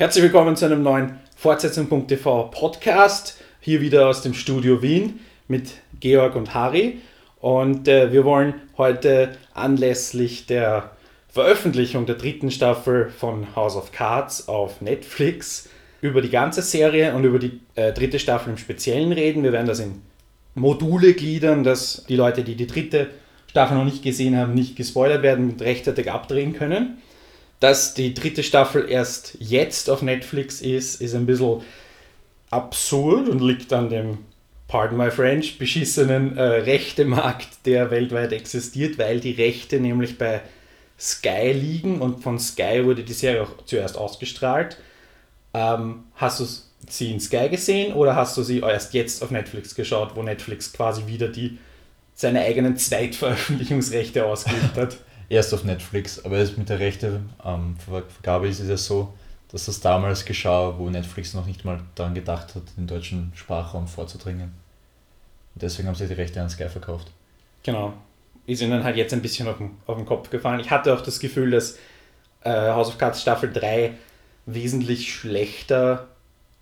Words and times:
Herzlich 0.00 0.24
willkommen 0.24 0.56
zu 0.56 0.64
einem 0.64 0.82
neuen 0.82 1.18
Fortsetzung.tv 1.36 2.44
Podcast. 2.44 3.36
Hier 3.60 3.82
wieder 3.82 4.08
aus 4.08 4.22
dem 4.22 4.32
Studio 4.32 4.80
Wien 4.80 5.20
mit 5.46 5.74
Georg 6.00 6.36
und 6.36 6.54
Harry. 6.54 7.02
Und 7.38 7.86
äh, 7.86 8.10
wir 8.10 8.24
wollen 8.24 8.54
heute 8.78 9.36
anlässlich 9.52 10.46
der 10.46 10.92
Veröffentlichung 11.28 12.06
der 12.06 12.14
dritten 12.14 12.50
Staffel 12.50 13.10
von 13.10 13.54
House 13.54 13.76
of 13.76 13.92
Cards 13.92 14.48
auf 14.48 14.80
Netflix 14.80 15.68
über 16.00 16.22
die 16.22 16.30
ganze 16.30 16.62
Serie 16.62 17.14
und 17.14 17.24
über 17.24 17.38
die 17.38 17.60
äh, 17.74 17.92
dritte 17.92 18.18
Staffel 18.18 18.52
im 18.52 18.56
Speziellen 18.56 19.12
reden. 19.12 19.42
Wir 19.42 19.52
werden 19.52 19.66
das 19.66 19.80
in 19.80 20.00
Module 20.54 21.12
gliedern, 21.12 21.62
dass 21.62 22.06
die 22.08 22.16
Leute, 22.16 22.42
die 22.42 22.54
die 22.54 22.66
dritte 22.66 23.08
Staffel 23.48 23.76
noch 23.76 23.84
nicht 23.84 24.02
gesehen 24.02 24.34
haben, 24.38 24.54
nicht 24.54 24.76
gespoilert 24.76 25.22
werden 25.22 25.50
und 25.50 25.60
rechtzeitig 25.60 26.10
abdrehen 26.10 26.54
können. 26.54 27.02
Dass 27.60 27.92
die 27.92 28.14
dritte 28.14 28.42
Staffel 28.42 28.88
erst 28.88 29.36
jetzt 29.38 29.90
auf 29.90 30.00
Netflix 30.00 30.62
ist, 30.62 31.00
ist 31.00 31.14
ein 31.14 31.26
bisschen 31.26 31.60
absurd 32.50 33.28
und 33.28 33.40
liegt 33.40 33.72
an 33.72 33.90
dem, 33.90 34.18
pardon 34.66 34.96
my 34.96 35.10
French, 35.10 35.58
beschissenen 35.58 36.36
äh, 36.38 36.42
Rechtemarkt, 36.42 37.66
der 37.66 37.90
weltweit 37.90 38.32
existiert, 38.32 38.98
weil 38.98 39.20
die 39.20 39.32
Rechte 39.32 39.78
nämlich 39.78 40.16
bei 40.16 40.40
Sky 40.98 41.52
liegen 41.52 42.00
und 42.00 42.22
von 42.22 42.38
Sky 42.38 42.84
wurde 42.84 43.04
die 43.04 43.12
Serie 43.12 43.42
auch 43.42 43.64
zuerst 43.66 43.96
ausgestrahlt. 43.96 44.78
Ähm, 45.52 46.04
hast 46.14 46.40
du 46.40 46.46
sie 46.88 47.12
in 47.12 47.20
Sky 47.20 47.48
gesehen 47.50 47.92
oder 47.92 48.16
hast 48.16 48.36
du 48.36 48.42
sie 48.42 48.60
erst 48.60 48.94
jetzt 48.94 49.22
auf 49.22 49.30
Netflix 49.30 49.74
geschaut, 49.74 50.12
wo 50.14 50.22
Netflix 50.22 50.72
quasi 50.72 51.06
wieder 51.06 51.28
die, 51.28 51.58
seine 52.14 52.40
eigenen 52.40 52.76
Zweitveröffentlichungsrechte 52.76 54.24
ausgeübt 54.24 54.76
hat? 54.76 54.96
erst 55.30 55.54
auf 55.54 55.64
Netflix, 55.64 56.22
aber 56.22 56.36
mit 56.36 56.68
der 56.68 56.80
Rechtevergabe 56.80 58.46
ähm, 58.46 58.50
ist 58.50 58.60
es 58.60 58.68
ja 58.68 58.76
so, 58.76 59.14
dass 59.50 59.66
das 59.66 59.80
damals 59.80 60.24
geschah, 60.24 60.74
wo 60.76 60.90
Netflix 60.90 61.32
noch 61.32 61.46
nicht 61.46 61.64
mal 61.64 61.80
daran 61.94 62.14
gedacht 62.14 62.54
hat, 62.54 62.62
den 62.76 62.86
deutschen 62.86 63.32
Sprachraum 63.34 63.88
vorzudringen. 63.88 64.52
Und 65.54 65.62
deswegen 65.62 65.88
haben 65.88 65.94
sie 65.94 66.06
die 66.06 66.14
Rechte 66.14 66.42
an 66.42 66.50
Sky 66.50 66.68
verkauft. 66.68 67.10
Genau. 67.62 67.94
Ist 68.46 68.60
ihnen 68.60 68.84
halt 68.84 68.96
jetzt 68.96 69.12
ein 69.12 69.22
bisschen 69.22 69.48
auf 69.48 69.58
den, 69.58 69.76
auf 69.86 69.96
den 69.96 70.06
Kopf 70.06 70.30
gefallen. 70.30 70.60
Ich 70.60 70.70
hatte 70.70 70.92
auch 70.92 71.00
das 71.00 71.20
Gefühl, 71.20 71.52
dass 71.52 71.78
äh, 72.42 72.50
House 72.50 72.88
of 72.88 72.98
Cards 72.98 73.22
Staffel 73.22 73.52
3 73.52 73.94
wesentlich 74.46 75.12
schlechter 75.12 76.08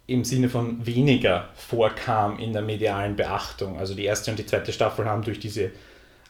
im 0.06 0.24
Sinne 0.24 0.48
von 0.48 0.84
weniger 0.86 1.48
vorkam 1.54 2.38
in 2.38 2.52
der 2.52 2.62
medialen 2.62 3.16
Beachtung. 3.16 3.78
Also 3.78 3.94
die 3.94 4.04
erste 4.04 4.30
und 4.30 4.38
die 4.38 4.46
zweite 4.46 4.72
Staffel 4.72 5.06
haben 5.06 5.22
durch 5.22 5.38
diese 5.38 5.70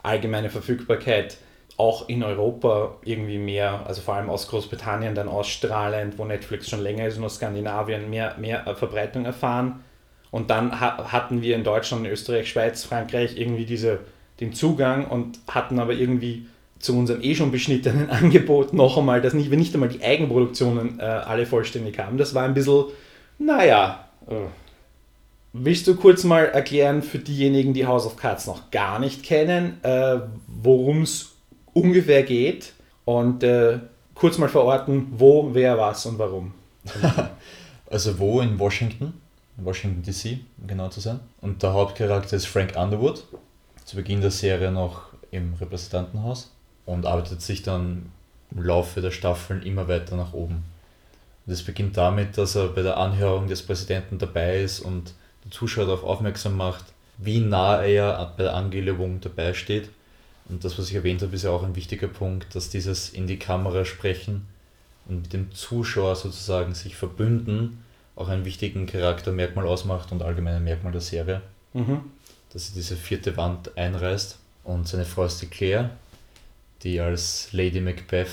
allgemeine 0.02 0.50
Verfügbarkeit 0.50 1.38
auch 1.78 2.08
in 2.08 2.24
Europa 2.24 2.96
irgendwie 3.04 3.38
mehr, 3.38 3.86
also 3.86 4.02
vor 4.02 4.14
allem 4.14 4.28
aus 4.28 4.48
Großbritannien 4.48 5.14
dann 5.14 5.28
ausstrahlend, 5.28 6.18
wo 6.18 6.24
Netflix 6.24 6.68
schon 6.68 6.82
länger 6.82 7.06
ist 7.06 7.22
aus 7.22 7.36
Skandinavien 7.36 8.10
mehr, 8.10 8.34
mehr 8.36 8.66
äh, 8.66 8.74
Verbreitung 8.74 9.24
erfahren. 9.24 9.84
Und 10.32 10.50
dann 10.50 10.78
ha 10.80 11.10
hatten 11.12 11.40
wir 11.40 11.54
in 11.54 11.62
Deutschland, 11.62 12.06
Österreich, 12.06 12.50
Schweiz, 12.50 12.84
Frankreich 12.84 13.38
irgendwie 13.38 13.64
diese, 13.64 14.00
den 14.40 14.52
Zugang 14.52 15.06
und 15.06 15.38
hatten 15.48 15.78
aber 15.78 15.92
irgendwie 15.92 16.46
zu 16.80 16.98
unserem 16.98 17.22
eh 17.22 17.36
schon 17.36 17.52
beschnittenen 17.52 18.10
Angebot 18.10 18.72
noch 18.72 18.98
einmal, 18.98 19.22
dass 19.22 19.32
nicht, 19.32 19.50
wir 19.50 19.56
nicht 19.56 19.72
einmal 19.72 19.88
die 19.88 20.02
Eigenproduktionen 20.02 20.98
äh, 20.98 21.04
alle 21.04 21.46
vollständig 21.46 21.96
haben. 22.00 22.18
Das 22.18 22.34
war 22.34 22.42
ein 22.42 22.54
bisschen, 22.54 22.86
naja. 23.38 24.08
Äh. 24.26 24.34
Willst 25.52 25.86
du 25.86 25.94
kurz 25.94 26.24
mal 26.24 26.44
erklären 26.44 27.02
für 27.02 27.18
diejenigen, 27.18 27.72
die 27.72 27.86
House 27.86 28.04
of 28.04 28.16
Cards 28.16 28.46
noch 28.46 28.70
gar 28.70 28.98
nicht 28.98 29.22
kennen, 29.22 29.82
äh, 29.82 30.18
worum 30.46 31.02
es 31.02 31.37
ungefähr 31.74 32.22
geht 32.22 32.72
und 33.04 33.42
äh, 33.42 33.78
kurz 34.14 34.38
mal 34.38 34.48
verorten, 34.48 35.06
wo, 35.12 35.50
wer, 35.52 35.78
was 35.78 36.06
und 36.06 36.18
warum. 36.18 36.52
also 37.90 38.18
wo 38.18 38.40
in 38.40 38.58
Washington, 38.58 39.14
Washington 39.56 40.02
DC, 40.02 40.40
um 40.60 40.66
genau 40.66 40.88
zu 40.88 41.00
sein. 41.00 41.20
Und 41.40 41.62
der 41.62 41.72
Hauptcharakter 41.72 42.36
ist 42.36 42.46
Frank 42.46 42.76
Underwood, 42.76 43.24
zu 43.84 43.96
Beginn 43.96 44.20
der 44.20 44.30
Serie 44.30 44.70
noch 44.70 45.04
im 45.30 45.54
Repräsentantenhaus 45.54 46.52
und 46.86 47.06
arbeitet 47.06 47.42
sich 47.42 47.62
dann 47.62 48.12
im 48.50 48.62
Laufe 48.62 49.00
der 49.00 49.10
Staffeln 49.10 49.62
immer 49.62 49.88
weiter 49.88 50.16
nach 50.16 50.32
oben. 50.32 50.64
Und 51.46 51.52
es 51.52 51.62
beginnt 51.62 51.96
damit, 51.96 52.36
dass 52.38 52.56
er 52.56 52.68
bei 52.68 52.82
der 52.82 52.96
Anhörung 52.96 53.46
des 53.46 53.62
Präsidenten 53.62 54.18
dabei 54.18 54.60
ist 54.60 54.80
und 54.80 55.14
die 55.44 55.50
Zuschauer 55.50 55.86
darauf 55.86 56.04
aufmerksam 56.04 56.56
macht, 56.56 56.84
wie 57.18 57.40
nah 57.40 57.82
er 57.82 58.34
bei 58.36 58.44
der 58.44 58.54
Angelobung 58.54 59.20
dabei 59.20 59.54
steht 59.54 59.90
und 60.48 60.64
das, 60.64 60.78
was 60.78 60.88
ich 60.88 60.94
erwähnt 60.94 61.22
habe, 61.22 61.34
ist 61.34 61.44
ja 61.44 61.50
auch 61.50 61.62
ein 61.62 61.76
wichtiger 61.76 62.08
Punkt, 62.08 62.54
dass 62.54 62.70
dieses 62.70 63.10
in 63.10 63.26
die 63.26 63.38
Kamera 63.38 63.84
sprechen 63.84 64.46
und 65.06 65.22
mit 65.22 65.32
dem 65.32 65.52
Zuschauer 65.52 66.16
sozusagen 66.16 66.74
sich 66.74 66.96
verbünden 66.96 67.84
auch 68.18 68.28
einen 68.28 68.44
wichtigen 68.44 68.86
Charaktermerkmal 68.86 69.66
ausmacht 69.66 70.10
und 70.10 70.22
allgemein 70.22 70.56
ein 70.56 70.64
Merkmal 70.64 70.90
der 70.90 71.00
Serie. 71.00 71.40
Mhm. 71.72 72.00
Dass 72.52 72.66
sie 72.66 72.74
diese 72.74 72.96
vierte 72.96 73.36
Wand 73.36 73.76
einreißt. 73.78 74.38
Und 74.64 74.88
seine 74.88 75.04
Frau 75.04 75.24
ist 75.24 75.40
die 75.40 75.46
Claire, 75.46 75.90
die 76.82 77.00
als 77.00 77.52
Lady 77.52 77.80
Macbeth 77.80 78.28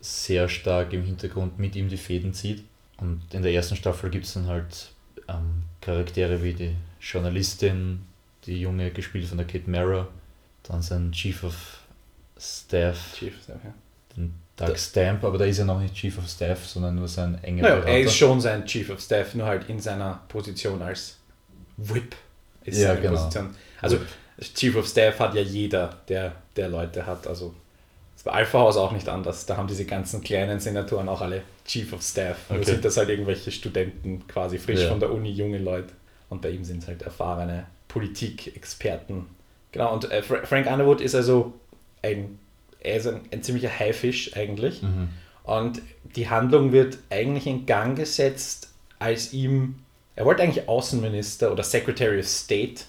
sehr 0.00 0.48
stark 0.48 0.92
im 0.92 1.04
Hintergrund 1.04 1.58
mit 1.58 1.76
ihm 1.76 1.88
die 1.88 1.96
Fäden 1.96 2.34
zieht. 2.34 2.64
Und 2.96 3.22
in 3.32 3.42
der 3.42 3.52
ersten 3.52 3.76
Staffel 3.76 4.10
gibt 4.10 4.24
es 4.24 4.34
dann 4.34 4.48
halt 4.48 4.90
ähm, 5.28 5.62
Charaktere 5.80 6.42
wie 6.42 6.54
die 6.54 6.74
Journalistin, 7.00 8.00
die 8.44 8.60
Junge 8.60 8.90
gespielt 8.90 9.26
von 9.26 9.38
der 9.38 9.46
Kate 9.46 9.70
Mara, 9.70 10.08
dann 10.68 10.82
sein 10.82 11.12
Chief 11.12 11.42
of 11.44 11.54
Staff. 12.38 13.14
Chief 13.18 13.34
of 13.36 13.42
Staff, 13.42 13.60
ja. 13.64 13.74
Den 14.16 14.34
Doug 14.56 14.76
Stamp, 14.76 15.24
aber 15.24 15.38
da 15.38 15.44
ist 15.44 15.58
er 15.58 15.64
noch 15.64 15.80
nicht 15.80 15.94
Chief 15.94 16.16
of 16.18 16.28
Staff, 16.28 16.66
sondern 16.66 16.96
nur 16.96 17.08
sein 17.08 17.42
enger 17.42 17.62
naja, 17.62 17.74
Berater. 17.76 17.92
Er 17.92 18.00
ist 18.00 18.14
schon 18.14 18.40
sein 18.40 18.64
Chief 18.66 18.90
of 18.90 19.00
Staff, 19.00 19.34
nur 19.34 19.46
halt 19.46 19.68
in 19.68 19.78
seiner 19.80 20.20
Position 20.28 20.82
als 20.82 21.16
Whip. 21.76 22.16
Ist 22.64 22.78
ja, 22.78 22.88
seine 22.88 23.00
genau. 23.00 23.16
Position. 23.16 23.54
Also 23.80 24.00
Whip. 24.00 24.08
Chief 24.54 24.76
of 24.76 24.86
Staff 24.86 25.18
hat 25.18 25.34
ja 25.34 25.42
jeder, 25.42 25.96
der, 26.08 26.32
der 26.56 26.68
Leute 26.68 27.06
hat. 27.06 27.26
Also 27.26 27.54
das 28.14 28.26
war 28.26 28.34
Alpha 28.34 28.58
House 28.58 28.76
auch 28.76 28.92
nicht 28.92 29.08
anders. 29.08 29.46
Da 29.46 29.56
haben 29.56 29.68
diese 29.68 29.84
ganzen 29.84 30.22
kleinen 30.22 30.58
Senatoren 30.58 31.08
auch 31.08 31.20
alle 31.20 31.42
Chief 31.64 31.92
of 31.92 32.02
Staff. 32.02 32.36
Okay. 32.48 32.56
Nur 32.56 32.64
sind 32.64 32.84
das 32.84 32.96
halt 32.96 33.08
irgendwelche 33.08 33.52
Studenten 33.52 34.26
quasi 34.26 34.58
frisch 34.58 34.80
ja. 34.80 34.88
von 34.88 34.98
der 34.98 35.12
Uni, 35.12 35.30
junge 35.30 35.58
Leute. 35.58 35.92
Und 36.28 36.42
bei 36.42 36.50
ihm 36.50 36.64
sind 36.64 36.82
es 36.82 36.88
halt 36.88 37.02
erfahrene 37.02 37.66
Politikexperten, 37.86 39.26
Genau, 39.72 39.92
und 39.92 40.10
äh, 40.10 40.22
Frank 40.22 40.66
Underwood 40.66 41.00
ist 41.00 41.14
also 41.14 41.52
ein, 42.02 42.38
er 42.80 42.96
ist 42.96 43.06
ein, 43.06 43.20
ein 43.30 43.42
ziemlicher 43.42 43.70
Haifisch 43.70 44.36
eigentlich. 44.36 44.82
Mhm. 44.82 45.08
Und 45.44 45.82
die 46.16 46.28
Handlung 46.28 46.72
wird 46.72 46.98
eigentlich 47.10 47.46
in 47.46 47.66
Gang 47.66 47.96
gesetzt, 47.96 48.72
als 48.98 49.32
ihm, 49.32 49.76
er 50.16 50.24
wollte 50.24 50.42
eigentlich 50.42 50.68
Außenminister 50.68 51.52
oder 51.52 51.62
Secretary 51.62 52.18
of 52.18 52.26
State, 52.26 52.84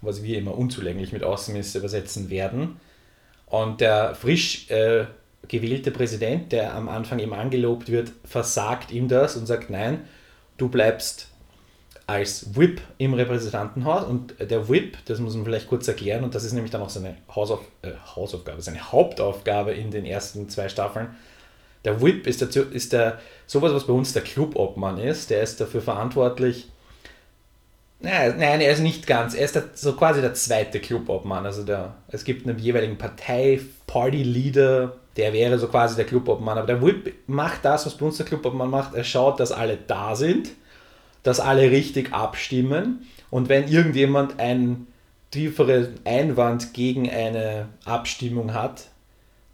was 0.00 0.22
wir 0.22 0.38
immer 0.38 0.56
unzulänglich 0.56 1.12
mit 1.12 1.22
Außenminister 1.22 1.78
übersetzen 1.78 2.28
werden. 2.30 2.80
Und 3.46 3.80
der 3.80 4.14
frisch 4.14 4.70
äh, 4.70 5.04
gewählte 5.48 5.90
Präsident, 5.90 6.52
der 6.52 6.74
am 6.74 6.88
Anfang 6.88 7.18
ihm 7.18 7.32
angelobt 7.32 7.90
wird, 7.90 8.12
versagt 8.24 8.90
ihm 8.90 9.08
das 9.08 9.36
und 9.36 9.46
sagt, 9.46 9.70
nein, 9.70 10.04
du 10.56 10.68
bleibst 10.68 11.31
als 12.12 12.54
Whip 12.56 12.82
im 12.98 13.14
Repräsentantenhaus 13.14 14.04
und 14.04 14.34
der 14.38 14.68
Whip, 14.68 14.98
das 15.06 15.18
muss 15.18 15.34
man 15.34 15.46
vielleicht 15.46 15.68
kurz 15.68 15.88
erklären 15.88 16.24
und 16.24 16.34
das 16.34 16.44
ist 16.44 16.52
nämlich 16.52 16.70
dann 16.70 16.82
auch 16.82 16.90
seine 16.90 17.16
Hausauf 17.34 17.60
äh, 17.80 17.92
Hausaufgabe, 18.14 18.60
seine 18.60 18.92
Hauptaufgabe 18.92 19.72
in 19.72 19.90
den 19.90 20.04
ersten 20.04 20.46
zwei 20.50 20.68
Staffeln. 20.68 21.08
Der 21.86 22.02
Whip 22.02 22.26
ist, 22.26 22.42
dazu, 22.42 22.60
ist 22.60 22.92
der, 22.92 23.18
sowas, 23.46 23.72
was 23.72 23.86
bei 23.86 23.94
uns 23.94 24.12
der 24.12 24.22
Clubobmann 24.22 24.98
ist, 24.98 25.30
der 25.30 25.42
ist 25.42 25.58
dafür 25.60 25.80
verantwortlich, 25.80 26.68
Nein, 28.04 28.34
nein, 28.36 28.60
er 28.60 28.72
ist 28.72 28.80
nicht 28.80 29.06
ganz. 29.06 29.32
Er 29.32 29.44
ist 29.44 29.54
der, 29.54 29.62
so 29.74 29.92
quasi 29.92 30.20
der 30.20 30.34
zweite 30.34 30.80
Clubobmann. 30.80 31.46
Also 31.46 31.62
der, 31.62 31.94
es 32.08 32.24
gibt 32.24 32.48
einen 32.48 32.58
jeweiligen 32.58 32.98
Partei, 32.98 33.60
Party-Leader, 33.86 34.96
der 35.16 35.32
wäre 35.32 35.56
so 35.56 35.68
quasi 35.68 35.94
der 35.94 36.04
Clubobmann. 36.04 36.58
Aber 36.58 36.66
der 36.66 36.82
Whip 36.82 37.14
macht 37.28 37.64
das, 37.64 37.86
was 37.86 37.96
bei 37.96 38.04
uns 38.04 38.16
der 38.16 38.26
Clubobmann 38.26 38.70
macht. 38.70 38.96
Er 38.96 39.04
schaut, 39.04 39.38
dass 39.38 39.52
alle 39.52 39.78
da 39.86 40.16
sind 40.16 40.48
dass 41.22 41.40
alle 41.40 41.70
richtig 41.70 42.12
abstimmen 42.12 43.06
und 43.30 43.48
wenn 43.48 43.68
irgendjemand 43.68 44.38
einen 44.38 44.88
tieferen 45.30 45.94
Einwand 46.04 46.74
gegen 46.74 47.08
eine 47.08 47.68
Abstimmung 47.84 48.52
hat, 48.54 48.88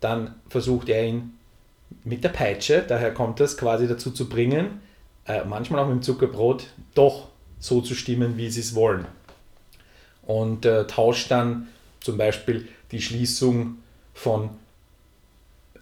dann 0.01 0.35
versucht 0.49 0.89
er 0.89 1.07
ihn 1.07 1.39
mit 2.05 2.25
der 2.25 2.31
Peitsche, 2.31 2.85
daher 2.87 3.15
kommt 3.15 3.41
es, 3.41 3.57
quasi 3.57 3.89
dazu 3.89 4.11
zu 4.11 4.29
bringen, 4.29 4.81
äh, 5.27 5.45
manchmal 5.45 5.81
auch 5.81 5.87
mit 5.87 5.97
dem 5.97 6.03
Zuckerbrot, 6.03 6.67
doch 6.95 7.29
so 7.59 7.81
zu 7.81 7.95
stimmen, 7.95 8.37
wie 8.37 8.51
sie 8.51 8.61
es 8.61 8.75
wollen. 8.75 9.07
Und 10.23 10.67
äh, 10.67 10.87
tauscht 10.87 11.31
dann 11.31 11.69
zum 12.01 12.19
Beispiel 12.19 12.69
die 12.93 13.01
Schließung 13.01 13.77
von 14.15 14.51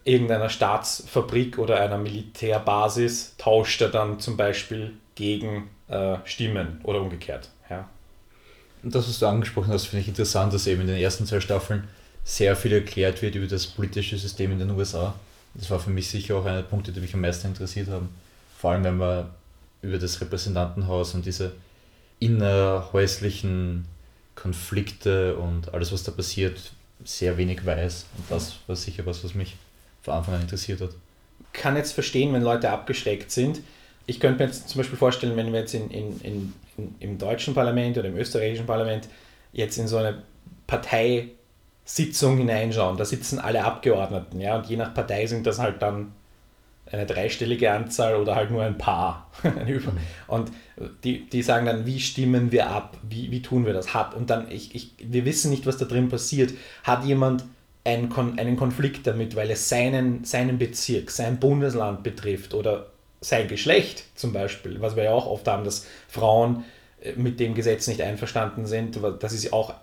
irgendeiner 0.03 0.49
Staatsfabrik 0.49 1.57
oder 1.57 1.79
einer 1.79 1.97
Militärbasis, 1.97 3.35
tauscht 3.37 3.81
er 3.81 3.89
dann 3.89 4.19
zum 4.19 4.37
Beispiel 4.37 4.93
gegen 5.15 5.69
äh, 5.87 6.17
stimmen 6.25 6.79
oder 6.83 7.01
umgekehrt. 7.01 7.49
Ja. 7.69 7.89
Und 8.83 8.93
das, 8.93 9.07
was 9.07 9.19
du 9.19 9.27
angesprochen 9.27 9.71
hast, 9.71 9.85
finde 9.85 10.01
ich 10.01 10.07
interessant, 10.07 10.53
dass 10.53 10.67
eben 10.67 10.81
in 10.81 10.87
den 10.87 10.97
ersten 10.97 11.25
zwei 11.25 11.39
Staffeln 11.39 11.87
sehr 12.23 12.55
viel 12.55 12.73
erklärt 12.73 13.21
wird 13.21 13.35
über 13.35 13.47
das 13.47 13.67
politische 13.67 14.17
System 14.17 14.51
in 14.51 14.59
den 14.59 14.71
USA. 14.71 15.15
Das 15.53 15.69
war 15.71 15.79
für 15.79 15.89
mich 15.89 16.09
sicher 16.09 16.35
auch 16.35 16.45
einer 16.45 16.57
der 16.57 16.67
Punkte, 16.67 16.91
die 16.91 16.99
mich 16.99 17.13
am 17.13 17.21
meisten 17.21 17.47
interessiert 17.47 17.87
haben. 17.87 18.09
Vor 18.57 18.71
allem, 18.71 18.83
wenn 18.83 18.97
man 18.97 19.29
über 19.81 19.97
das 19.97 20.19
Repräsentantenhaus 20.21 21.13
und 21.13 21.25
diese 21.25 21.53
innerhäuslichen 22.19 23.85
Konflikte 24.35 25.35
und 25.35 25.73
alles, 25.73 25.91
was 25.91 26.03
da 26.03 26.11
passiert, 26.11 26.71
sehr 27.03 27.37
wenig 27.37 27.65
weiß. 27.65 28.05
Und 28.17 28.31
das 28.31 28.55
war 28.67 28.75
sicher 28.75 29.05
was, 29.05 29.23
was 29.23 29.33
mich 29.33 29.55
von 30.01 30.15
Anfang 30.15 30.35
an 30.35 30.41
interessiert 30.41 30.81
hat. 30.81 30.91
Kann 31.53 31.75
jetzt 31.75 31.93
verstehen, 31.93 32.33
wenn 32.33 32.41
Leute 32.41 32.69
abgeschreckt 32.69 33.31
sind. 33.31 33.61
Ich 34.07 34.19
könnte 34.19 34.39
mir 34.39 34.49
jetzt 34.49 34.69
zum 34.69 34.79
Beispiel 34.79 34.97
vorstellen, 34.97 35.35
wenn 35.35 35.53
wir 35.53 35.59
jetzt 35.59 35.75
in, 35.75 35.91
in, 35.91 36.19
in, 36.21 36.53
in 36.77 36.95
im 36.99 37.17
deutschen 37.17 37.53
Parlament 37.53 37.97
oder 37.97 38.07
im 38.07 38.17
österreichischen 38.17 38.65
Parlament 38.65 39.07
jetzt 39.51 39.77
in 39.77 39.87
so 39.87 39.97
eine 39.97 40.23
Parteisitzung 40.65 42.37
hineinschauen, 42.37 42.97
da 42.97 43.05
sitzen 43.05 43.39
alle 43.39 43.63
Abgeordneten, 43.63 44.39
ja, 44.39 44.57
und 44.57 44.67
je 44.67 44.77
nach 44.77 44.93
Partei 44.93 45.27
sind 45.27 45.45
das 45.45 45.59
halt 45.59 45.81
dann 45.81 46.13
eine 46.91 47.05
dreistellige 47.05 47.71
Anzahl 47.71 48.15
oder 48.15 48.35
halt 48.35 48.51
nur 48.51 48.63
ein 48.63 48.77
paar. 48.77 49.29
und 50.27 50.51
die, 51.03 51.29
die 51.29 51.41
sagen 51.41 51.65
dann, 51.65 51.85
wie 51.85 51.99
stimmen 51.99 52.51
wir 52.51 52.69
ab? 52.69 52.97
Wie, 53.03 53.29
wie 53.29 53.41
tun 53.41 53.65
wir 53.65 53.73
das? 53.73 53.93
Hat, 53.93 54.13
und 54.13 54.29
dann, 54.29 54.49
ich, 54.49 54.73
ich, 54.73 54.91
wir 54.99 55.25
wissen 55.25 55.51
nicht, 55.51 55.65
was 55.65 55.77
da 55.77 55.85
drin 55.85 56.09
passiert. 56.09 56.53
Hat 56.83 57.03
jemand 57.03 57.43
einen, 57.83 58.11
einen 58.39 58.55
Konflikt 58.55 59.05
damit, 59.05 59.35
weil 59.35 59.51
es 59.51 59.67
seinen, 59.67 60.23
seinen 60.23 60.57
Bezirk, 60.57 61.11
sein 61.11 61.39
Bundesland 61.39 62.03
betrifft 62.03 62.53
oder 62.53 62.87
sein 63.21 63.47
Geschlecht 63.47 64.03
zum 64.15 64.33
Beispiel, 64.33 64.81
was 64.81 64.95
wir 64.95 65.03
ja 65.03 65.11
auch 65.11 65.25
oft 65.25 65.47
haben, 65.47 65.63
dass 65.63 65.85
Frauen 66.07 66.63
äh, 67.01 67.13
mit 67.13 67.39
dem 67.39 67.55
Gesetz 67.55 67.87
nicht 67.87 68.01
einverstanden 68.01 68.65
sind. 68.65 68.99
Das 69.19 69.33
ist 69.33 69.53
auch, 69.53 69.73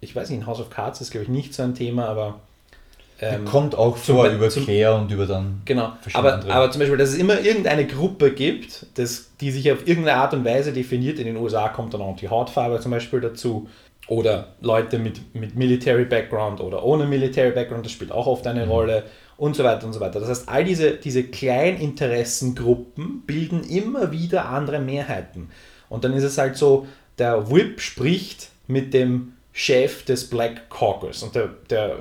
ich 0.00 0.14
weiß 0.14 0.30
nicht, 0.30 0.40
in 0.40 0.46
House 0.46 0.60
of 0.60 0.70
Cards 0.70 1.00
ist 1.00 1.10
glaube 1.10 1.24
ich 1.24 1.30
nicht 1.30 1.54
so 1.54 1.62
ein 1.62 1.74
Thema, 1.74 2.06
aber 2.06 2.40
ähm, 3.20 3.44
kommt 3.44 3.76
auch 3.76 3.96
vor 3.96 4.26
über 4.26 4.50
zum, 4.50 4.64
Claire 4.64 4.96
und 4.96 5.10
über 5.10 5.26
dann. 5.26 5.62
Genau, 5.64 5.92
aber, 6.14 6.44
aber 6.48 6.70
zum 6.70 6.80
Beispiel, 6.80 6.98
dass 6.98 7.10
es 7.10 7.16
immer 7.16 7.40
irgendeine 7.40 7.86
Gruppe 7.86 8.32
gibt, 8.32 8.86
das, 8.94 9.30
die 9.40 9.52
sich 9.52 9.70
auf 9.70 9.86
irgendeine 9.86 10.20
Art 10.20 10.34
und 10.34 10.44
Weise 10.44 10.72
definiert. 10.72 11.18
In 11.20 11.26
den 11.26 11.36
USA 11.36 11.68
kommt 11.68 11.94
dann 11.94 12.00
auch 12.00 12.16
die 12.16 12.28
Hautfarbe 12.28 12.80
zum 12.80 12.90
Beispiel 12.90 13.20
dazu. 13.20 13.68
Oder 14.06 14.48
Leute 14.60 14.98
mit, 14.98 15.34
mit 15.34 15.54
Military 15.56 16.04
Background 16.04 16.60
oder 16.60 16.84
ohne 16.84 17.06
Military 17.06 17.52
Background, 17.52 17.86
das 17.86 17.92
spielt 17.92 18.12
auch 18.12 18.26
oft 18.26 18.46
eine 18.46 18.66
mhm. 18.66 18.70
Rolle 18.70 19.02
und 19.36 19.56
so 19.56 19.64
weiter 19.64 19.86
und 19.86 19.92
so 19.92 20.00
weiter. 20.00 20.20
Das 20.20 20.28
heißt, 20.28 20.48
all 20.48 20.64
diese, 20.64 20.92
diese 20.92 21.24
Kleininteressengruppen 21.24 23.22
bilden 23.26 23.64
immer 23.64 24.12
wieder 24.12 24.48
andere 24.48 24.80
Mehrheiten. 24.80 25.50
Und 25.88 26.04
dann 26.04 26.12
ist 26.12 26.24
es 26.24 26.38
halt 26.38 26.56
so, 26.56 26.86
der 27.18 27.50
Whip 27.50 27.80
spricht 27.80 28.50
mit 28.66 28.94
dem 28.94 29.34
Chef 29.52 30.04
des 30.04 30.28
Black 30.28 30.68
Caucus 30.68 31.22
und 31.22 31.34
der, 31.34 31.50
der 31.70 31.98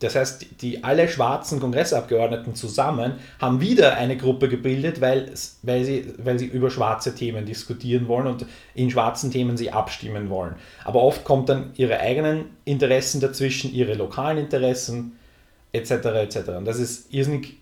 das 0.00 0.14
heißt, 0.14 0.60
die 0.60 0.84
alle 0.84 1.08
schwarzen 1.08 1.58
Kongressabgeordneten 1.58 2.54
zusammen 2.54 3.14
haben 3.40 3.62
wieder 3.62 3.96
eine 3.96 4.18
Gruppe 4.18 4.48
gebildet, 4.48 5.00
weil, 5.00 5.32
weil, 5.62 5.84
sie, 5.84 6.12
weil 6.18 6.38
sie 6.38 6.46
über 6.46 6.70
schwarze 6.70 7.14
Themen 7.14 7.46
diskutieren 7.46 8.06
wollen 8.06 8.26
und 8.26 8.44
in 8.74 8.90
schwarzen 8.90 9.30
Themen 9.30 9.56
sie 9.56 9.72
abstimmen 9.72 10.28
wollen. 10.28 10.56
Aber 10.84 11.02
oft 11.02 11.24
kommt 11.24 11.48
dann 11.48 11.70
ihre 11.76 11.98
eigenen 11.98 12.44
Interessen 12.66 13.22
dazwischen, 13.22 13.72
ihre 13.72 13.94
lokalen 13.94 14.36
Interessen 14.36 15.16
etc. 15.72 15.90
etc. 15.90 16.48
Und 16.56 16.64
das 16.64 16.78
ist 16.78 17.12
irrsinnig 17.12 17.58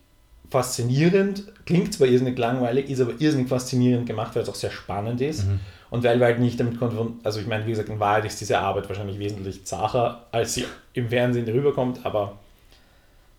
faszinierend, 0.51 1.45
klingt 1.67 1.95
zwar 1.95 2.07
irrsinnig 2.07 2.39
langweilig, 2.39 2.89
ist 2.89 3.01
aber 3.01 3.13
irrsinnig 3.19 3.49
faszinierend 3.49 4.07
gemacht, 4.07 4.35
weil 4.35 4.43
es 4.43 4.49
auch 4.49 4.55
sehr 4.55 4.71
spannend 4.71 5.21
ist. 5.21 5.47
Mhm. 5.47 5.61
Und 5.91 6.05
weil 6.05 6.19
wir 6.19 6.27
halt 6.27 6.41
nicht 6.41 6.59
damit 6.59 6.79
konfrontiert, 6.79 7.25
also 7.25 7.41
ich 7.41 7.47
meine, 7.47 7.67
wie 7.67 7.71
gesagt, 7.71 7.89
in 7.89 8.01
Wahrheit 8.01 8.25
ist 8.25 8.41
diese 8.41 8.59
Arbeit 8.59 8.89
wahrscheinlich 8.89 9.19
wesentlich 9.19 9.65
zacher, 9.65 10.27
als 10.33 10.55
sie 10.55 10.65
im 10.93 11.09
Fernsehen 11.09 11.49
rüberkommt, 11.49 12.05
aber 12.05 12.39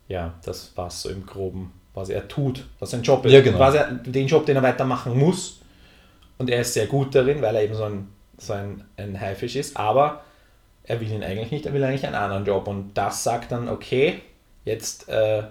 ja, 0.08 0.34
das 0.44 0.72
war 0.76 0.90
so 0.90 1.08
im 1.10 1.26
Groben, 1.26 1.72
was 1.94 2.08
er 2.08 2.28
tut, 2.28 2.64
was 2.78 2.90
sein 2.90 3.02
Job 3.02 3.24
ist. 3.26 3.32
Ja, 3.32 3.40
genau. 3.40 3.58
was 3.58 3.74
er, 3.74 3.92
den 3.92 4.26
Job, 4.26 4.46
den 4.46 4.56
er 4.56 4.62
weitermachen 4.62 5.18
muss. 5.18 5.60
Und 6.38 6.50
er 6.50 6.60
ist 6.60 6.74
sehr 6.74 6.86
gut 6.86 7.14
darin, 7.14 7.42
weil 7.42 7.56
er 7.56 7.62
eben 7.62 7.74
so 7.74 7.84
ein, 7.84 8.08
so 8.38 8.52
ein, 8.52 8.84
ein 8.96 9.18
Haifisch 9.18 9.56
ist, 9.56 9.76
aber 9.76 10.22
er 10.84 11.00
will 11.00 11.10
ihn 11.10 11.24
eigentlich 11.24 11.50
nicht, 11.50 11.66
er 11.66 11.72
will 11.72 11.82
eigentlich 11.82 12.06
einen 12.06 12.14
anderen 12.14 12.44
Job. 12.44 12.68
Und 12.68 12.94
das 12.94 13.24
sagt 13.24 13.52
dann, 13.52 13.68
okay, 13.68 14.20
jetzt 14.66 15.08
äh, 15.08 15.44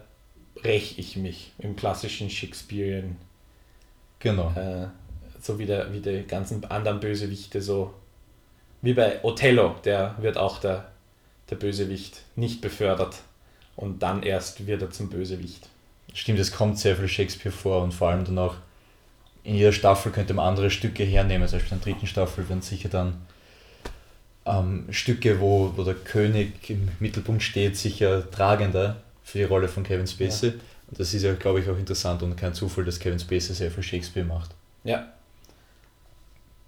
räche 0.63 1.01
ich 1.01 1.17
mich 1.17 1.53
im 1.57 1.75
klassischen 1.75 2.29
Shakespearean. 2.29 3.17
Genau. 4.19 4.51
Äh, 4.56 4.88
so 5.41 5.57
wie, 5.57 5.65
der, 5.65 5.91
wie 5.94 6.00
die 6.00 6.23
ganzen 6.27 6.63
anderen 6.65 7.00
Bösewichte, 7.00 7.62
so 7.62 7.94
wie 8.81 8.94
bei 8.94 9.23
Othello, 9.23 9.75
der 9.83 10.15
wird 10.19 10.38
auch 10.38 10.59
der, 10.59 10.91
der 11.50 11.56
Bösewicht 11.56 12.21
nicht 12.35 12.62
befördert 12.62 13.17
und 13.75 14.03
dann 14.03 14.21
erst 14.21 14.67
wird 14.67 14.81
er 14.81 14.91
zum 14.91 15.09
Bösewicht. 15.09 15.69
Stimmt, 16.13 16.39
es 16.39 16.51
kommt 16.51 16.79
sehr 16.79 16.95
viel 16.95 17.07
Shakespeare 17.07 17.56
vor 17.56 17.83
und 17.83 17.94
vor 17.94 18.09
allem 18.09 18.25
dann 18.25 18.38
auch 18.38 18.56
in 19.44 19.56
jeder 19.56 19.71
Staffel 19.71 20.11
könnte 20.11 20.33
man 20.33 20.47
andere 20.47 20.71
Stücke 20.71 21.03
hernehmen, 21.03 21.47
zum 21.47 21.59
Beispiel 21.59 21.77
in 21.77 21.83
der 21.83 21.94
dritten 21.94 22.07
Staffel 22.07 22.50
werden 22.50 22.63
sicher 22.63 22.89
dann 22.89 23.21
ähm, 24.45 24.88
Stücke, 24.89 25.39
wo, 25.39 25.73
wo 25.75 25.83
der 25.83 25.94
König 25.94 26.69
im 26.69 26.89
Mittelpunkt 27.00 27.44
steht, 27.44 27.77
sicher 27.77 28.29
tragender 28.31 28.97
für 29.25 29.39
die 29.39 29.44
Rolle 29.44 29.68
von 29.68 29.83
Kevin 29.83 30.07
Spacey. 30.07 30.48
Ja. 30.48 30.54
Und 30.88 31.00
das 31.00 31.13
ist 31.13 31.24
ja, 31.24 31.33
glaube 31.33 31.60
ich, 31.60 31.69
auch 31.69 31.77
interessant 31.77 32.24
und 32.24 32.38
kein 32.38 32.54
Zufall, 32.54 32.86
dass 32.86 33.00
Kevin 33.00 33.19
Spacey 33.19 33.54
sehr 33.54 33.72
viel 33.72 33.83
Shakespeare 33.83 34.25
macht. 34.25 34.51
Ja, 34.86 35.07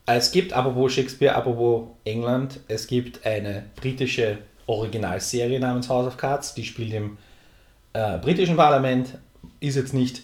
es 0.10 0.32
gibt, 0.32 0.54
apropos 0.54 0.94
Shakespeare, 0.94 1.36
apropos 1.36 1.90
England, 2.06 2.62
es 2.70 2.88
gibt 2.88 3.26
eine 3.26 3.66
britische 3.76 4.38
Originalserie 4.66 5.60
namens 5.60 5.90
House 5.90 6.08
of 6.08 6.16
Cards, 6.16 6.54
die 6.54 6.64
spielt 6.64 6.94
im 6.94 7.18
äh, 7.92 8.18
britischen 8.18 8.56
Parlament, 8.56 9.18
ist 9.60 9.76
jetzt 9.76 9.94
nicht, 9.94 10.22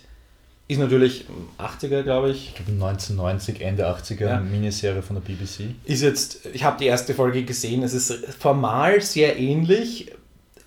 ist 0.70 0.78
natürlich 0.78 1.26
80er, 1.60 2.04
glaube 2.04 2.32
ich. 2.32 2.50
Ich 2.50 2.56
glaube 2.56 2.72
1990, 2.72 3.60
Ende 3.60 3.86
80er, 3.86 4.26
ja. 4.26 4.40
Miniserie 4.40 5.02
von 5.02 5.18
der 5.18 5.22
BBC. 5.22 5.76
Ist 5.84 6.02
jetzt, 6.02 6.46
ich 6.54 6.64
habe 6.64 6.78
die 6.80 6.86
erste 6.86 7.14
Folge 7.14 7.44
gesehen, 7.44 7.84
es 7.84 7.94
ist 7.94 8.14
formal 8.40 9.02
sehr 9.02 9.38
ähnlich, 9.38 10.14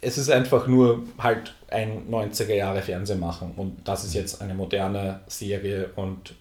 es 0.07 0.19
ist 0.19 0.31
einfach 0.31 0.69
nur 0.69 1.03
halt 1.19 1.53
ein 1.69 2.09
90er 2.09 2.55
Jahre 2.55 2.81
Fernsehen 2.81 3.19
machen 3.19 3.55
und 3.57 3.77
das 3.89 4.05
ist 4.05 4.15
jetzt 4.15 4.41
eine 4.41 4.55
moderne 4.55 5.21
Serie 5.27 5.91
und 5.97 6.35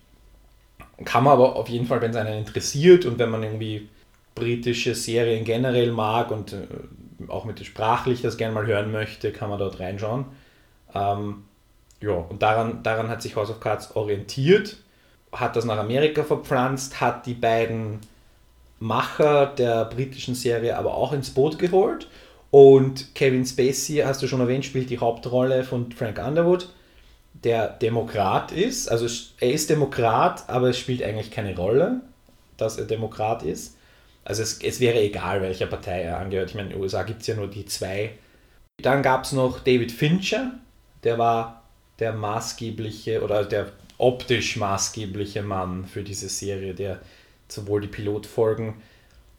kann 1.03 1.23
man 1.23 1.33
aber 1.33 1.55
auf 1.55 1.67
jeden 1.67 1.87
Fall, 1.87 1.99
wenn 2.01 2.11
es 2.11 2.15
einen 2.15 2.37
interessiert 2.37 3.05
und 3.05 3.17
wenn 3.17 3.31
man 3.31 3.41
irgendwie 3.41 3.89
britische 4.35 4.93
Serien 4.93 5.43
generell 5.43 5.91
mag 5.91 6.29
und 6.29 6.53
äh, 6.53 6.67
auch 7.27 7.45
mit 7.45 7.65
sprachlich 7.65 8.21
das 8.21 8.37
gerne 8.37 8.53
mal 8.53 8.67
hören 8.67 8.91
möchte, 8.91 9.31
kann 9.31 9.49
man 9.49 9.57
dort 9.57 9.79
reinschauen. 9.79 10.25
Ähm, 10.93 11.43
ja, 12.01 12.11
und 12.13 12.43
daran, 12.43 12.83
daran 12.83 13.09
hat 13.09 13.23
sich 13.23 13.35
House 13.35 13.49
of 13.49 13.59
Cards 13.59 13.95
orientiert, 13.95 14.77
hat 15.31 15.55
das 15.55 15.65
nach 15.65 15.77
Amerika 15.77 16.23
verpflanzt, 16.23 17.01
hat 17.01 17.25
die 17.25 17.33
beiden 17.33 17.99
Macher 18.79 19.47
der 19.47 19.85
britischen 19.85 20.35
Serie 20.35 20.77
aber 20.77 20.93
auch 20.93 21.13
ins 21.13 21.31
Boot 21.31 21.57
geholt. 21.57 22.07
Und 22.55 23.13
Kevin 23.15 23.45
Spacey, 23.45 23.97
hast 23.97 24.23
du 24.23 24.29
schon 24.29 24.39
erwähnt, 24.39 24.63
spielt 24.63 24.89
die 24.89 24.99
Hauptrolle 24.99 25.65
von 25.65 25.91
Frank 25.91 26.25
Underwood 26.25 26.69
der 27.33 27.67
Demokrat 27.67 28.53
ist. 28.53 28.89
Also 28.89 29.07
er 29.41 29.51
ist 29.51 29.69
Demokrat, 29.69 30.47
aber 30.47 30.69
es 30.69 30.79
spielt 30.79 31.03
eigentlich 31.03 31.31
keine 31.31 31.53
Rolle, 31.53 31.99
dass 32.55 32.77
er 32.77 32.85
Demokrat 32.85 33.43
ist. 33.43 33.75
Also 34.23 34.41
es, 34.41 34.61
es 34.63 34.79
wäre 34.79 35.01
egal, 35.01 35.41
welcher 35.41 35.65
Partei 35.65 36.03
er 36.03 36.17
angehört. 36.17 36.51
Ich 36.51 36.55
meine, 36.55 36.69
in 36.69 36.75
den 36.75 36.81
USA 36.81 37.03
gibt 37.03 37.23
es 37.23 37.27
ja 37.27 37.35
nur 37.35 37.49
die 37.49 37.65
zwei. 37.65 38.13
Dann 38.81 39.03
gab 39.03 39.25
es 39.25 39.33
noch 39.33 39.59
David 39.59 39.91
Fincher, 39.91 40.53
der 41.03 41.17
war 41.17 41.61
der 41.99 42.13
maßgebliche 42.13 43.21
oder 43.21 43.43
der 43.43 43.73
optisch 43.97 44.55
maßgebliche 44.55 45.41
Mann 45.41 45.83
für 45.83 46.03
diese 46.03 46.29
Serie, 46.29 46.73
der 46.73 47.01
sowohl 47.49 47.81
die 47.81 47.89
Pilotfolgen 47.89 48.75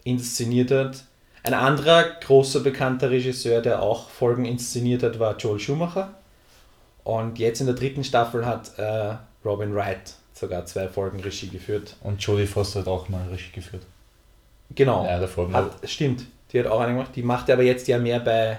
inszeniert 0.05 0.71
hat. 0.71 1.06
Ein 1.47 1.55
anderer 1.55 2.03
großer 2.03 2.59
bekannter 2.59 3.09
Regisseur, 3.09 3.63
der 3.63 3.81
auch 3.81 4.11
Folgen 4.11 4.45
inszeniert 4.45 5.05
hat, 5.05 5.21
war 5.21 5.37
Joel 5.37 5.61
Schumacher. 5.61 6.13
Und 7.05 7.39
jetzt 7.39 7.61
in 7.61 7.67
der 7.67 7.77
dritten 7.77 8.03
Staffel 8.03 8.45
hat 8.45 8.77
äh, 8.81 9.15
Robin 9.45 9.73
Wright 9.73 10.15
sogar 10.35 10.67
zwei 10.67 10.89
Folgen 10.89 11.21
Regie 11.21 11.47
geführt. 11.47 11.95
Und 12.01 12.21
Jodie 12.21 12.49
Foster 12.49 12.81
hat 12.81 12.89
auch 12.89 13.09
mal 13.09 13.29
Regie 13.29 13.53
geführt. 13.53 13.83
Genau. 14.75 15.05
Ja, 15.05 15.21
der 15.21 15.29
Folgen 15.29 15.55
hat, 15.55 15.71
stimmt. 15.89 16.25
Die 16.53 16.59
hat 16.59 16.67
auch 16.67 16.81
eine 16.81 16.95
gemacht. 16.95 17.13
Die 17.15 17.23
macht 17.23 17.49
aber 17.49 17.63
jetzt 17.63 17.87
ja 17.87 18.01
mehr 18.01 18.19
bei 18.19 18.59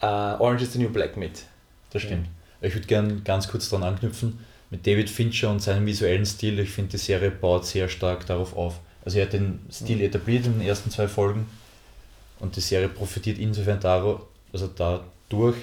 äh, 0.00 0.06
Orange 0.06 0.64
is 0.64 0.72
the 0.72 0.80
New 0.80 0.90
Black 0.90 1.16
mit. 1.16 1.44
Das 1.92 2.02
stimmt. 2.02 2.26
Ja. 2.60 2.66
Ich 2.66 2.74
würde 2.74 2.88
gerne 2.88 3.20
ganz 3.20 3.46
kurz 3.46 3.68
daran 3.68 3.86
anknüpfen. 3.86 4.44
Mit 4.70 4.84
David 4.84 5.08
Fincher 5.08 5.48
und 5.48 5.62
seinem 5.62 5.86
visuellen 5.86 6.26
Stil, 6.26 6.58
ich 6.58 6.70
finde, 6.70 6.90
die 6.90 6.98
Serie 6.98 7.30
baut 7.30 7.66
sehr 7.66 7.88
stark 7.88 8.26
darauf 8.26 8.56
auf. 8.56 8.80
Also 9.04 9.18
er 9.18 9.26
hat 9.26 9.32
den 9.32 9.60
Stil 9.70 9.98
mhm. 9.98 10.02
etabliert 10.02 10.46
in 10.46 10.58
den 10.58 10.66
ersten 10.66 10.90
zwei 10.90 11.06
Folgen 11.06 11.46
und 12.40 12.56
die 12.56 12.60
Serie 12.60 12.88
profitiert 12.88 13.38
insofern 13.38 13.80
darauf, 13.80 14.22
also 14.52 14.68
dadurch, 14.76 15.56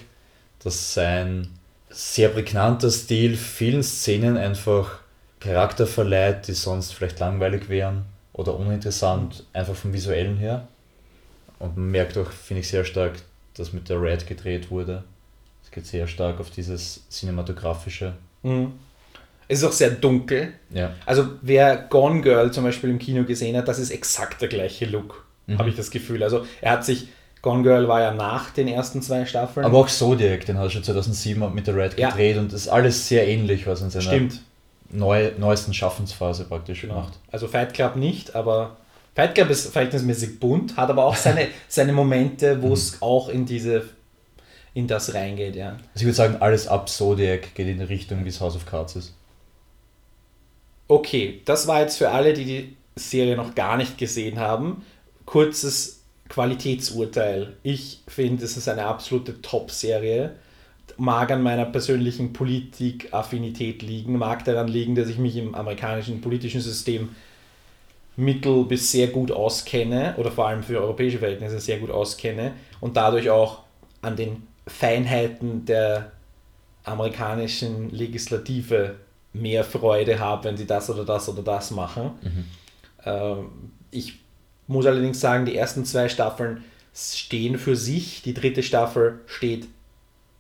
dass 0.64 0.94
sein 0.94 1.50
sehr 1.90 2.30
prägnanter 2.30 2.90
Stil, 2.92 3.36
vielen 3.36 3.84
Szenen 3.84 4.38
einfach 4.38 5.00
Charakter 5.40 5.86
verleiht, 5.88 6.48
die 6.48 6.54
sonst 6.54 6.94
vielleicht 6.94 7.20
langweilig 7.20 7.70
wären 7.70 8.06
oder 8.34 8.56
uninteressant, 8.56 9.46
einfach 9.54 9.76
vom 9.76 9.94
visuellen 9.94 10.38
her. 10.38 10.68
Und 11.60 11.78
man 11.78 11.92
merkt 11.92 12.18
auch, 12.18 12.32
finde 12.32 12.62
ich 12.62 12.68
sehr 12.68 12.86
stark, 12.86 13.14
dass 13.56 13.74
mit 13.74 13.90
der 13.90 14.02
Red 14.02 14.28
gedreht 14.28 14.70
wurde. 14.70 15.04
Es 15.64 15.72
geht 15.72 15.86
sehr 15.86 16.08
stark 16.08 16.40
auf 16.40 16.50
dieses 16.50 17.04
cinematografische. 17.10 18.14
Mhm. 18.44 18.74
Es 19.48 19.60
ist 19.60 19.66
auch 19.66 19.72
sehr 19.72 19.92
dunkel. 19.92 20.54
Ja. 20.70 20.94
Also 21.06 21.30
wer 21.42 21.78
Gone 21.78 22.22
Girl 22.22 22.52
zum 22.52 22.64
Beispiel 22.64 22.90
im 22.90 23.00
Kino 23.00 23.24
gesehen 23.24 23.56
hat, 23.56 23.68
das 23.68 23.80
ist 23.80 23.92
exakt 23.92 24.42
der 24.42 24.50
gleiche 24.50 24.86
Look, 24.86 25.26
mhm. 25.48 25.58
habe 25.58 25.70
ich 25.70 25.76
das 25.76 25.92
Gefühl. 25.92 26.24
Also 26.24 26.46
er 26.62 26.72
hat 26.72 26.86
sich, 26.86 27.08
Gone 27.42 27.64
Girl 27.64 27.88
war 27.88 28.02
ja 28.02 28.14
nach 28.14 28.52
den 28.52 28.68
ersten 28.68 29.02
zwei 29.02 29.26
Staffeln. 29.26 29.66
Aber 29.66 29.80
auch 29.80 29.88
Zodiac, 29.88 30.46
den 30.46 30.58
hat 30.58 30.66
er 30.66 30.70
schon 30.70 30.84
2007 30.84 31.54
mit 31.54 31.68
der 31.68 31.76
Red 31.76 31.98
gedreht 31.98 32.36
ja. 32.36 32.42
und 32.42 32.54
das 32.54 32.62
ist 32.62 32.68
alles 32.68 33.08
sehr 33.08 33.28
ähnlich, 33.28 33.66
was 33.68 33.82
in 33.82 33.90
seiner 33.90 34.06
Stimmt. 34.06 34.42
Neu, 34.90 35.32
neuesten 35.38 35.74
Schaffensphase 35.74 36.46
praktisch 36.46 36.82
genau. 36.82 36.96
macht. 37.02 37.14
Also 37.32 37.48
Fight 37.48 37.74
Club 37.74 37.98
nicht, 37.98 38.36
aber 38.36 38.78
Fight 39.16 39.36
Club 39.36 39.50
ist 39.50 39.72
verhältnismäßig 39.72 40.40
bunt, 40.40 40.78
hat 40.78 40.90
aber 40.90 41.06
auch 41.06 41.16
seine, 41.18 41.48
seine 41.68 41.92
Momente, 41.92 42.62
wo 42.62 42.74
es 42.74 42.94
mhm. 42.94 42.98
auch 43.02 43.30
in 43.30 43.46
diese 43.46 43.84
in 44.74 44.88
das 44.88 45.16
reingeht, 45.16 45.56
ja. 45.56 45.70
Also 45.70 45.82
ich 45.96 46.04
würde 46.04 46.14
sagen, 46.14 46.36
alles 46.40 46.68
ab 46.68 46.88
Zodiac 46.88 47.56
geht 47.56 47.68
in 47.68 47.80
die 47.80 47.86
Richtung, 47.86 48.24
wie 48.26 48.30
es 48.30 48.40
House 48.40 48.56
of 48.56 48.68
Cards 48.68 48.96
ist. 48.96 49.16
Okay, 50.88 51.42
das 51.46 51.66
war 51.66 51.82
jetzt 51.82 51.98
für 51.98 52.12
alle, 52.12 52.34
die 52.34 52.46
die 52.46 52.78
Serie 52.96 53.36
noch 53.36 53.56
gar 53.56 53.76
nicht 53.76 53.98
gesehen 53.98 54.40
haben. 54.40 54.86
Kurzes 55.28 56.04
Qualitätsurteil. 56.30 57.58
Ich 57.62 58.00
finde, 58.08 58.46
es 58.46 58.56
ist 58.56 58.70
eine 58.70 58.86
absolute 58.86 59.42
Top-Serie. 59.42 60.36
Mag 60.96 61.30
an 61.32 61.44
meiner 61.44 61.66
persönlichen 61.66 62.32
Politik-Affinität 62.32 63.82
liegen, 63.82 64.18
mag 64.18 64.46
daran 64.46 64.70
liegen, 64.70 64.96
dass 64.96 65.10
ich 65.10 65.18
mich 65.18 65.36
im 65.36 65.54
amerikanischen 65.54 66.22
politischen 66.22 66.62
System 66.62 67.10
mittel 68.16 68.64
bis 68.64 68.92
sehr 68.92 69.08
gut 69.08 69.32
auskenne 69.32 70.16
oder 70.18 70.32
vor 70.32 70.48
allem 70.48 70.64
für 70.64 70.80
europäische 70.80 71.20
Verhältnisse 71.20 71.60
sehr 71.60 71.78
gut 71.78 71.92
auskenne 71.92 72.54
und 72.80 72.96
dadurch 72.96 73.30
auch 73.30 73.64
an 74.02 74.16
den 74.16 74.48
Feinheiten 74.66 75.66
der 75.66 76.14
amerikanischen 76.86 77.90
Legislative 77.92 78.96
mehr 79.34 79.66
Freude 79.66 80.20
habe, 80.20 80.46
wenn 80.46 80.58
sie 80.58 80.66
das 80.66 80.90
oder 80.90 81.04
das 81.04 81.28
oder 81.28 81.44
das 81.44 81.72
machen. 81.72 82.12
Mhm. 82.22 82.46
Ähm, 83.06 83.50
ich 83.92 84.20
muss 84.68 84.86
allerdings 84.86 85.20
sagen, 85.20 85.46
die 85.46 85.56
ersten 85.56 85.86
zwei 85.86 86.10
Staffeln 86.10 86.64
stehen 86.94 87.58
für 87.58 87.76
sich. 87.76 88.22
Die 88.22 88.34
dritte 88.34 88.64
Staffel 88.64 89.20
steht 89.28 89.68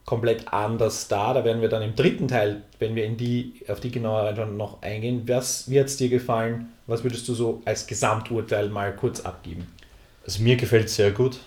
komplett 0.05 0.51
anders 0.53 1.07
da. 1.07 1.34
Da 1.34 1.43
werden 1.46 1.62
wir 1.62 1.69
dann 1.69 1.81
im 1.81 1.96
dritten 1.96 2.27
Teil, 2.27 2.62
wenn 2.79 2.96
wir 2.96 3.05
in 3.05 3.17
die, 3.17 3.62
auf 3.67 3.79
die 3.79 3.91
genauer 3.91 4.31
noch 4.46 4.81
eingehen. 4.81 5.24
Was, 5.27 5.69
wie 5.69 5.79
hat 5.79 5.88
es 5.88 5.98
dir 5.98 6.10
gefallen? 6.10 6.69
Was 6.88 7.03
würdest 7.03 7.27
du 7.27 7.34
so 7.34 7.62
als 7.65 7.88
Gesamturteil 7.88 8.69
mal 8.69 8.96
kurz 8.96 9.22
abgeben? 9.22 9.67
Also 10.25 10.41
mir 10.41 10.55
gefällt 10.55 10.88
es 10.88 10.96
sehr 10.96 11.12
gut. 11.12 11.39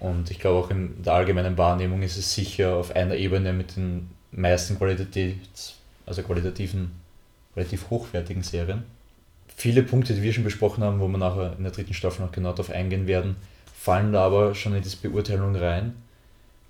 Und 0.00 0.30
ich 0.30 0.38
glaube 0.38 0.58
auch 0.58 0.70
in 0.70 1.02
der 1.02 1.12
allgemeinen 1.12 1.56
Wahrnehmung 1.56 2.02
ist 2.02 2.16
es 2.16 2.34
sicher 2.34 2.74
auf 2.74 2.96
einer 2.96 3.14
Ebene 3.14 3.52
mit 3.52 3.76
den 3.76 4.10
meisten 4.32 4.76
Qualitäts 4.76 5.76
also 6.06 6.22
qualitativen, 6.22 6.90
relativ 7.56 7.90
hochwertigen 7.90 8.42
Serien. 8.42 8.84
Viele 9.56 9.82
Punkte, 9.82 10.14
die 10.14 10.22
wir 10.22 10.32
schon 10.32 10.44
besprochen 10.44 10.82
haben, 10.82 11.00
wo 11.00 11.08
wir 11.08 11.18
nachher 11.18 11.54
in 11.56 11.62
der 11.62 11.72
dritten 11.72 11.94
Staffel 11.94 12.24
noch 12.24 12.32
genau 12.32 12.50
darauf 12.50 12.70
eingehen 12.70 13.06
werden, 13.06 13.36
fallen 13.74 14.12
da 14.12 14.24
aber 14.24 14.54
schon 14.54 14.74
in 14.74 14.82
diese 14.82 14.96
Beurteilung 14.96 15.54
rein, 15.56 15.94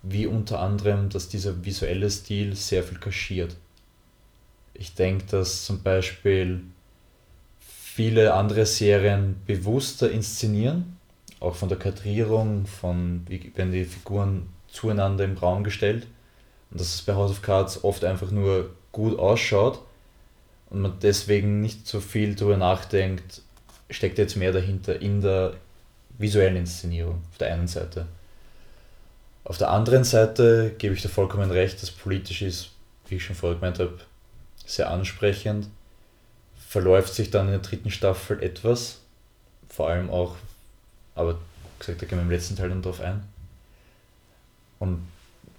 wie 0.03 0.27
unter 0.27 0.61
anderem, 0.61 1.09
dass 1.09 1.29
dieser 1.29 1.65
visuelle 1.65 2.11
Stil 2.11 2.57
sehr 2.57 2.83
viel 2.83 2.99
kaschiert. 2.99 3.57
Ich 4.75 4.95
denke, 4.95 5.25
dass 5.31 5.65
zum 5.65 5.83
Beispiel 5.83 6.62
viele 7.61 8.35
andere 8.35 8.67
Serien 8.67 9.37
bewusster 9.47 10.11
inszenieren, 10.11 10.97
auch 11.41 11.55
von 11.55 11.69
der 11.69 11.79
Kadrierung, 11.79 12.67
von 12.67 13.23
wie 13.29 13.53
werden 13.55 13.73
die 13.73 13.85
Figuren 13.85 14.49
zueinander 14.69 15.25
im 15.25 15.37
Raum 15.37 15.65
gestellt. 15.65 16.07
Und 16.71 16.81
dass 16.81 16.95
es 16.95 17.03
bei 17.03 17.15
House 17.15 17.31
of 17.31 17.43
Cards 17.43 17.85
oft 17.85 18.05
einfach 18.05 18.31
nur 18.31 18.71
gut 18.93 19.19
ausschaut 19.19 19.83
und 20.73 20.81
man 20.81 20.99
deswegen 21.02 21.61
nicht 21.61 21.87
so 21.87 22.00
viel 22.00 22.35
darüber 22.35 22.57
nachdenkt, 22.57 23.43
steckt 23.91 24.17
jetzt 24.17 24.37
mehr 24.37 24.52
dahinter 24.52 25.00
in 25.02 25.21
der 25.21 25.52
visuellen 26.17 26.57
Inszenierung 26.57 27.21
auf 27.31 27.37
der 27.37 27.52
einen 27.52 27.69
Seite. 27.69 28.07
Auf 29.45 29.59
der 29.59 29.71
anderen 29.71 30.05
Seite 30.05 30.75
gebe 30.79 30.95
ich 30.95 31.02
dir 31.02 31.11
vollkommen 31.11 31.50
recht, 31.50 31.83
dass 31.83 31.91
politisch 31.91 32.41
ist, 32.41 32.71
wie 33.09 33.17
ich 33.17 33.25
schon 33.25 33.37
vorher 33.37 33.59
gemeint 33.59 33.81
habe, 33.81 33.99
sehr 34.64 34.88
ansprechend. 34.88 35.69
Verläuft 36.57 37.12
sich 37.12 37.31
dann 37.31 37.47
in 37.47 37.52
der 37.52 37.61
dritten 37.61 37.91
Staffel 37.91 38.43
etwas, 38.43 39.00
vor 39.69 39.91
allem 39.91 40.09
auch, 40.09 40.37
aber 41.14 41.38
gesagt, 41.79 42.00
da 42.00 42.07
gehen 42.07 42.17
wir 42.17 42.23
im 42.23 42.31
letzten 42.31 42.57
Teil 42.57 42.71
dann 42.71 42.81
drauf 42.81 43.02
ein. 43.02 43.23
Und 44.79 45.07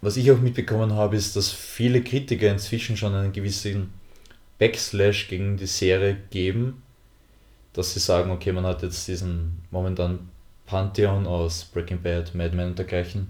was 0.02 0.18
ich 0.18 0.32
auch 0.32 0.40
mitbekommen 0.40 0.94
habe, 0.94 1.16
ist, 1.18 1.36
dass 1.36 1.52
viele 1.52 2.04
Kritiker 2.04 2.50
inzwischen 2.50 2.98
schon 2.98 3.14
einen 3.14 3.32
gewissen 3.32 3.94
Backslash 4.64 5.28
gegen 5.28 5.58
die 5.58 5.68
Serie 5.68 6.16
geben, 6.30 6.84
dass 7.74 7.94
sie 7.94 8.00
sagen, 8.00 8.32
okay, 8.32 8.54
man 8.54 8.66
hat 8.66 8.82
jetzt 8.82 9.06
diesen 9.10 9.62
momentan 9.72 10.30
Pantheon 10.66 11.28
aus 11.28 11.66
Breaking 11.66 12.02
Bad, 12.02 12.34
Mad 12.34 12.56
Men 12.56 12.70
und 12.70 12.80
dergleichen. 12.80 13.30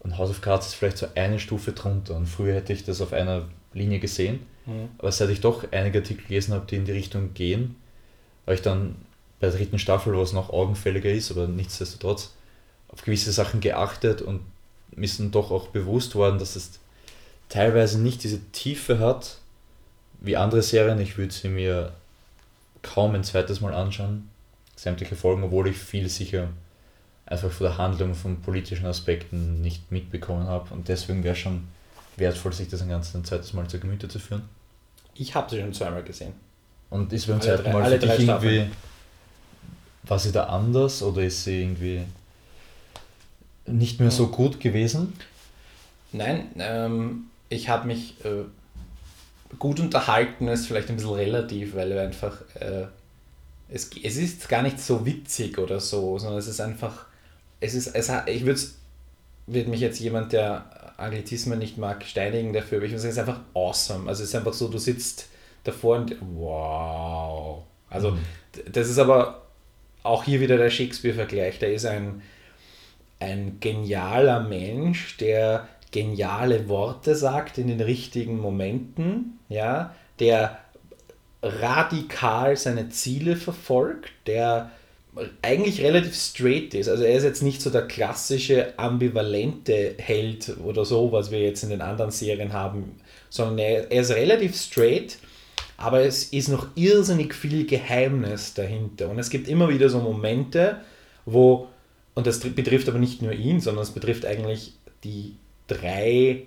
Und 0.00 0.18
House 0.18 0.28
of 0.28 0.42
Cards 0.42 0.66
ist 0.66 0.74
vielleicht 0.74 0.98
so 0.98 1.06
eine 1.14 1.38
Stufe 1.38 1.72
drunter. 1.72 2.14
Und 2.14 2.26
früher 2.26 2.52
hätte 2.52 2.74
ich 2.74 2.84
das 2.84 3.00
auf 3.00 3.14
einer 3.14 3.48
Linie 3.72 3.98
gesehen. 3.98 4.40
Mhm. 4.66 4.90
Aber 4.98 5.10
seit 5.10 5.30
ich 5.30 5.40
doch 5.40 5.72
einige 5.72 6.00
Artikel 6.00 6.26
gelesen 6.26 6.52
habe, 6.52 6.66
die 6.66 6.76
in 6.76 6.84
die 6.84 6.92
Richtung 6.92 7.32
gehen, 7.32 7.76
habe 8.44 8.56
ich 8.56 8.62
dann 8.62 8.96
bei 9.40 9.48
der 9.48 9.56
dritten 9.56 9.78
Staffel, 9.78 10.14
wo 10.14 10.20
es 10.20 10.34
noch 10.34 10.50
augenfälliger 10.50 11.10
ist, 11.10 11.30
aber 11.30 11.48
nichtsdestotrotz, 11.48 12.34
auf 12.88 13.02
gewisse 13.02 13.32
Sachen 13.32 13.60
geachtet 13.60 14.20
und 14.20 14.40
mir 14.94 15.06
ist 15.06 15.18
dann 15.18 15.30
doch 15.30 15.50
auch 15.50 15.68
bewusst 15.68 16.14
worden, 16.14 16.38
dass 16.38 16.56
es 16.56 16.78
teilweise 17.48 18.00
nicht 18.00 18.22
diese 18.22 18.40
Tiefe 18.52 18.98
hat 18.98 19.38
wie 20.20 20.36
andere 20.36 20.62
Serien. 20.62 21.00
Ich 21.00 21.18
würde 21.18 21.32
sie 21.32 21.48
mir 21.48 21.92
kaum 22.82 23.14
ein 23.14 23.24
zweites 23.24 23.60
Mal 23.60 23.74
anschauen, 23.74 24.28
sämtliche 24.76 25.16
Folgen, 25.16 25.42
obwohl 25.42 25.68
ich 25.68 25.76
viel 25.76 26.08
sicher 26.08 26.48
einfach 27.26 27.50
von 27.50 27.66
der 27.66 27.78
Handlung, 27.78 28.14
von 28.14 28.40
politischen 28.40 28.86
Aspekten 28.86 29.60
nicht 29.60 29.90
mitbekommen 29.90 30.46
habe. 30.46 30.72
Und 30.72 30.88
deswegen 30.88 31.24
wäre 31.24 31.34
schon 31.34 31.66
wertvoll, 32.16 32.52
sich 32.52 32.68
das 32.68 32.82
ein 32.82 32.88
ganzes 32.88 33.14
ein 33.14 33.24
zweites 33.24 33.52
Mal 33.52 33.66
zu 33.66 33.78
Gemüte 33.78 34.08
zu 34.08 34.18
führen. 34.18 34.42
Ich 35.14 35.34
habe 35.34 35.50
sie 35.50 35.60
schon 35.60 35.72
zweimal 35.72 36.02
gesehen. 36.02 36.32
Und 36.88 37.12
ist 37.12 37.26
beim 37.26 37.40
zweiten 37.40 37.72
Mal 37.72 37.90
für 37.90 37.98
dich 37.98 38.20
irgendwie, 38.20 38.66
war 40.04 40.18
sie 40.18 40.30
da 40.30 40.44
anders 40.44 41.02
oder 41.02 41.22
ist 41.22 41.44
sie 41.44 41.62
irgendwie 41.62 42.02
nicht 43.66 43.98
mehr 43.98 44.12
so 44.12 44.28
gut 44.28 44.60
gewesen? 44.60 45.14
Nein, 46.12 46.46
ähm, 46.58 47.24
ich 47.48 47.68
habe 47.68 47.88
mich 47.88 48.24
äh, 48.24 48.44
gut 49.58 49.80
unterhalten, 49.80 50.48
ist 50.48 50.66
vielleicht 50.66 50.88
ein 50.90 50.96
bisschen 50.96 51.14
relativ, 51.14 51.74
weil 51.74 51.96
einfach 51.98 52.40
äh, 52.60 52.86
es, 53.68 53.90
es 54.02 54.16
ist 54.16 54.48
gar 54.48 54.62
nicht 54.62 54.80
so 54.80 55.04
witzig 55.04 55.58
oder 55.58 55.80
so, 55.80 56.18
sondern 56.18 56.38
es 56.38 56.48
ist 56.48 56.60
einfach, 56.60 57.06
es 57.60 57.74
ist, 57.74 57.88
es 57.88 58.10
ich 58.26 58.44
würde 58.44 58.60
wird 59.46 59.68
mich 59.68 59.80
jetzt 59.80 60.00
jemand, 60.00 60.32
der 60.32 60.94
Anglizismen 60.96 61.58
nicht 61.58 61.78
mag, 61.78 62.04
steinigen 62.04 62.52
dafür, 62.52 62.78
aber 62.78 62.86
ich 62.86 62.92
würde 62.92 63.00
sagen, 63.00 63.10
es 63.10 63.16
ist 63.16 63.20
einfach 63.20 63.40
awesome. 63.54 64.08
Also 64.08 64.22
es 64.22 64.30
ist 64.30 64.34
einfach 64.34 64.52
so, 64.52 64.68
du 64.68 64.78
sitzt 64.78 65.28
davor 65.64 65.98
und 65.98 66.16
wow. 66.34 67.62
Also 67.88 68.12
mhm. 68.12 68.20
das 68.70 68.88
ist 68.88 68.98
aber 68.98 69.42
auch 70.02 70.24
hier 70.24 70.40
wieder 70.40 70.56
der 70.56 70.70
Shakespeare-Vergleich. 70.70 71.58
Da 71.58 71.66
ist 71.66 71.86
ein, 71.86 72.22
ein 73.20 73.58
genialer 73.60 74.40
Mensch, 74.40 75.16
der 75.18 75.68
geniale 75.92 76.68
Worte 76.68 77.14
sagt 77.14 77.58
in 77.58 77.68
den 77.68 77.80
richtigen 77.80 78.40
Momenten, 78.40 79.35
ja, 79.48 79.94
der 80.18 80.58
radikal 81.42 82.56
seine 82.56 82.88
Ziele 82.88 83.36
verfolgt, 83.36 84.10
der 84.26 84.70
eigentlich 85.42 85.82
relativ 85.82 86.14
straight 86.14 86.74
ist. 86.74 86.88
Also 86.88 87.04
er 87.04 87.16
ist 87.16 87.24
jetzt 87.24 87.42
nicht 87.42 87.62
so 87.62 87.70
der 87.70 87.86
klassische 87.86 88.78
ambivalente 88.78 89.94
Held 89.98 90.56
oder 90.62 90.84
so, 90.84 91.12
was 91.12 91.30
wir 91.30 91.40
jetzt 91.40 91.62
in 91.62 91.70
den 91.70 91.80
anderen 91.80 92.10
Serien 92.10 92.52
haben, 92.52 92.96
sondern 93.30 93.58
er, 93.58 93.90
er 93.90 94.02
ist 94.02 94.10
relativ 94.10 94.56
straight, 94.56 95.18
aber 95.78 96.00
es 96.00 96.24
ist 96.24 96.48
noch 96.48 96.68
irrsinnig 96.74 97.34
viel 97.34 97.66
Geheimnis 97.66 98.54
dahinter. 98.54 99.08
Und 99.08 99.18
es 99.18 99.30
gibt 99.30 99.48
immer 99.48 99.68
wieder 99.68 99.88
so 99.88 100.00
Momente, 100.00 100.80
wo 101.24 101.68
und 102.16 102.26
das 102.26 102.40
betrifft 102.40 102.88
aber 102.88 102.98
nicht 102.98 103.20
nur 103.20 103.32
ihn, 103.32 103.60
sondern 103.60 103.82
es 103.82 103.90
betrifft 103.90 104.24
eigentlich 104.24 104.72
die 105.04 105.36
drei 105.68 106.44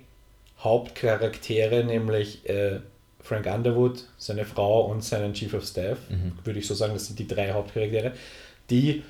Hauptcharaktere, 0.60 1.84
nämlich 1.84 2.48
äh, 2.48 2.80
Frank 3.20 3.46
Underwood, 3.46 4.04
seine 4.18 4.44
Frau 4.44 4.86
und 4.86 5.04
seinen 5.04 5.34
Chief 5.34 5.52
of 5.54 5.64
Staff, 5.64 5.98
mhm. 6.08 6.32
würde 6.44 6.58
ich 6.58 6.66
so 6.66 6.74
sagen, 6.74 6.94
das 6.94 7.06
sind 7.06 7.18
die 7.18 7.26
drei 7.26 7.52
Hauptcharaktere, 7.52 8.12
die 8.68 9.02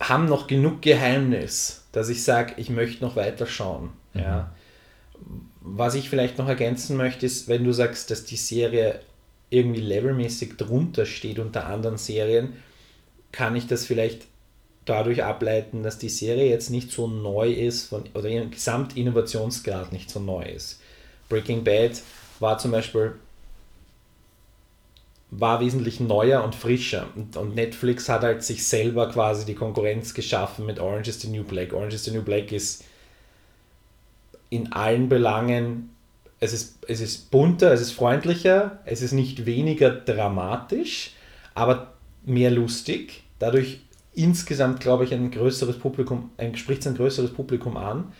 haben 0.00 0.26
noch 0.26 0.46
genug 0.46 0.82
Geheimnis, 0.82 1.84
dass 1.92 2.08
ich 2.08 2.22
sage, 2.22 2.54
ich 2.58 2.70
möchte 2.70 3.04
noch 3.04 3.16
weiter 3.16 3.46
schauen. 3.46 3.90
Mhm. 4.14 4.20
Ja. 4.20 4.52
Was 5.60 5.94
ich 5.94 6.10
vielleicht 6.10 6.38
noch 6.38 6.48
ergänzen 6.48 6.96
möchte, 6.96 7.26
ist, 7.26 7.48
wenn 7.48 7.64
du 7.64 7.72
sagst, 7.72 8.10
dass 8.10 8.24
die 8.24 8.36
Serie 8.36 9.00
irgendwie 9.50 9.80
levelmäßig 9.80 10.56
drunter 10.56 11.06
steht 11.06 11.38
unter 11.38 11.66
anderen 11.66 11.96
Serien, 11.96 12.54
kann 13.32 13.56
ich 13.56 13.66
das 13.66 13.86
vielleicht 13.86 14.26
dadurch 14.86 15.22
ableiten, 15.22 15.82
dass 15.82 15.98
die 15.98 16.08
Serie 16.08 16.48
jetzt 16.48 16.70
nicht 16.70 16.90
so 16.90 17.06
neu 17.06 17.50
ist 17.52 17.88
von, 17.88 18.04
oder 18.14 18.28
ihr 18.28 18.46
Gesamtinnovationsgrad 18.46 19.92
nicht 19.92 20.10
so 20.10 20.20
neu 20.20 20.44
ist. 20.44 20.80
Breaking 21.28 21.64
Bad 21.64 22.00
war 22.40 22.56
zum 22.58 22.70
Beispiel 22.70 23.14
war 25.30 25.60
wesentlich 25.60 26.00
neuer 26.00 26.44
und 26.44 26.54
frischer. 26.54 27.08
Und, 27.16 27.36
und, 27.36 27.54
Netflix 27.54 28.08
hat 28.08 28.22
halt 28.22 28.44
sich 28.44 28.66
selber 28.66 29.10
quasi 29.10 29.44
die 29.44 29.54
Konkurrenz 29.54 30.14
geschaffen 30.14 30.66
mit 30.66 30.78
Orange 30.78 31.08
is 31.08 31.20
the 31.20 31.28
New 31.28 31.42
Black. 31.42 31.72
Orange 31.72 31.94
is 31.94 32.04
the 32.04 32.12
New 32.12 32.22
Black 32.22 32.52
ist 32.52 32.84
in 34.48 34.72
allen 34.72 35.08
Belangen, 35.08 35.90
es 36.38 36.52
ist, 36.52 36.78
es 36.86 37.00
ist 37.00 37.30
bunter, 37.30 37.72
es 37.72 37.80
ist 37.80 37.92
freundlicher, 37.92 38.78
es 38.84 39.02
ist 39.02 39.12
nicht 39.12 39.46
weniger 39.46 39.90
dramatisch, 39.90 41.12
aber 41.54 41.94
mehr 42.24 42.50
lustig. 42.50 43.24
Dadurch 43.38 43.80
insgesamt, 44.16 44.80
glaube 44.80 45.04
ich, 45.04 45.14
ein 45.14 45.30
größeres 45.30 45.78
Publikum, 45.78 46.30
ein, 46.38 46.56
spricht 46.56 46.86
ein 46.86 46.96
größeres 46.96 47.32
Publikum 47.32 47.76
an. 47.76 48.12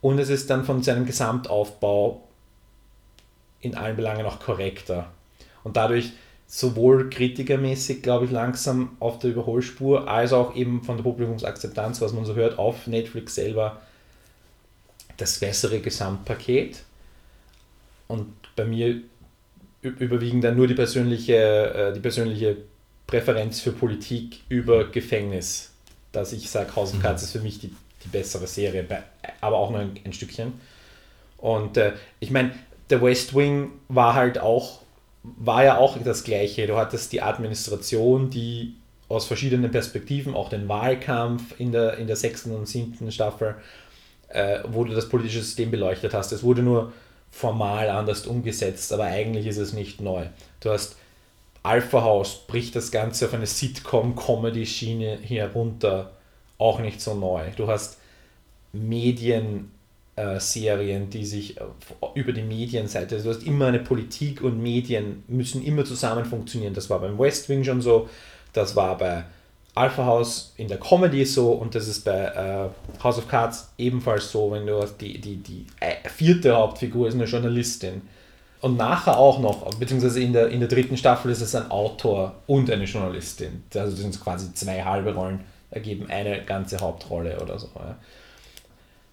Und 0.00 0.18
es 0.18 0.28
ist 0.28 0.48
dann 0.50 0.64
von 0.64 0.82
seinem 0.82 1.06
Gesamtaufbau 1.06 2.22
in 3.60 3.74
allen 3.74 3.96
Belangen 3.96 4.26
auch 4.26 4.38
korrekter. 4.38 5.10
Und 5.64 5.76
dadurch 5.76 6.12
sowohl 6.46 7.10
kritikermäßig, 7.10 8.02
glaube 8.02 8.26
ich, 8.26 8.30
langsam 8.30 8.96
auf 9.00 9.18
der 9.18 9.30
Überholspur, 9.30 10.08
als 10.08 10.32
auch 10.32 10.54
eben 10.54 10.82
von 10.82 10.96
der 10.96 11.04
Publikumsakzeptanz, 11.04 12.00
was 12.00 12.12
man 12.12 12.24
so 12.24 12.34
hört, 12.34 12.58
auf 12.58 12.86
Netflix 12.86 13.34
selber 13.34 13.80
das 15.16 15.40
bessere 15.40 15.80
Gesamtpaket. 15.80 16.84
Und 18.06 18.32
bei 18.54 18.64
mir 18.64 19.00
überwiegen 19.82 20.40
dann 20.40 20.56
nur 20.56 20.66
die 20.66 20.74
persönliche, 20.74 21.34
äh, 21.34 21.92
die 21.92 22.00
persönliche 22.00 22.58
Präferenz 23.08 23.60
für 23.60 23.72
Politik 23.72 24.42
über 24.48 24.84
Gefängnis. 24.84 25.72
Dass 26.12 26.32
ich 26.32 26.48
sage, 26.48 26.74
House 26.76 26.94
of 26.94 27.02
Cards 27.02 27.22
mhm. 27.22 27.26
ist 27.26 27.32
für 27.32 27.40
mich 27.40 27.58
die, 27.58 27.74
die 28.04 28.08
bessere 28.08 28.46
Serie, 28.46 28.86
aber 29.40 29.56
auch 29.56 29.70
nur 29.70 29.80
ein, 29.80 29.98
ein 30.04 30.12
Stückchen. 30.12 30.52
Und 31.36 31.76
äh, 31.76 31.94
ich 32.20 32.30
meine, 32.30 32.52
der 32.88 33.02
West 33.02 33.34
Wing 33.34 33.72
war 33.88 34.14
halt 34.14 34.38
auch 34.38 34.80
war 35.36 35.64
ja 35.64 35.78
auch 35.78 35.98
das 36.02 36.24
Gleiche. 36.24 36.66
Du 36.66 36.76
hattest 36.76 37.12
die 37.12 37.22
Administration, 37.22 38.30
die 38.30 38.74
aus 39.08 39.26
verschiedenen 39.26 39.70
Perspektiven, 39.70 40.34
auch 40.34 40.48
den 40.48 40.68
Wahlkampf 40.68 41.58
in 41.58 41.72
der, 41.72 41.96
in 41.98 42.06
der 42.06 42.16
sechsten 42.16 42.54
und 42.54 42.68
siebten 42.68 43.10
Staffel, 43.10 43.56
äh, 44.28 44.60
wo 44.68 44.84
du 44.84 44.94
das 44.94 45.08
politische 45.08 45.42
System 45.42 45.70
beleuchtet 45.70 46.14
hast. 46.14 46.32
Es 46.32 46.42
wurde 46.42 46.62
nur 46.62 46.92
formal 47.30 47.88
anders 47.90 48.26
umgesetzt, 48.26 48.92
aber 48.92 49.04
eigentlich 49.04 49.46
ist 49.46 49.58
es 49.58 49.72
nicht 49.72 50.00
neu. 50.00 50.26
Du 50.60 50.70
hast 50.70 50.96
Alpha 51.62 52.02
House, 52.02 52.46
bricht 52.46 52.76
das 52.76 52.90
Ganze 52.90 53.26
auf 53.26 53.34
eine 53.34 53.46
Sitcom-Comedy-Schiene 53.46 55.18
herunter, 55.22 56.12
auch 56.56 56.80
nicht 56.80 57.00
so 57.00 57.14
neu. 57.14 57.42
Du 57.56 57.68
hast 57.68 57.98
Medien 58.72 59.70
äh, 60.16 60.38
die 61.10 61.24
sich 61.24 61.58
äh, 61.58 61.64
über 62.14 62.32
die 62.32 62.42
Medienseite, 62.42 63.16
also 63.16 63.30
du 63.30 63.36
hast 63.36 63.46
immer 63.46 63.66
eine 63.66 63.78
Politik 63.78 64.42
und 64.42 64.60
Medien 64.60 65.22
müssen 65.28 65.64
immer 65.64 65.84
zusammen 65.84 66.24
funktionieren. 66.24 66.74
Das 66.74 66.90
war 66.90 66.98
beim 66.98 67.18
West 67.18 67.48
Wing 67.48 67.62
schon 67.62 67.80
so, 67.80 68.08
das 68.52 68.74
war 68.74 68.98
bei 68.98 69.24
Alpha 69.74 70.04
House 70.04 70.54
in 70.56 70.66
der 70.66 70.78
Comedy 70.78 71.24
so 71.24 71.52
und 71.52 71.74
das 71.74 71.86
ist 71.86 72.04
bei 72.04 72.24
äh, 72.24 73.02
House 73.02 73.18
of 73.18 73.28
Cards 73.28 73.72
ebenfalls 73.78 74.30
so, 74.32 74.50
wenn 74.50 74.66
du 74.66 74.82
hast 74.82 74.96
die, 74.98 75.20
die, 75.20 75.36
die 75.36 75.66
äh, 75.78 76.08
vierte 76.08 76.56
Hauptfigur 76.56 77.06
ist 77.06 77.14
eine 77.14 77.24
Journalistin. 77.24 78.02
Und 78.60 78.76
nachher 78.76 79.16
auch 79.16 79.38
noch, 79.38 79.72
beziehungsweise 79.76 80.20
in 80.20 80.32
der, 80.32 80.48
in 80.48 80.60
der 80.60 80.68
dritten 80.68 80.96
Staffel 80.96 81.30
ist 81.30 81.40
es 81.40 81.54
ein 81.54 81.70
Autor 81.70 82.34
und 82.46 82.70
eine 82.70 82.84
Journalistin. 82.84 83.62
Also 83.74 83.92
das 83.92 84.00
sind 84.00 84.20
quasi 84.20 84.52
zwei 84.54 84.82
halbe 84.82 85.14
Rollen, 85.14 85.40
ergeben 85.70 86.06
eine 86.10 86.44
ganze 86.44 86.78
Hauptrolle 86.78 87.40
oder 87.40 87.58
so. 87.58 87.68
Ja. 87.76 87.96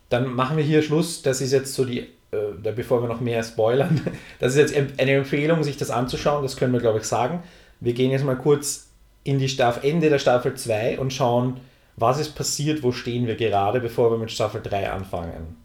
Dann 0.09 0.33
machen 0.33 0.57
wir 0.57 0.63
hier 0.63 0.81
Schluss. 0.81 1.21
Das 1.21 1.41
ist 1.41 1.51
jetzt 1.51 1.75
so 1.75 1.85
die, 1.85 1.99
äh, 2.31 2.71
bevor 2.75 3.03
wir 3.03 3.07
noch 3.07 3.21
mehr 3.21 3.43
spoilern, 3.43 4.01
das 4.39 4.55
ist 4.55 4.73
jetzt 4.73 4.99
eine 4.99 5.11
Empfehlung, 5.11 5.63
sich 5.63 5.77
das 5.77 5.91
anzuschauen. 5.91 6.41
Das 6.41 6.57
können 6.57 6.73
wir, 6.73 6.79
glaube 6.79 6.99
ich, 6.99 7.05
sagen. 7.05 7.43
Wir 7.79 7.93
gehen 7.93 8.11
jetzt 8.11 8.25
mal 8.25 8.37
kurz 8.37 8.87
in 9.23 9.37
die 9.37 9.49
Staffel, 9.49 9.87
Ende 9.87 10.09
der 10.09 10.19
Staffel 10.19 10.55
2 10.55 10.99
und 10.99 11.13
schauen, 11.13 11.57
was 11.97 12.19
ist 12.19 12.35
passiert, 12.35 12.81
wo 12.83 12.91
stehen 12.91 13.27
wir 13.27 13.35
gerade, 13.35 13.79
bevor 13.79 14.11
wir 14.11 14.17
mit 14.17 14.31
Staffel 14.31 14.61
3 14.61 14.91
anfangen. 14.91 15.64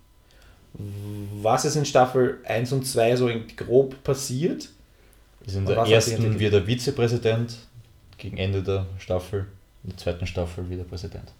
Was 1.42 1.64
ist 1.64 1.76
in 1.76 1.84
Staffel 1.84 2.38
1 2.44 2.72
und 2.72 2.86
2 2.86 3.16
so 3.16 3.30
grob 3.56 4.02
passiert? 4.04 4.68
Also 5.44 5.58
in 5.58 5.66
der 5.66 5.76
ersten 5.78 6.38
wird 6.38 6.52
der 6.52 6.66
Vizepräsident 6.66 7.56
gegen 8.18 8.36
Ende 8.36 8.62
der 8.62 8.86
Staffel, 8.98 9.46
in 9.82 9.90
der 9.90 9.98
zweiten 9.98 10.26
Staffel 10.26 10.68
wieder 10.68 10.84
Präsident. 10.84 11.32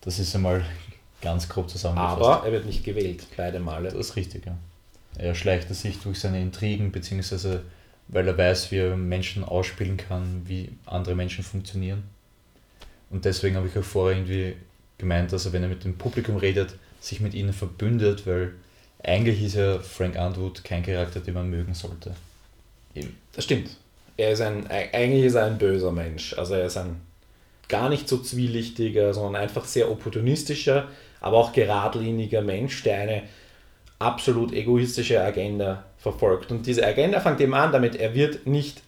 Das 0.00 0.18
ist 0.18 0.34
einmal 0.34 0.64
Ganz 1.20 1.48
grob 1.48 1.68
zusammengefasst. 1.68 2.22
Aber 2.22 2.46
er 2.46 2.52
wird 2.52 2.66
nicht 2.66 2.84
gewählt, 2.84 3.26
beide 3.36 3.60
Male. 3.60 3.90
Das 3.90 3.94
ist 3.94 4.16
richtig, 4.16 4.46
ja. 4.46 4.56
Er 5.18 5.34
schleicht 5.34 5.72
sich 5.74 5.98
durch 5.98 6.18
seine 6.18 6.40
Intrigen, 6.40 6.92
beziehungsweise 6.92 7.62
weil 8.08 8.26
er 8.26 8.36
weiß, 8.36 8.70
wie 8.70 8.78
er 8.78 8.96
Menschen 8.96 9.44
ausspielen 9.44 9.96
kann, 9.96 10.42
wie 10.46 10.70
andere 10.86 11.14
Menschen 11.14 11.44
funktionieren. 11.44 12.02
Und 13.10 13.24
deswegen 13.24 13.56
habe 13.56 13.68
ich 13.68 13.78
auch 13.78 13.84
vorher 13.84 14.18
irgendwie 14.18 14.56
gemeint, 14.98 15.32
dass 15.32 15.46
er, 15.46 15.52
wenn 15.52 15.62
er 15.62 15.68
mit 15.68 15.84
dem 15.84 15.96
Publikum 15.96 16.36
redet, 16.36 16.74
sich 17.00 17.20
mit 17.20 17.34
ihnen 17.34 17.52
verbündet, 17.52 18.26
weil 18.26 18.52
eigentlich 19.02 19.42
ist 19.42 19.54
ja 19.54 19.78
Frank 19.78 20.16
Underwood 20.16 20.62
kein 20.62 20.84
Charakter, 20.84 21.20
den 21.20 21.34
man 21.34 21.48
mögen 21.48 21.74
sollte. 21.74 22.14
Eben. 22.94 23.16
Das 23.32 23.44
stimmt. 23.44 23.70
Er 24.16 24.32
ist 24.32 24.42
ein, 24.42 24.66
eigentlich 24.68 25.24
ist 25.24 25.34
er 25.34 25.46
ein 25.46 25.58
böser 25.58 25.92
Mensch. 25.92 26.34
Also 26.36 26.54
er 26.54 26.66
ist 26.66 26.76
ein 26.76 27.00
gar 27.68 27.88
nicht 27.88 28.08
so 28.08 28.18
zwielichtiger, 28.18 29.14
sondern 29.14 29.42
einfach 29.42 29.64
sehr 29.64 29.90
opportunistischer, 29.90 30.88
aber 31.20 31.38
auch 31.38 31.52
geradliniger 31.52 32.42
Mensch, 32.42 32.82
der 32.82 32.98
eine 32.98 33.22
absolut 33.98 34.52
egoistische 34.52 35.22
Agenda 35.22 35.84
verfolgt. 35.98 36.50
Und 36.50 36.66
diese 36.66 36.86
Agenda 36.86 37.20
fängt 37.20 37.40
eben 37.40 37.54
an 37.54 37.72
damit, 37.72 37.96
er 37.96 38.14
wird 38.14 38.46
nicht 38.46 38.82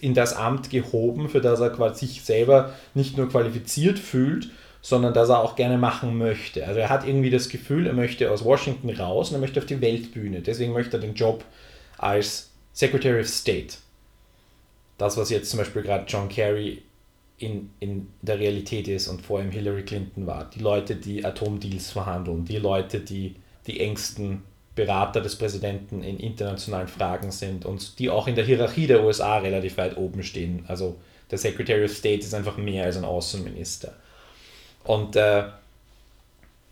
in 0.00 0.14
das 0.14 0.34
Amt 0.34 0.70
gehoben, 0.70 1.28
für 1.28 1.40
das 1.40 1.60
er 1.60 1.94
sich 1.94 2.22
selber 2.22 2.72
nicht 2.94 3.16
nur 3.16 3.28
qualifiziert 3.28 3.98
fühlt, 3.98 4.48
sondern 4.86 5.14
das 5.14 5.30
er 5.30 5.40
auch 5.40 5.56
gerne 5.56 5.78
machen 5.78 6.16
möchte. 6.16 6.64
Also 6.64 6.78
er 6.78 6.90
hat 6.90 7.04
irgendwie 7.04 7.30
das 7.30 7.48
Gefühl, 7.48 7.88
er 7.88 7.92
möchte 7.92 8.30
aus 8.30 8.44
Washington 8.44 8.88
raus 8.90 9.30
und 9.30 9.34
er 9.34 9.40
möchte 9.40 9.58
auf 9.58 9.66
die 9.66 9.80
Weltbühne. 9.80 10.42
Deswegen 10.42 10.72
möchte 10.72 10.98
er 10.98 11.00
den 11.00 11.14
Job 11.14 11.44
als 11.98 12.50
Secretary 12.72 13.20
of 13.20 13.26
State. 13.26 13.78
Das, 14.96 15.16
was 15.16 15.30
jetzt 15.30 15.50
zum 15.50 15.58
Beispiel 15.58 15.82
gerade 15.82 16.04
John 16.06 16.28
Kerry 16.28 16.82
in, 17.36 17.70
in 17.80 18.06
der 18.22 18.38
Realität 18.38 18.86
ist 18.86 19.08
und 19.08 19.22
vor 19.22 19.40
allem 19.40 19.50
Hillary 19.50 19.82
Clinton 19.82 20.24
war. 20.24 20.48
Die 20.54 20.60
Leute, 20.60 20.94
die 20.94 21.24
Atomdeals 21.24 21.90
verhandeln, 21.90 22.44
die 22.44 22.58
Leute, 22.58 23.00
die 23.00 23.34
die 23.66 23.80
engsten 23.80 24.44
Berater 24.76 25.20
des 25.20 25.34
Präsidenten 25.34 26.04
in 26.04 26.20
internationalen 26.20 26.86
Fragen 26.86 27.32
sind 27.32 27.64
und 27.64 27.98
die 27.98 28.08
auch 28.08 28.28
in 28.28 28.36
der 28.36 28.44
Hierarchie 28.44 28.86
der 28.86 29.02
USA 29.02 29.38
relativ 29.38 29.78
weit 29.78 29.96
oben 29.96 30.22
stehen. 30.22 30.64
Also 30.68 30.94
der 31.28 31.38
Secretary 31.38 31.84
of 31.84 31.92
State 31.92 32.20
ist 32.20 32.34
einfach 32.34 32.56
mehr 32.56 32.84
als 32.84 32.96
ein 32.96 33.04
Außenminister. 33.04 33.92
Und 34.86 35.16
äh, 35.16 35.44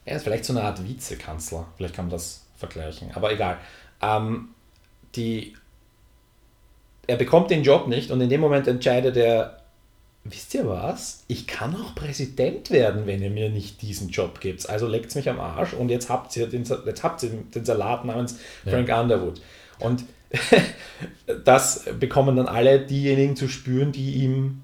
er 0.04 0.16
ist 0.16 0.22
vielleicht 0.22 0.44
so 0.44 0.52
eine 0.52 0.62
Art 0.62 0.86
Vizekanzler, 0.86 1.66
vielleicht 1.76 1.94
kann 1.94 2.06
man 2.06 2.12
das 2.12 2.44
vergleichen, 2.56 3.10
aber 3.14 3.32
egal. 3.32 3.58
Ähm, 4.00 4.50
die, 5.16 5.54
er 7.06 7.16
bekommt 7.16 7.50
den 7.50 7.62
Job 7.62 7.88
nicht 7.88 8.10
und 8.10 8.20
in 8.20 8.28
dem 8.28 8.40
Moment 8.40 8.68
entscheidet 8.68 9.16
er, 9.16 9.60
wisst 10.24 10.54
ihr 10.54 10.68
was? 10.68 11.24
Ich 11.26 11.46
kann 11.46 11.74
auch 11.74 11.94
Präsident 11.94 12.70
werden, 12.70 13.06
wenn 13.06 13.22
ihr 13.22 13.30
mir 13.30 13.50
nicht 13.50 13.82
diesen 13.82 14.08
Job 14.08 14.40
gibt. 14.40 14.68
Also 14.68 14.86
leckt 14.86 15.14
mich 15.14 15.28
am 15.28 15.40
Arsch 15.40 15.74
und 15.74 15.90
jetzt 15.90 16.08
habt 16.08 16.36
ihr 16.36 16.46
den, 16.46 16.64
jetzt 16.64 17.02
habt 17.02 17.22
ihr 17.22 17.30
den 17.30 17.64
Salat 17.64 18.04
namens 18.04 18.38
Frank 18.64 18.88
ja. 18.88 19.00
Underwood. 19.00 19.40
Und 19.78 20.04
das 21.44 21.84
bekommen 21.98 22.36
dann 22.36 22.48
alle 22.48 22.80
diejenigen 22.80 23.36
zu 23.36 23.48
spüren, 23.48 23.92
die 23.92 24.14
ihm 24.14 24.63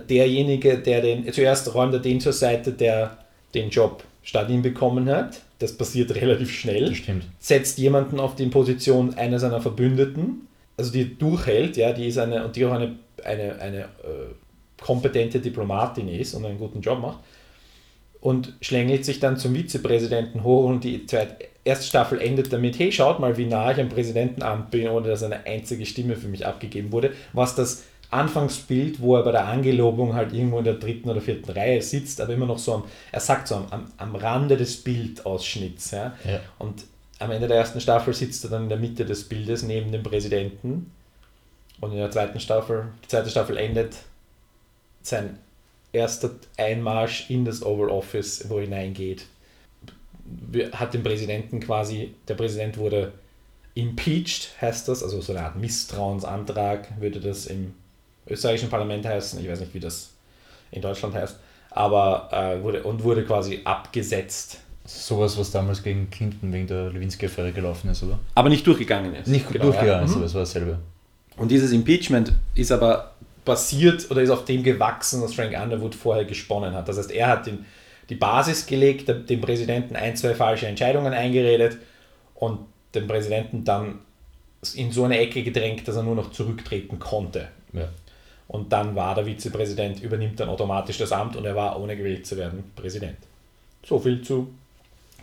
derjenige, 0.00 0.78
der 0.78 1.00
den, 1.00 1.32
zuerst 1.32 1.74
räumt 1.74 1.94
er 1.94 2.00
den 2.00 2.20
zur 2.20 2.32
Seite, 2.32 2.72
der 2.72 3.18
den 3.54 3.70
Job 3.70 4.04
statt 4.22 4.50
ihm 4.50 4.62
bekommen 4.62 5.08
hat. 5.08 5.40
Das 5.58 5.76
passiert 5.76 6.14
relativ 6.14 6.52
schnell. 6.52 6.94
Setzt 7.38 7.78
jemanden 7.78 8.20
auf 8.20 8.34
die 8.34 8.46
Position 8.46 9.14
einer 9.14 9.38
seiner 9.38 9.60
Verbündeten, 9.60 10.48
also 10.76 10.92
die 10.92 11.18
durchhält, 11.18 11.76
ja, 11.76 11.92
die 11.92 12.06
ist 12.06 12.18
eine, 12.18 12.44
und 12.44 12.54
die 12.54 12.64
auch 12.64 12.72
eine 12.72 12.94
eine, 13.24 13.60
eine 13.60 13.80
äh, 13.80 14.34
kompetente 14.80 15.40
Diplomatin 15.40 16.08
ist 16.08 16.34
und 16.34 16.44
einen 16.44 16.58
guten 16.58 16.80
Job 16.80 17.00
macht 17.00 17.18
und 18.20 18.54
schlängelt 18.60 19.04
sich 19.04 19.20
dann 19.20 19.36
zum 19.36 19.54
Vizepräsidenten 19.54 20.42
hoch 20.42 20.68
und 20.68 20.84
die 20.84 21.06
zweite, 21.06 21.36
erste 21.64 21.86
Staffel 21.86 22.20
endet 22.20 22.52
damit, 22.52 22.78
hey, 22.78 22.90
schaut 22.90 23.20
mal, 23.20 23.36
wie 23.36 23.46
nah 23.46 23.70
ich 23.70 23.80
am 23.80 23.88
Präsidentenamt 23.88 24.70
bin, 24.70 24.88
ohne 24.88 25.08
dass 25.08 25.22
eine 25.22 25.46
einzige 25.46 25.86
Stimme 25.86 26.16
für 26.16 26.28
mich 26.28 26.46
abgegeben 26.46 26.92
wurde, 26.92 27.12
was 27.32 27.54
das 27.54 27.84
Anfangsbild, 28.10 29.00
wo 29.00 29.16
er 29.16 29.22
bei 29.22 29.32
der 29.32 29.46
Angelobung 29.46 30.14
halt 30.14 30.32
irgendwo 30.32 30.58
in 30.58 30.64
der 30.64 30.74
dritten 30.74 31.10
oder 31.10 31.20
vierten 31.20 31.50
Reihe 31.50 31.82
sitzt, 31.82 32.20
aber 32.20 32.32
immer 32.32 32.46
noch 32.46 32.58
so 32.58 32.74
am, 32.74 32.84
er 33.12 33.20
sagt 33.20 33.48
so 33.48 33.56
am, 33.56 33.66
am, 33.70 33.92
am 33.98 34.16
Rande 34.16 34.56
des 34.56 34.82
Bildausschnitts. 34.82 35.90
Ja? 35.90 36.16
ja? 36.24 36.40
Und 36.58 36.84
am 37.18 37.30
Ende 37.30 37.48
der 37.48 37.58
ersten 37.58 37.80
Staffel 37.80 38.14
sitzt 38.14 38.44
er 38.44 38.50
dann 38.50 38.64
in 38.64 38.68
der 38.68 38.78
Mitte 38.78 39.04
des 39.04 39.28
Bildes 39.28 39.62
neben 39.62 39.92
dem 39.92 40.02
Präsidenten 40.02 40.90
und 41.80 41.92
in 41.92 41.98
der 41.98 42.10
zweiten 42.10 42.40
Staffel, 42.40 42.88
die 43.04 43.08
zweite 43.08 43.30
Staffel 43.30 43.56
endet 43.56 43.96
sein 45.02 45.38
erster 45.92 46.30
Einmarsch 46.56 47.30
in 47.30 47.44
das 47.44 47.62
Oval 47.62 47.90
Office, 47.90 48.48
wo 48.48 48.56
er 48.56 48.64
hineingeht. 48.64 49.26
Hat 50.72 50.94
den 50.94 51.02
Präsidenten 51.02 51.60
quasi, 51.60 52.14
der 52.26 52.34
Präsident 52.34 52.76
wurde 52.76 53.12
impeached, 53.74 54.50
heißt 54.60 54.88
das, 54.88 55.02
also 55.02 55.20
so 55.20 55.32
eine 55.32 55.44
Art 55.44 55.56
Misstrauensantrag 55.56 57.00
würde 57.00 57.20
das 57.20 57.46
im 57.46 57.74
österreichischen 58.28 58.70
Parlament 58.70 59.06
heißen. 59.06 59.40
Ich 59.40 59.48
weiß 59.48 59.60
nicht, 59.60 59.74
wie 59.74 59.80
das 59.80 60.10
in 60.70 60.82
Deutschland 60.82 61.14
heißt. 61.14 61.36
Aber 61.70 62.28
äh, 62.32 62.62
wurde 62.62 62.82
und 62.82 63.02
wurde 63.02 63.24
quasi 63.24 63.60
abgesetzt. 63.64 64.60
Sowas, 64.84 65.36
was 65.36 65.50
damals 65.50 65.82
gegen 65.82 66.08
Clinton 66.10 66.52
wegen 66.52 66.66
der 66.66 66.90
Lewinsky-Affäre 66.90 67.52
gelaufen 67.52 67.90
ist, 67.90 68.02
oder? 68.02 68.18
Aber 68.34 68.48
nicht 68.48 68.66
durchgegangen 68.66 69.14
ist. 69.14 69.28
Nicht 69.28 69.50
genau, 69.50 69.66
durchgegangen 69.66 70.04
ist, 70.04 70.12
mhm. 70.12 70.16
aber 70.16 70.26
es 70.26 70.34
war 70.34 70.42
dasselbe. 70.42 70.78
Und 71.36 71.50
dieses 71.50 71.72
Impeachment 71.72 72.32
ist 72.54 72.72
aber 72.72 73.12
basiert 73.44 74.10
oder 74.10 74.22
ist 74.22 74.30
auf 74.30 74.44
dem 74.44 74.62
gewachsen, 74.62 75.22
was 75.22 75.34
Frank 75.34 75.58
Underwood 75.58 75.94
vorher 75.94 76.24
gesponnen 76.24 76.74
hat. 76.74 76.88
Das 76.88 76.98
heißt, 76.98 77.10
er 77.10 77.28
hat 77.28 77.46
den, 77.46 77.64
die 78.08 78.14
Basis 78.14 78.66
gelegt, 78.66 79.08
dem 79.08 79.40
Präsidenten 79.40 79.96
ein, 79.96 80.16
zwei 80.16 80.34
falsche 80.34 80.66
Entscheidungen 80.66 81.12
eingeredet 81.12 81.78
und 82.34 82.60
den 82.94 83.06
Präsidenten 83.06 83.64
dann 83.64 84.00
in 84.74 84.90
so 84.92 85.04
eine 85.04 85.18
Ecke 85.18 85.42
gedrängt, 85.42 85.86
dass 85.86 85.96
er 85.96 86.02
nur 86.02 86.14
noch 86.14 86.30
zurücktreten 86.30 86.98
konnte. 86.98 87.48
Ja. 87.72 87.88
Und 88.48 88.72
dann 88.72 88.96
war 88.96 89.14
der 89.14 89.26
Vizepräsident, 89.26 90.02
übernimmt 90.02 90.40
dann 90.40 90.48
automatisch 90.48 90.98
das 90.98 91.12
Amt 91.12 91.36
und 91.36 91.44
er 91.44 91.54
war, 91.54 91.78
ohne 91.78 91.96
gewählt 91.96 92.26
zu 92.26 92.36
werden, 92.38 92.72
Präsident. 92.74 93.18
So 93.86 93.98
viel 93.98 94.22
zu, 94.22 94.48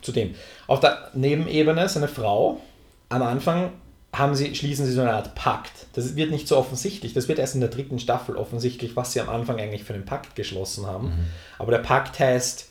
zu 0.01 0.11
dem. 0.11 0.35
Auf 0.67 0.79
der 0.79 1.09
Nebenebene, 1.15 1.89
seine 1.89 2.07
Frau, 2.07 2.61
am 3.09 3.23
Anfang 3.23 3.71
haben 4.13 4.35
sie, 4.35 4.53
schließen 4.53 4.85
sie 4.85 4.93
so 4.93 5.01
eine 5.01 5.13
Art 5.13 5.33
Pakt. 5.33 5.87
Das 5.93 6.15
wird 6.15 6.29
nicht 6.29 6.47
so 6.47 6.55
offensichtlich. 6.55 7.13
Das 7.13 7.27
wird 7.27 7.39
erst 7.39 7.55
in 7.55 7.61
der 7.61 7.69
dritten 7.69 7.99
Staffel 7.99 8.37
offensichtlich, 8.37 8.95
was 8.95 9.13
sie 9.13 9.21
am 9.21 9.29
Anfang 9.29 9.59
eigentlich 9.59 9.83
für 9.83 9.95
einen 9.95 10.05
Pakt 10.05 10.35
geschlossen 10.35 10.85
haben. 10.85 11.07
Mhm. 11.07 11.25
Aber 11.57 11.71
der 11.71 11.79
Pakt 11.79 12.19
heißt, 12.19 12.69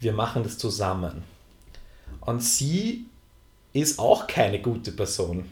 wir 0.00 0.12
machen 0.12 0.42
das 0.42 0.58
zusammen. 0.58 1.24
Und 2.20 2.42
sie 2.42 3.06
ist 3.72 3.98
auch 3.98 4.26
keine 4.26 4.60
gute 4.60 4.92
Person 4.92 5.50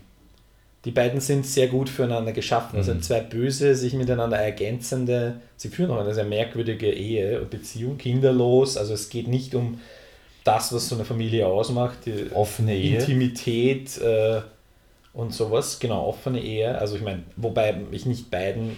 die 0.87 0.93
beiden 0.93 1.21
sind 1.21 1.45
sehr 1.45 1.67
gut 1.67 1.89
füreinander 1.89 2.33
geschaffen. 2.33 2.77
Also 2.77 2.93
mhm. 2.93 2.99
Also 2.99 3.09
zwei 3.09 3.21
böse, 3.21 3.75
sich 3.75 3.93
miteinander 3.95 4.39
ergänzende, 4.39 5.41
sie 5.57 5.69
führen 5.69 5.91
auch 5.91 6.01
eine 6.01 6.15
sehr 6.15 6.25
merkwürdige 6.25 6.91
Ehe 6.91 7.41
und 7.43 7.51
Beziehung, 7.51 7.99
kinderlos. 7.99 8.77
Also 8.77 8.95
es 8.95 9.11
geht 9.11 9.27
nicht 9.27 9.55
um 9.57 9.81
das, 10.45 10.73
was 10.73 10.89
so 10.89 10.95
eine 10.95 11.05
Familie 11.05 11.49
ausmacht, 11.49 11.99
die 12.07 12.31
offene 12.33 12.77
Ehe. 12.77 13.01
Intimität 13.01 13.99
äh, 13.99 14.41
und 15.13 15.35
sowas. 15.35 15.81
Genau, 15.81 16.07
offene 16.07 16.41
Ehe. 16.41 16.79
Also 16.79 16.95
ich 16.95 17.03
meine, 17.03 17.25
wobei 17.35 17.77
ich 17.91 18.07
nicht 18.07 18.31
beiden 18.31 18.77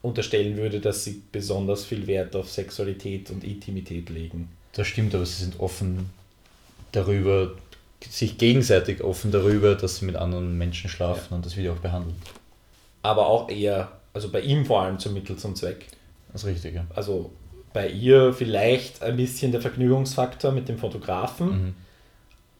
unterstellen 0.00 0.56
würde, 0.56 0.80
dass 0.80 1.04
sie 1.04 1.20
besonders 1.30 1.84
viel 1.84 2.06
Wert 2.06 2.34
auf 2.36 2.50
Sexualität 2.50 3.30
und 3.30 3.44
Intimität 3.44 4.08
legen. 4.08 4.48
Das 4.72 4.86
stimmt, 4.86 5.14
aber 5.14 5.26
sie 5.26 5.42
sind 5.42 5.60
offen 5.60 6.08
darüber, 6.92 7.52
sich 8.08 8.38
gegenseitig 8.38 9.02
offen 9.02 9.30
darüber, 9.30 9.74
dass 9.74 9.96
sie 9.96 10.04
mit 10.04 10.16
anderen 10.16 10.56
Menschen 10.56 10.88
schlafen 10.88 11.28
ja. 11.30 11.36
und 11.36 11.46
das 11.46 11.56
Video 11.56 11.74
auch 11.74 11.78
behandeln. 11.78 12.16
Aber 13.02 13.26
auch 13.26 13.50
eher, 13.50 13.92
also 14.12 14.30
bei 14.30 14.40
ihm 14.40 14.64
vor 14.64 14.82
allem 14.82 14.98
zum 14.98 15.14
Mittel 15.14 15.36
zum 15.36 15.54
Zweck. 15.54 15.86
Das 16.32 16.42
ist 16.42 16.48
richtig, 16.48 16.74
ja. 16.74 16.86
Also 16.94 17.30
bei 17.72 17.88
ihr 17.88 18.32
vielleicht 18.32 19.02
ein 19.02 19.16
bisschen 19.16 19.52
der 19.52 19.60
Vergnügungsfaktor 19.60 20.52
mit 20.52 20.68
dem 20.68 20.78
Fotografen 20.78 21.48
mhm. 21.48 21.74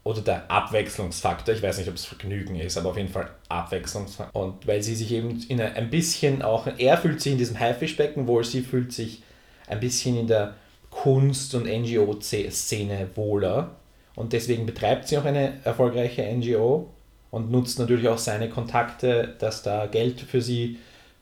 oder 0.03 0.21
der 0.21 0.49
Abwechslungsfaktor. 0.49 1.53
Ich 1.53 1.61
weiß 1.61 1.79
nicht, 1.79 1.89
ob 1.89 1.95
es 1.95 2.05
Vergnügen 2.05 2.55
ist, 2.55 2.77
aber 2.77 2.91
auf 2.91 2.97
jeden 2.97 3.09
Fall 3.09 3.29
Abwechslungsfaktor. 3.49 4.41
Und 4.41 4.67
weil 4.67 4.81
sie 4.83 4.95
sich 4.95 5.11
eben 5.11 5.41
in 5.49 5.59
ein 5.59 5.89
bisschen 5.89 6.41
auch, 6.41 6.67
er 6.77 6.97
fühlt 6.97 7.21
sich 7.21 7.33
in 7.33 7.37
diesem 7.37 7.59
Haifischbecken 7.59 8.27
wohl, 8.27 8.43
sie 8.43 8.61
fühlt 8.61 8.93
sich 8.93 9.21
ein 9.67 9.79
bisschen 9.79 10.17
in 10.17 10.27
der 10.27 10.55
Kunst- 10.89 11.55
und 11.55 11.65
NGO-Szene 11.65 13.09
wohler 13.15 13.71
und 14.15 14.33
deswegen 14.33 14.65
betreibt 14.65 15.07
sie 15.07 15.17
auch 15.17 15.25
eine 15.25 15.53
erfolgreiche 15.63 16.23
NGO 16.23 16.89
und 17.29 17.49
nutzt 17.49 17.79
natürlich 17.79 18.07
auch 18.09 18.17
seine 18.17 18.49
Kontakte, 18.49 19.35
dass 19.39 19.63
da 19.63 19.87
Geld 19.87 20.19
für 20.19 20.41
sie, 20.41 20.79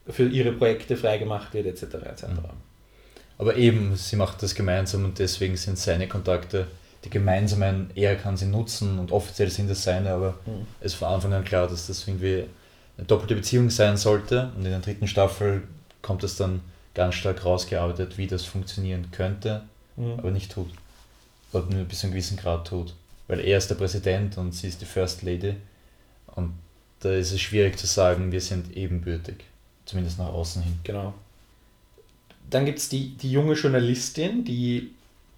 für 0.08 0.28
ihre 0.28 0.52
Projekte 0.52 0.97
freigemacht 0.97 1.54
wird, 1.54 1.67
etc. 1.67 1.84
etc. 2.06 2.28
Mhm. 2.28 2.39
Aber 3.38 3.56
eben, 3.56 3.95
sie 3.95 4.15
macht 4.15 4.41
das 4.43 4.56
gemeinsam 4.56 5.06
und 5.06 5.19
deswegen 5.19 5.56
sind 5.56 5.78
seine 5.78 6.08
Kontakte, 6.08 6.67
die 7.06 7.10
gemeinsamen, 7.10 7.91
er 7.95 8.15
kann 8.15 8.36
sie 8.36 8.47
nutzen 8.47 8.99
und 8.99 9.13
offiziell 9.13 9.49
sind 9.49 9.69
das 9.69 9.84
seine, 9.84 10.12
aber 10.12 10.32
mhm. 10.45 10.65
es 10.82 10.93
ist 10.93 10.95
von 10.95 11.10
Anfang 11.10 11.32
an 11.32 11.45
klar, 11.45 11.67
dass 11.67 11.88
das 11.88 12.06
irgendwie 12.06 12.45
eine 12.97 13.08
doppelte 13.08 13.36
Beziehung 13.36 13.69
sein 13.69 13.95
sollte 13.95 14.52
und 14.58 14.65
in 14.65 14.71
der 14.71 14.80
dritten 14.80 15.08
Staffel 15.08 15.63
kommt 16.02 16.23
es 16.23 16.36
dann 16.36 16.62
ganz 16.95 17.15
stark 17.15 17.45
rausgearbeitet, 17.45 18.17
wie 18.17 18.28
das 18.28 18.43
funktionieren 18.43 19.12
könnte, 19.12 19.62
mhm. 19.95 20.15
aber 20.17 20.32
nicht 20.32 20.52
tut 20.52 20.67
oder 21.53 21.65
nur 21.65 21.85
bis 21.85 21.99
zu 21.99 22.07
einem 22.07 22.13
gewissen 22.13 22.38
Grad 22.38 22.67
tut. 22.67 22.93
Weil 23.27 23.41
er 23.41 23.57
ist 23.57 23.69
der 23.69 23.75
Präsident 23.75 24.38
und 24.38 24.53
sie 24.53 24.67
ist 24.67 24.81
die 24.81 24.85
First 24.85 25.21
Lady. 25.23 25.55
Und 26.35 26.53
da 26.99 27.12
ist 27.13 27.31
es 27.31 27.41
schwierig 27.41 27.77
zu 27.77 27.88
sagen, 27.88 28.31
wir 28.31 28.41
sind 28.41 28.75
ebenbürtig. 28.75 29.35
Zumindest 29.85 30.19
nach 30.19 30.27
außen 30.27 30.62
hin. 30.63 30.79
Genau. 30.83 31.13
Dann 32.49 32.65
gibt 32.65 32.79
es 32.79 32.89
die, 32.89 33.15
die 33.17 33.31
junge 33.31 33.53
Journalistin, 33.53 34.43
die 34.43 34.91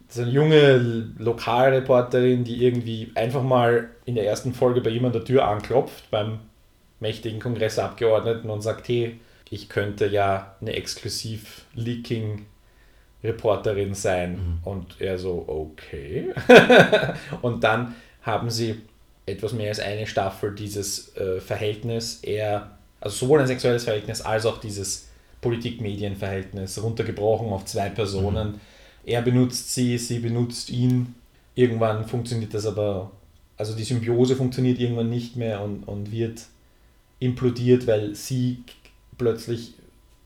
so 0.09 0.21
eine 0.21 0.31
junge 0.31 0.77
Lokalreporterin, 1.17 2.43
die 2.43 2.63
irgendwie 2.63 3.11
einfach 3.15 3.43
mal 3.43 3.89
in 4.05 4.15
der 4.15 4.25
ersten 4.25 4.53
Folge 4.53 4.81
bei 4.81 4.89
ihm 4.89 5.05
an 5.05 5.13
der 5.13 5.23
Tür 5.23 5.47
anklopft, 5.47 6.09
beim 6.11 6.39
mächtigen 6.99 7.39
Kongressabgeordneten 7.39 8.49
und 8.49 8.61
sagt, 8.61 8.87
hey, 8.87 9.19
ich 9.49 9.69
könnte 9.69 10.07
ja 10.07 10.55
eine 10.61 10.73
Exklusiv-Leaking 10.73 12.45
Reporterin 13.23 13.93
sein. 13.93 14.31
Mhm. 14.33 14.57
Und 14.63 14.95
er 14.99 15.17
so, 15.17 15.43
okay. 15.47 16.33
und 17.41 17.63
dann 17.63 17.95
haben 18.21 18.49
sie 18.49 18.81
etwas 19.25 19.53
mehr 19.53 19.69
als 19.69 19.79
eine 19.79 20.07
Staffel 20.07 20.53
dieses 20.55 21.15
äh, 21.15 21.39
Verhältnis, 21.39 22.19
eher, 22.21 22.71
also 22.99 23.15
sowohl 23.25 23.39
ein 23.39 23.47
sexuelles 23.47 23.83
Verhältnis 23.83 24.21
als 24.21 24.45
auch 24.45 24.59
dieses 24.59 25.07
Politik-Medien-Verhältnis 25.41 26.81
runtergebrochen 26.81 27.49
auf 27.49 27.65
zwei 27.65 27.89
Personen. 27.89 28.53
Mhm. 28.53 28.59
Er 29.05 29.21
benutzt 29.21 29.73
sie, 29.73 29.97
sie 29.97 30.19
benutzt 30.19 30.69
ihn. 30.69 31.15
Irgendwann 31.55 32.07
funktioniert 32.07 32.53
das 32.53 32.65
aber, 32.65 33.11
also 33.57 33.75
die 33.75 33.83
Symbiose 33.83 34.35
funktioniert 34.35 34.79
irgendwann 34.79 35.09
nicht 35.09 35.35
mehr 35.35 35.61
und, 35.61 35.87
und 35.87 36.11
wird 36.11 36.43
implodiert, 37.19 37.87
weil 37.87 38.15
sie 38.15 38.63
plötzlich 39.17 39.73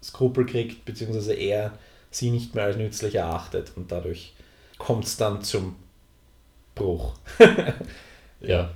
Skrupel 0.03 0.45
kriegt, 0.45 0.86
beziehungsweise 0.86 1.34
er 1.34 1.77
sie 2.15 2.32
nicht 2.32 2.56
mehr 2.56 2.65
als 2.65 2.78
nützlich 2.78 3.15
erachtet 3.15 3.73
und 3.75 3.91
dadurch 3.91 4.34
kommt 4.78 5.06
es 5.06 5.17
dann 5.17 5.41
zum 5.41 5.75
Bruch. 6.73 7.13
ja. 8.41 8.69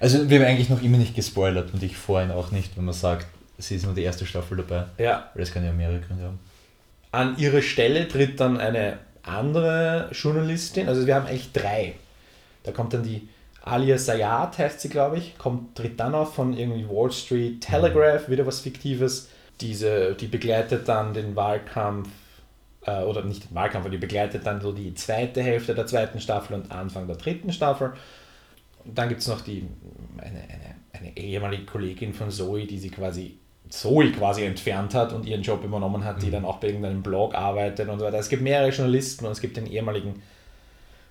Also 0.00 0.28
wir 0.28 0.40
haben 0.40 0.46
eigentlich 0.46 0.68
noch 0.68 0.82
immer 0.82 0.98
nicht 0.98 1.14
gespoilert 1.14 1.72
und 1.72 1.82
ich 1.82 1.96
vorhin 1.96 2.30
auch 2.30 2.50
nicht, 2.50 2.76
wenn 2.76 2.84
man 2.84 2.94
sagt, 2.94 3.26
sie 3.58 3.76
ist 3.76 3.84
nur 3.84 3.94
die 3.94 4.02
erste 4.02 4.26
Staffel 4.26 4.58
dabei. 4.58 4.86
Ja. 4.98 5.30
Weil 5.34 5.44
das 5.44 5.52
kann 5.52 5.64
ja 5.64 5.72
mehrere 5.72 6.00
Gründe 6.00 6.24
haben. 6.24 6.38
An 7.12 7.36
ihre 7.38 7.62
Stelle 7.62 8.08
tritt 8.08 8.40
dann 8.40 8.58
eine 8.58 8.98
andere 9.22 10.08
Journalistin, 10.12 10.88
also 10.88 11.06
wir 11.06 11.14
haben 11.14 11.26
eigentlich 11.26 11.52
drei. 11.52 11.94
Da 12.64 12.72
kommt 12.72 12.94
dann 12.94 13.02
die 13.02 13.28
Alia 13.62 13.96
Sayat, 13.96 14.58
heißt 14.58 14.80
sie, 14.80 14.88
glaube 14.88 15.18
ich, 15.18 15.38
kommt, 15.38 15.76
tritt 15.76 16.00
dann 16.00 16.14
auf 16.14 16.34
von 16.34 16.56
irgendwie 16.56 16.88
Wall 16.88 17.12
Street 17.12 17.60
Telegraph, 17.60 18.26
mhm. 18.26 18.32
wieder 18.32 18.46
was 18.46 18.60
Fiktives. 18.60 19.28
Diese, 19.60 20.14
die 20.14 20.26
begleitet 20.26 20.88
dann 20.88 21.14
den 21.14 21.36
Wahlkampf 21.36 22.08
äh, 22.86 23.02
oder 23.02 23.24
nicht 23.24 23.48
den 23.50 23.54
Wahlkampf, 23.54 23.84
aber 23.84 23.90
die 23.90 23.98
begleitet 23.98 24.46
dann 24.46 24.60
so 24.60 24.72
die 24.72 24.94
zweite 24.94 25.42
Hälfte 25.42 25.74
der 25.74 25.86
zweiten 25.86 26.20
Staffel 26.20 26.54
und 26.54 26.70
Anfang 26.70 27.06
der 27.06 27.16
dritten 27.16 27.52
Staffel. 27.52 27.92
Und 28.84 28.98
dann 28.98 29.08
gibt 29.08 29.20
es 29.20 29.28
noch 29.28 29.40
die, 29.40 29.66
eine, 30.18 30.40
eine, 30.40 30.74
eine 30.92 31.16
ehemalige 31.16 31.64
Kollegin 31.64 32.12
von 32.14 32.30
Zoe, 32.30 32.66
die 32.66 32.78
sie 32.78 32.90
quasi 32.90 33.36
Zoe 33.68 34.12
quasi 34.12 34.44
entfernt 34.44 34.94
hat 34.94 35.12
und 35.12 35.24
ihren 35.24 35.42
Job 35.42 35.64
übernommen 35.64 36.04
hat, 36.04 36.20
die 36.20 36.26
mhm. 36.26 36.32
dann 36.32 36.44
auch 36.44 36.58
bei 36.58 36.68
irgendeinem 36.68 37.02
Blog 37.02 37.34
arbeitet 37.34 37.88
und 37.88 37.98
so 37.98 38.04
weiter. 38.04 38.18
Es 38.18 38.28
gibt 38.28 38.42
mehrere 38.42 38.70
Journalisten 38.70 39.24
und 39.24 39.32
es 39.32 39.40
gibt 39.40 39.56
den 39.56 39.66
ehemaligen 39.66 40.22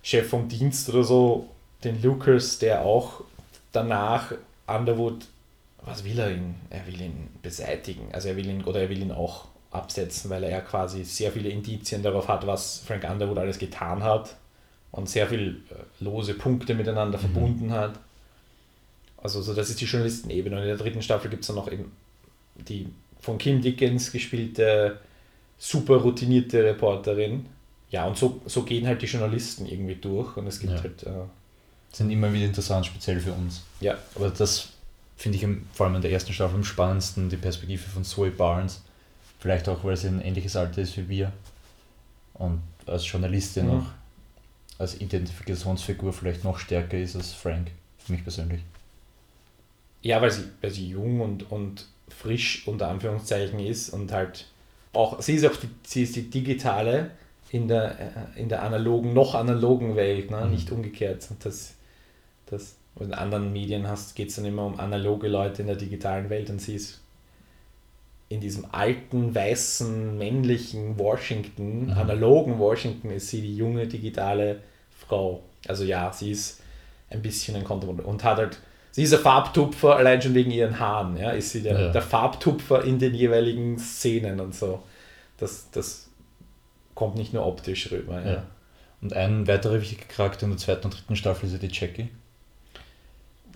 Chef 0.02 0.28
vom 0.28 0.48
Dienst 0.48 0.88
oder 0.88 1.02
so, 1.02 1.48
den 1.82 2.00
Lucas, 2.02 2.58
der 2.58 2.82
auch 2.82 3.22
danach 3.72 4.32
Underwood, 4.66 5.26
was 5.84 6.04
will 6.04 6.18
er 6.18 6.30
ihn? 6.30 6.54
Er 6.70 6.86
will 6.86 7.00
ihn 7.00 7.28
beseitigen. 7.42 8.08
Also 8.12 8.28
er 8.28 8.36
will 8.36 8.46
ihn, 8.46 8.62
oder 8.64 8.82
er 8.82 8.88
will 8.88 9.02
ihn 9.02 9.10
auch 9.10 9.46
absetzen, 9.72 10.30
weil 10.30 10.44
er 10.44 10.60
quasi 10.60 11.02
sehr 11.04 11.32
viele 11.32 11.48
Indizien 11.48 12.02
darauf 12.02 12.28
hat, 12.28 12.46
was 12.46 12.82
Frank 12.86 13.08
Underwood 13.08 13.38
alles 13.38 13.58
getan 13.58 14.02
hat 14.02 14.36
und 14.90 15.08
sehr 15.08 15.26
viele 15.26 15.50
äh, 15.50 15.54
lose 16.00 16.34
Punkte 16.34 16.74
miteinander 16.74 17.18
mhm. 17.18 17.22
verbunden 17.22 17.72
hat. 17.72 17.98
Also 19.16 19.40
so, 19.40 19.54
das 19.54 19.70
ist 19.70 19.80
die 19.80 19.86
Journalistenebene. 19.86 20.56
Und 20.56 20.62
in 20.62 20.68
der 20.68 20.76
dritten 20.76 21.02
Staffel 21.02 21.30
gibt 21.30 21.42
es 21.42 21.46
dann 21.46 21.56
noch 21.56 21.70
eben 21.70 21.92
die 22.56 22.88
von 23.20 23.38
Kim 23.38 23.62
Dickens 23.62 24.12
gespielte, 24.12 24.98
super 25.58 25.96
routinierte 25.96 26.62
Reporterin. 26.64 27.46
Ja, 27.90 28.06
und 28.06 28.16
so, 28.16 28.40
so 28.46 28.62
gehen 28.62 28.86
halt 28.86 29.00
die 29.00 29.06
Journalisten 29.06 29.66
irgendwie 29.66 29.94
durch 29.94 30.36
und 30.36 30.46
es 30.46 30.60
gibt 30.60 30.72
ja. 30.72 30.82
halt. 30.82 31.02
Äh, 31.04 31.10
sind 31.92 32.10
immer 32.10 32.32
wieder 32.32 32.46
interessant, 32.46 32.86
speziell 32.86 33.20
für 33.20 33.32
uns. 33.32 33.62
Ja. 33.80 33.98
Aber 34.14 34.30
das 34.30 34.70
finde 35.16 35.38
ich 35.38 35.46
vor 35.74 35.86
allem 35.86 35.96
in 35.96 36.02
der 36.02 36.10
ersten 36.10 36.32
Staffel 36.32 36.56
am 36.56 36.64
spannendsten, 36.64 37.28
die 37.28 37.36
Perspektive 37.36 37.82
von 37.88 38.02
Zoe 38.02 38.30
Barnes 38.30 38.82
Vielleicht 39.42 39.68
auch, 39.68 39.82
weil 39.82 39.96
sie 39.96 40.06
ein 40.06 40.22
ähnliches 40.22 40.54
Alter 40.54 40.82
ist 40.82 40.96
wie 40.96 41.08
wir. 41.08 41.32
Und 42.34 42.62
als 42.86 43.10
Journalistin 43.10 43.66
mhm. 43.66 43.72
auch 43.72 43.86
als 44.78 45.00
Identifikationsfigur 45.00 46.12
vielleicht 46.12 46.44
noch 46.44 46.60
stärker 46.60 46.96
ist 46.96 47.16
als 47.16 47.32
Frank, 47.32 47.72
für 47.98 48.12
mich 48.12 48.22
persönlich. 48.22 48.60
Ja, 50.02 50.22
weil 50.22 50.30
sie, 50.30 50.44
weil 50.60 50.70
sie 50.70 50.88
jung 50.88 51.20
und, 51.20 51.50
und 51.50 51.86
frisch 52.08 52.68
unter 52.68 52.86
Anführungszeichen 52.86 53.58
ist 53.58 53.90
und 53.90 54.12
halt 54.12 54.46
auch, 54.92 55.20
sie 55.20 55.34
ist 55.34 55.44
auch 55.44 55.56
die, 55.56 55.68
sie 55.82 56.04
ist 56.04 56.14
die 56.14 56.30
digitale 56.30 57.10
in 57.50 57.66
der, 57.66 57.98
äh, 57.98 58.40
in 58.40 58.48
der 58.48 58.62
analogen, 58.62 59.12
noch 59.12 59.34
analogen 59.34 59.96
Welt, 59.96 60.30
ne? 60.30 60.44
Mhm. 60.44 60.52
nicht 60.52 60.70
umgekehrt. 60.70 61.26
Und 61.30 61.44
das, 61.44 61.74
das, 62.46 62.76
in 63.00 63.12
anderen 63.12 63.52
Medien 63.52 63.88
hast, 63.88 64.14
geht 64.14 64.28
es 64.28 64.36
dann 64.36 64.44
immer 64.44 64.66
um 64.66 64.78
analoge 64.78 65.26
Leute 65.26 65.62
in 65.62 65.66
der 65.66 65.76
digitalen 65.76 66.30
Welt 66.30 66.48
und 66.48 66.60
sie 66.60 66.76
ist 66.76 67.01
in 68.32 68.40
diesem 68.40 68.66
alten, 68.72 69.34
weißen, 69.34 70.16
männlichen 70.16 70.98
Washington, 70.98 71.86
mhm. 71.86 71.92
analogen 71.92 72.58
Washington, 72.58 73.10
ist 73.10 73.28
sie 73.28 73.40
die 73.40 73.56
junge 73.56 73.86
digitale 73.86 74.60
Frau. 74.90 75.42
Also 75.66 75.84
ja, 75.84 76.12
sie 76.12 76.30
ist 76.30 76.60
ein 77.10 77.22
bisschen 77.22 77.56
ein 77.56 77.64
Konto 77.64 77.88
und 77.88 78.24
hat 78.24 78.36
halt, 78.38 78.58
sie 78.90 79.02
ist 79.02 79.14
ein 79.14 79.20
Farbtupfer, 79.20 79.96
allein 79.96 80.20
schon 80.22 80.34
wegen 80.34 80.50
ihren 80.50 80.78
Haaren, 80.78 81.16
ja, 81.16 81.30
ist 81.30 81.50
sie 81.50 81.62
der, 81.62 81.80
ja. 81.80 81.92
der 81.92 82.02
Farbtupfer 82.02 82.84
in 82.84 82.98
den 82.98 83.14
jeweiligen 83.14 83.78
Szenen 83.78 84.40
und 84.40 84.54
so. 84.54 84.82
Das, 85.38 85.70
das 85.70 86.08
kommt 86.94 87.16
nicht 87.16 87.32
nur 87.32 87.46
optisch 87.46 87.90
rüber. 87.90 88.20
Ja. 88.22 88.32
ja. 88.32 88.42
Und 89.02 89.12
ein 89.14 89.48
weiterer 89.48 89.80
wichtiger 89.80 90.04
Charakter 90.06 90.44
in 90.44 90.50
der 90.50 90.58
zweiten 90.58 90.86
und 90.86 90.94
dritten 90.94 91.16
Staffel 91.16 91.46
ist 91.46 91.52
ja 91.52 91.58
die 91.58 91.68
Jackie. 91.72 92.08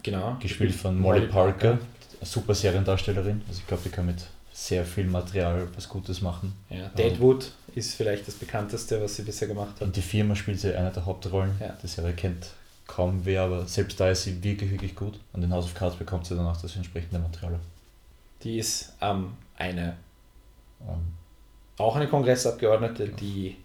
Genau. 0.02 0.36
Gespielt 0.40 0.74
von 0.74 0.98
Molly, 0.98 1.20
Molly 1.20 1.32
Parker, 1.32 1.70
Parker. 1.70 1.78
super 2.22 2.54
Seriendarstellerin. 2.54 3.42
Also 3.48 3.60
ich 3.60 3.66
glaube, 3.66 3.82
die 3.84 3.90
kann 3.90 4.06
mit 4.06 4.26
sehr 4.56 4.86
viel 4.86 5.04
Material 5.04 5.68
was 5.76 5.86
Gutes 5.86 6.22
machen. 6.22 6.54
Ja, 6.70 6.88
Deadwood 6.88 7.52
ist 7.74 7.94
vielleicht 7.94 8.26
das 8.26 8.36
bekannteste, 8.36 9.02
was 9.02 9.16
sie 9.16 9.22
bisher 9.22 9.46
gemacht 9.46 9.74
hat. 9.74 9.82
Und 9.82 9.94
die 9.94 10.02
Firma 10.02 10.34
spielt 10.34 10.58
sie 10.58 10.74
eine 10.74 10.90
der 10.90 11.04
Hauptrollen. 11.04 11.54
Ja. 11.60 11.76
Die 11.82 11.86
Serie 11.86 12.14
kennt 12.14 12.48
kaum 12.86 13.20
wer, 13.24 13.42
aber 13.42 13.66
selbst 13.66 14.00
da 14.00 14.10
ist 14.10 14.24
sie 14.24 14.42
wirklich, 14.42 14.70
wirklich 14.70 14.96
gut. 14.96 15.20
Und 15.34 15.42
in 15.42 15.52
House 15.52 15.66
of 15.66 15.74
Cards 15.74 15.96
bekommt 15.96 16.24
sie 16.24 16.34
dann 16.34 16.46
auch 16.46 16.56
das 16.56 16.74
entsprechende 16.74 17.18
Material. 17.18 17.60
Die 18.42 18.58
ist 18.58 18.94
ähm, 19.02 19.34
eine 19.58 19.98
um, 20.80 21.04
auch 21.76 21.96
eine 21.96 22.08
Kongressabgeordnete, 22.08 23.08
die 23.08 23.56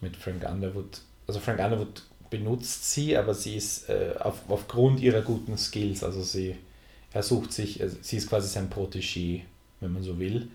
mit 0.00 0.16
Frank 0.16 0.44
Underwood, 0.48 1.02
also 1.28 1.38
Frank 1.38 1.60
Underwood 1.60 2.02
benutzt 2.30 2.90
sie, 2.90 3.16
aber 3.16 3.34
sie 3.34 3.56
ist 3.56 3.88
äh, 3.88 4.14
auf, 4.18 4.40
aufgrund 4.48 4.98
ihrer 5.00 5.22
guten 5.22 5.56
Skills, 5.56 6.02
also 6.02 6.22
sie 6.22 6.56
ersucht 7.12 7.52
sich, 7.52 7.80
also 7.80 7.96
sie 8.00 8.16
ist 8.16 8.28
quasi 8.28 8.48
sein 8.48 8.70
Protégé, 8.70 9.42
wenn 9.82 9.92
man 9.92 10.02
so 10.02 10.18
will, 10.18 10.48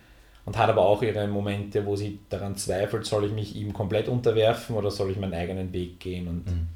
und 0.46 0.58
hat 0.58 0.70
aber 0.70 0.86
auch 0.86 1.04
ihre 1.04 1.28
Momente, 1.28 1.86
wo 1.86 1.96
sie 1.98 2.20
daran 2.30 2.56
zweifelt, 2.56 3.06
soll 3.06 3.26
ich 3.26 3.34
mich 3.34 3.56
ihm 3.56 3.74
komplett 3.74 4.08
unterwerfen 4.08 4.78
oder 4.78 4.90
soll 4.90 5.12
ich 5.12 5.18
meinen 5.18 5.34
eigenen 5.34 5.74
Weg 5.74 6.00
gehen? 6.00 6.28
Und 6.28 6.46
mhm. 6.46 6.68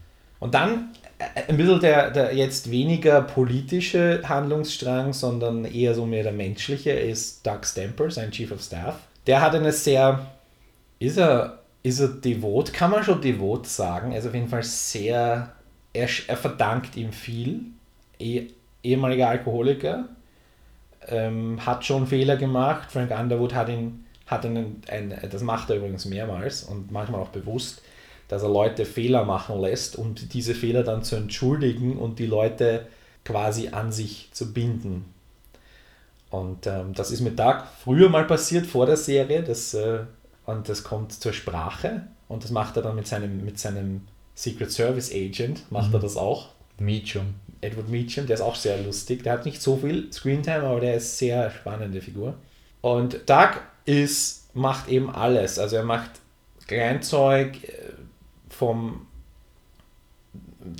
Und 0.42 0.56
dann 0.56 0.90
äh, 1.20 1.50
ein 1.50 1.56
bisschen 1.56 1.80
der, 1.80 2.10
der 2.10 2.36
jetzt 2.36 2.70
weniger 2.70 3.22
politische 3.22 4.22
Handlungsstrang, 4.28 5.14
sondern 5.14 5.64
eher 5.66 5.94
so 5.94 6.06
mehr 6.06 6.24
der 6.24 6.34
menschliche, 6.34 6.92
ist 6.92 7.46
Doug 7.46 7.60
Stamper, 7.64 8.12
sein 8.12 8.32
Chief 8.32 8.52
of 8.52 8.62
Staff. 8.62 8.96
Der 9.28 9.40
hat 9.40 9.54
eine 9.54 9.72
sehr, 9.72 10.26
ist 10.98 11.18
er, 11.18 11.60
ist 11.84 12.00
er 12.00 12.08
devot, 12.08 12.74
kann 12.74 12.90
man 12.90 13.04
schon 13.04 13.22
devot 13.22 13.68
sagen, 13.68 14.12
er 14.12 14.20
ist 14.20 14.28
auf 14.28 14.34
jeden 14.34 14.48
Fall 14.48 14.64
sehr, 14.64 15.54
er, 15.94 16.10
er 16.28 16.38
verdankt 16.38 16.98
ihm 16.98 17.14
viel, 17.14 17.62
eh, 18.20 18.48
ehemaliger 18.84 19.30
Alkoholiker, 19.30 20.10
ähm, 21.08 21.66
hat 21.66 21.86
schon 21.86 22.08
Fehler 22.08 22.38
gemacht, 22.38 22.92
Frank 22.92 23.12
Underwood 23.12 23.54
hat 23.54 23.70
ihn, 23.70 24.06
hat 24.28 24.46
einen, 24.46 24.82
ein, 24.90 25.18
das 25.30 25.42
macht 25.42 25.70
er 25.70 25.78
übrigens 25.78 26.06
mehrmals 26.06 26.64
und 26.64 26.92
manchmal 26.92 27.22
auch 27.22 27.30
bewusst, 27.30 27.82
dass 28.28 28.44
er 28.44 28.50
Leute 28.50 28.86
Fehler 28.86 29.26
machen 29.26 29.60
lässt 29.60 29.96
und 29.98 30.34
diese 30.34 30.56
Fehler 30.56 30.84
dann 30.84 31.04
zu 31.04 31.16
entschuldigen 31.16 31.98
und 31.98 32.20
die 32.20 32.28
Leute 32.28 32.88
quasi 33.26 33.70
an 33.70 33.92
sich 33.92 34.30
zu 34.32 34.54
binden. 34.54 35.06
Und 36.30 36.66
ähm, 36.66 36.94
das 36.94 37.12
ist 37.12 37.20
mit 37.20 37.38
Doug 37.38 37.64
früher 37.84 38.10
mal 38.10 38.26
passiert, 38.26 38.66
vor 38.66 38.86
der 38.86 38.96
Serie. 38.96 39.44
Das, 39.44 39.74
äh, 39.74 40.00
und 40.46 40.70
das 40.70 40.84
kommt 40.84 41.12
zur 41.12 41.34
Sprache. 41.34 42.08
Und 42.30 42.46
das 42.46 42.52
macht 42.52 42.78
er 42.78 42.84
dann 42.84 42.96
mit 42.96 43.06
seinem, 43.06 43.44
mit 43.44 43.60
seinem 43.60 44.08
Secret 44.34 44.72
Service 44.72 45.12
Agent, 45.14 45.70
macht 45.70 45.90
mhm. 45.90 45.96
er 45.96 46.00
das 46.00 46.16
auch. 46.16 46.50
Meacham. 46.80 47.36
Edward 47.62 47.90
Meacham, 47.90 48.28
der 48.28 48.36
ist 48.36 48.42
auch 48.42 48.56
sehr 48.56 48.78
lustig. 48.82 49.24
Der 49.24 49.34
hat 49.34 49.46
nicht 49.46 49.62
so 49.62 49.78
viel 49.78 50.12
Screentime, 50.12 50.64
aber 50.64 50.80
der 50.80 50.96
ist 50.96 51.18
sehr 51.18 51.50
spannende 51.52 52.02
Figur. 52.02 52.36
Und 52.82 53.30
Doug 53.30 53.62
ist, 53.86 54.54
macht 54.56 54.90
eben 54.90 55.10
alles. 55.10 55.60
Also 55.60 55.76
er 55.76 55.84
macht 55.84 56.10
Kleinzeug 56.68 57.64
äh, 57.64 57.94
vom 58.50 59.08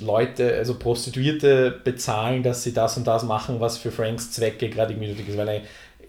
Leute, 0.00 0.54
also 0.54 0.78
Prostituierte 0.78 1.80
bezahlen, 1.84 2.42
dass 2.42 2.62
sie 2.62 2.72
das 2.72 2.96
und 2.96 3.06
das 3.06 3.24
machen, 3.24 3.60
was 3.60 3.78
für 3.78 3.90
Franks 3.90 4.30
Zwecke 4.30 4.68
gerade 4.68 4.92
irgendwie 4.92 5.08
nötig 5.08 5.28
ist, 5.28 5.36
weil 5.36 5.48
er 5.48 5.60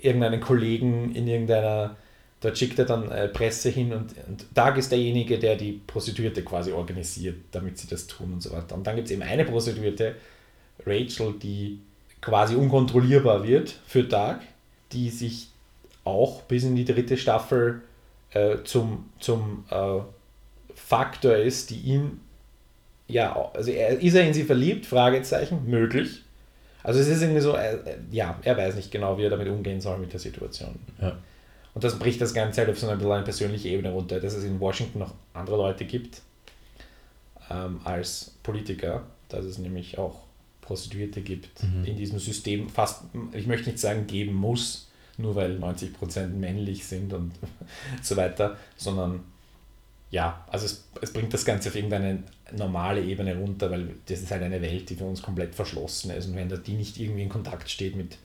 irgendeinen 0.01 0.41
Kollegen 0.41 1.15
in 1.15 1.27
irgendeiner, 1.27 1.95
dort 2.41 2.57
schickt 2.57 2.77
er 2.77 2.85
dann 2.85 3.09
äh, 3.09 3.27
Presse 3.29 3.69
hin 3.69 3.93
und, 3.93 4.13
und 4.27 4.45
Doug 4.53 4.77
ist 4.77 4.91
derjenige, 4.91 5.39
der 5.39 5.55
die 5.55 5.81
Prostituierte 5.87 6.43
quasi 6.43 6.71
organisiert, 6.71 7.37
damit 7.51 7.77
sie 7.77 7.87
das 7.87 8.05
tun 8.05 8.33
und 8.33 8.43
so 8.43 8.51
weiter. 8.51 8.75
Und 8.75 8.85
dann 8.85 8.95
gibt 8.95 9.07
es 9.07 9.11
eben 9.11 9.23
eine 9.23 9.45
Prostituierte, 9.45 10.15
Rachel, 10.85 11.33
die 11.41 11.79
quasi 12.21 12.55
unkontrollierbar 12.55 13.45
wird 13.45 13.79
für 13.85 14.03
Doug, 14.03 14.37
die 14.91 15.09
sich 15.09 15.49
auch 16.03 16.41
bis 16.43 16.63
in 16.63 16.75
die 16.75 16.85
dritte 16.85 17.17
Staffel 17.17 17.81
äh, 18.31 18.57
zum, 18.63 19.09
zum 19.19 19.65
äh, 19.69 19.99
Faktor 20.75 21.35
ist, 21.35 21.69
die 21.69 21.79
ihn 21.79 22.19
ja, 23.07 23.51
also 23.53 23.71
er, 23.71 23.99
ist 23.99 24.15
er 24.15 24.25
in 24.25 24.33
sie 24.33 24.43
verliebt? 24.43 24.85
Fragezeichen, 24.85 25.69
möglich. 25.69 26.23
Also 26.83 26.99
es 26.99 27.07
ist 27.07 27.21
irgendwie 27.21 27.41
so, 27.41 27.55
äh, 27.55 27.77
ja, 28.11 28.37
er 28.43 28.57
weiß 28.57 28.75
nicht 28.75 28.91
genau, 28.91 29.17
wie 29.17 29.23
er 29.23 29.29
damit 29.29 29.47
umgehen 29.47 29.81
soll 29.81 29.97
mit 29.97 30.11
der 30.11 30.19
Situation. 30.19 30.79
Ja. 31.01 31.17
Und 31.73 31.83
das 31.83 31.97
bricht 31.97 32.21
das 32.21 32.33
Ganze 32.33 32.61
halt 32.61 32.69
auf 32.69 32.79
so 32.79 32.87
eine, 32.87 33.13
eine 33.13 33.23
persönliche 33.23 33.69
Ebene 33.69 33.91
runter, 33.91 34.19
dass 34.19 34.33
es 34.33 34.43
in 34.43 34.59
Washington 34.59 34.99
noch 34.99 35.13
andere 35.33 35.57
Leute 35.57 35.85
gibt 35.85 36.21
ähm, 37.49 37.79
als 37.83 38.35
Politiker, 38.43 39.03
dass 39.29 39.45
es 39.45 39.57
nämlich 39.57 39.97
auch 39.97 40.22
Prostituierte 40.63 41.21
gibt 41.21 41.63
mhm. 41.63 41.85
in 41.85 41.97
diesem 41.97 42.19
System, 42.19 42.69
fast, 42.69 43.03
ich 43.33 43.47
möchte 43.47 43.69
nicht 43.69 43.79
sagen 43.79 44.07
geben 44.07 44.33
muss, 44.33 44.87
nur 45.17 45.35
weil 45.35 45.57
90% 45.57 46.27
männlich 46.27 46.85
sind 46.85 47.13
und 47.13 47.33
so 48.01 48.15
weiter, 48.15 48.57
sondern 48.75 49.21
ja, 50.09 50.45
also 50.51 50.65
es, 50.65 50.87
es 51.01 51.11
bringt 51.11 51.33
das 51.33 51.43
Ganze 51.43 51.69
auf 51.69 51.75
irgendeine 51.75 52.23
normale 52.55 53.03
Ebene 53.03 53.35
runter, 53.35 53.71
weil 53.71 53.95
das 54.05 54.21
ist 54.21 54.31
halt 54.31 54.43
eine 54.43 54.61
Welt, 54.61 54.89
die 54.89 54.95
für 54.95 55.05
uns 55.05 55.21
komplett 55.21 55.55
verschlossen 55.55 56.11
ist. 56.11 56.27
Und 56.27 56.35
wenn 56.35 56.49
da 56.49 56.57
die 56.57 56.73
nicht 56.73 56.99
irgendwie 56.99 57.23
in 57.23 57.29
Kontakt 57.29 57.69
steht 57.69 57.95
mit, 57.95 58.17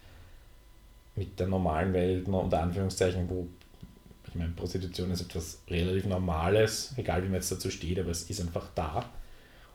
mit 1.16 1.40
der 1.40 1.46
normalen 1.46 1.94
Welt, 1.94 2.28
unter 2.28 2.62
Anführungszeichen, 2.62 3.28
wo, 3.30 3.46
ich 4.26 4.34
meine, 4.34 4.52
Prostitution 4.52 5.10
ist 5.10 5.22
etwas 5.22 5.62
relativ 5.68 6.04
Normales, 6.04 6.92
egal 6.98 7.22
wie 7.22 7.28
man 7.28 7.36
jetzt 7.36 7.50
dazu 7.50 7.70
steht, 7.70 7.98
aber 7.98 8.10
es 8.10 8.28
ist 8.28 8.40
einfach 8.42 8.68
da. 8.74 9.08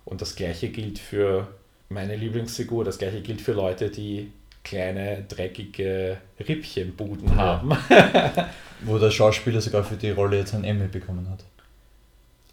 Und 0.05 0.21
das 0.21 0.35
gleiche 0.35 0.69
gilt 0.69 0.99
für 0.99 1.47
meine 1.89 2.15
Lieblingsfigur, 2.15 2.83
das 2.83 2.97
gleiche 2.97 3.21
gilt 3.21 3.41
für 3.41 3.53
Leute, 3.53 3.89
die 3.89 4.31
kleine, 4.63 5.25
dreckige 5.27 6.17
Rippchenbuden 6.39 7.29
ja. 7.29 7.35
haben. 7.35 7.71
Wo 8.81 8.97
der 8.97 9.11
Schauspieler 9.11 9.61
sogar 9.61 9.83
für 9.83 9.95
die 9.95 10.11
Rolle 10.11 10.37
jetzt 10.37 10.53
ein 10.53 10.63
Emmy 10.63 10.87
bekommen 10.87 11.29
hat 11.29 11.43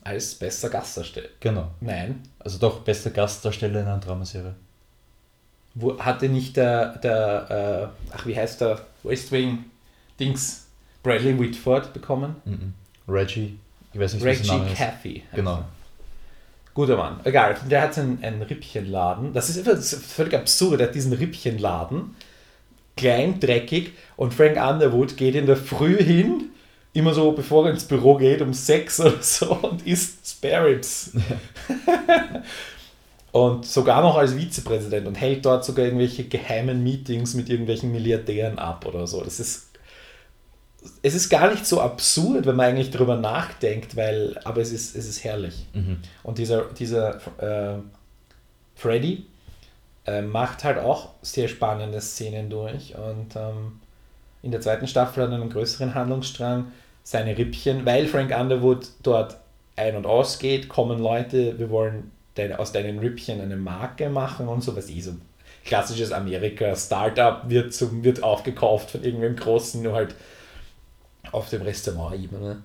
als 0.02 0.34
bester 0.34 0.70
Gastdarsteller. 0.70 1.28
Genau. 1.40 1.70
Nein. 1.80 2.22
Also 2.38 2.58
doch 2.58 2.80
bester 2.80 3.10
Gastdarsteller 3.10 3.80
in 3.80 3.86
einer 3.86 3.98
Dramaserie. 3.98 4.54
Wo 5.74 5.98
hatte 5.98 6.28
nicht 6.28 6.56
der, 6.56 6.98
der 6.98 7.92
äh, 8.10 8.12
ach 8.12 8.26
wie 8.26 8.36
heißt 8.36 8.60
der, 8.60 8.84
West 9.02 9.30
Wing 9.30 9.64
Dings, 10.18 10.66
Bradley 11.02 11.38
Whitford 11.38 11.92
bekommen? 11.92 12.36
Mm 12.44 12.52
-mm. 12.52 12.72
Reggie, 13.12 13.58
ich 13.92 14.00
weiß 14.00 14.14
nicht, 14.14 14.24
Reggie 14.24 14.40
was 14.40 14.48
der 14.48 14.58
Name 14.58 14.74
Caffey. 14.74 15.22
Genau. 15.34 15.64
Guter 16.74 16.96
Mann. 16.96 17.20
Egal, 17.24 17.56
der 17.68 17.82
hat 17.82 17.98
einen, 17.98 18.22
einen 18.22 18.42
Rippchenladen. 18.42 19.32
Das 19.32 19.50
ist, 19.50 19.66
ist 19.66 20.04
völlig 20.04 20.34
absurd. 20.34 20.80
Er 20.80 20.88
hat 20.88 20.94
diesen 20.94 21.12
Rippchenladen, 21.12 22.14
klein, 22.96 23.40
dreckig, 23.40 23.92
und 24.16 24.34
Frank 24.34 24.56
Underwood 24.56 25.16
geht 25.16 25.34
in 25.34 25.46
der 25.46 25.56
Früh 25.56 25.96
hin 25.96 26.50
immer 26.92 27.14
so, 27.14 27.32
bevor 27.32 27.66
er 27.66 27.72
ins 27.72 27.84
Büro 27.84 28.16
geht, 28.16 28.42
um 28.42 28.52
sechs 28.52 29.00
oder 29.00 29.22
so 29.22 29.54
und 29.54 29.86
isst 29.86 30.28
Spare 30.28 30.66
Ribs. 30.66 31.12
und 33.32 33.64
sogar 33.64 34.02
noch 34.02 34.16
als 34.16 34.34
Vizepräsident 34.34 35.06
und 35.06 35.14
hält 35.14 35.44
dort 35.46 35.64
sogar 35.64 35.84
irgendwelche 35.84 36.24
geheimen 36.24 36.82
Meetings 36.82 37.34
mit 37.34 37.48
irgendwelchen 37.48 37.92
Milliardären 37.92 38.58
ab 38.58 38.86
oder 38.86 39.06
so. 39.06 39.22
Das 39.22 39.38
ist 39.38 39.69
es 41.02 41.14
ist 41.14 41.28
gar 41.28 41.50
nicht 41.50 41.66
so 41.66 41.80
absurd, 41.80 42.46
wenn 42.46 42.56
man 42.56 42.66
eigentlich 42.66 42.90
darüber 42.90 43.16
nachdenkt, 43.16 43.96
weil, 43.96 44.38
aber 44.44 44.60
es 44.60 44.72
ist, 44.72 44.96
es 44.96 45.08
ist 45.08 45.24
herrlich. 45.24 45.66
Mhm. 45.74 45.98
Und 46.22 46.38
dieser, 46.38 46.64
dieser 46.64 47.16
äh, 47.38 47.78
Freddy 48.76 49.26
äh, 50.06 50.22
macht 50.22 50.64
halt 50.64 50.78
auch 50.78 51.10
sehr 51.22 51.48
spannende 51.48 52.00
Szenen 52.00 52.48
durch 52.48 52.94
und 52.96 53.36
ähm, 53.36 53.80
in 54.42 54.50
der 54.50 54.60
zweiten 54.62 54.86
Staffel 54.86 55.22
hat 55.22 55.30
er 55.30 55.36
einen 55.36 55.50
größeren 55.50 55.94
Handlungsstrang, 55.94 56.72
seine 57.02 57.36
Rippchen, 57.36 57.84
weil 57.84 58.06
Frank 58.06 58.34
Underwood 58.38 58.88
dort 59.02 59.36
ein- 59.76 59.96
und 59.96 60.06
ausgeht, 60.06 60.68
kommen 60.68 60.98
Leute, 60.98 61.58
wir 61.58 61.70
wollen 61.70 62.10
deine, 62.34 62.58
aus 62.58 62.72
deinen 62.72 62.98
Rippchen 62.98 63.40
eine 63.40 63.56
Marke 63.56 64.08
machen 64.08 64.48
und 64.48 64.62
so, 64.62 64.76
was 64.76 64.88
eh 64.88 65.00
so 65.00 65.12
klassisches 65.64 66.12
Amerika. 66.12 66.74
Startup 66.74 67.42
wird, 67.48 67.74
zum, 67.74 68.02
wird 68.02 68.22
aufgekauft 68.22 68.90
von 68.90 69.04
irgendwem 69.04 69.36
Großen, 69.36 69.82
nur 69.82 69.94
halt 69.94 70.14
auf 71.32 71.50
dem 71.50 71.62
Restaurant-Ebene. 71.62 72.62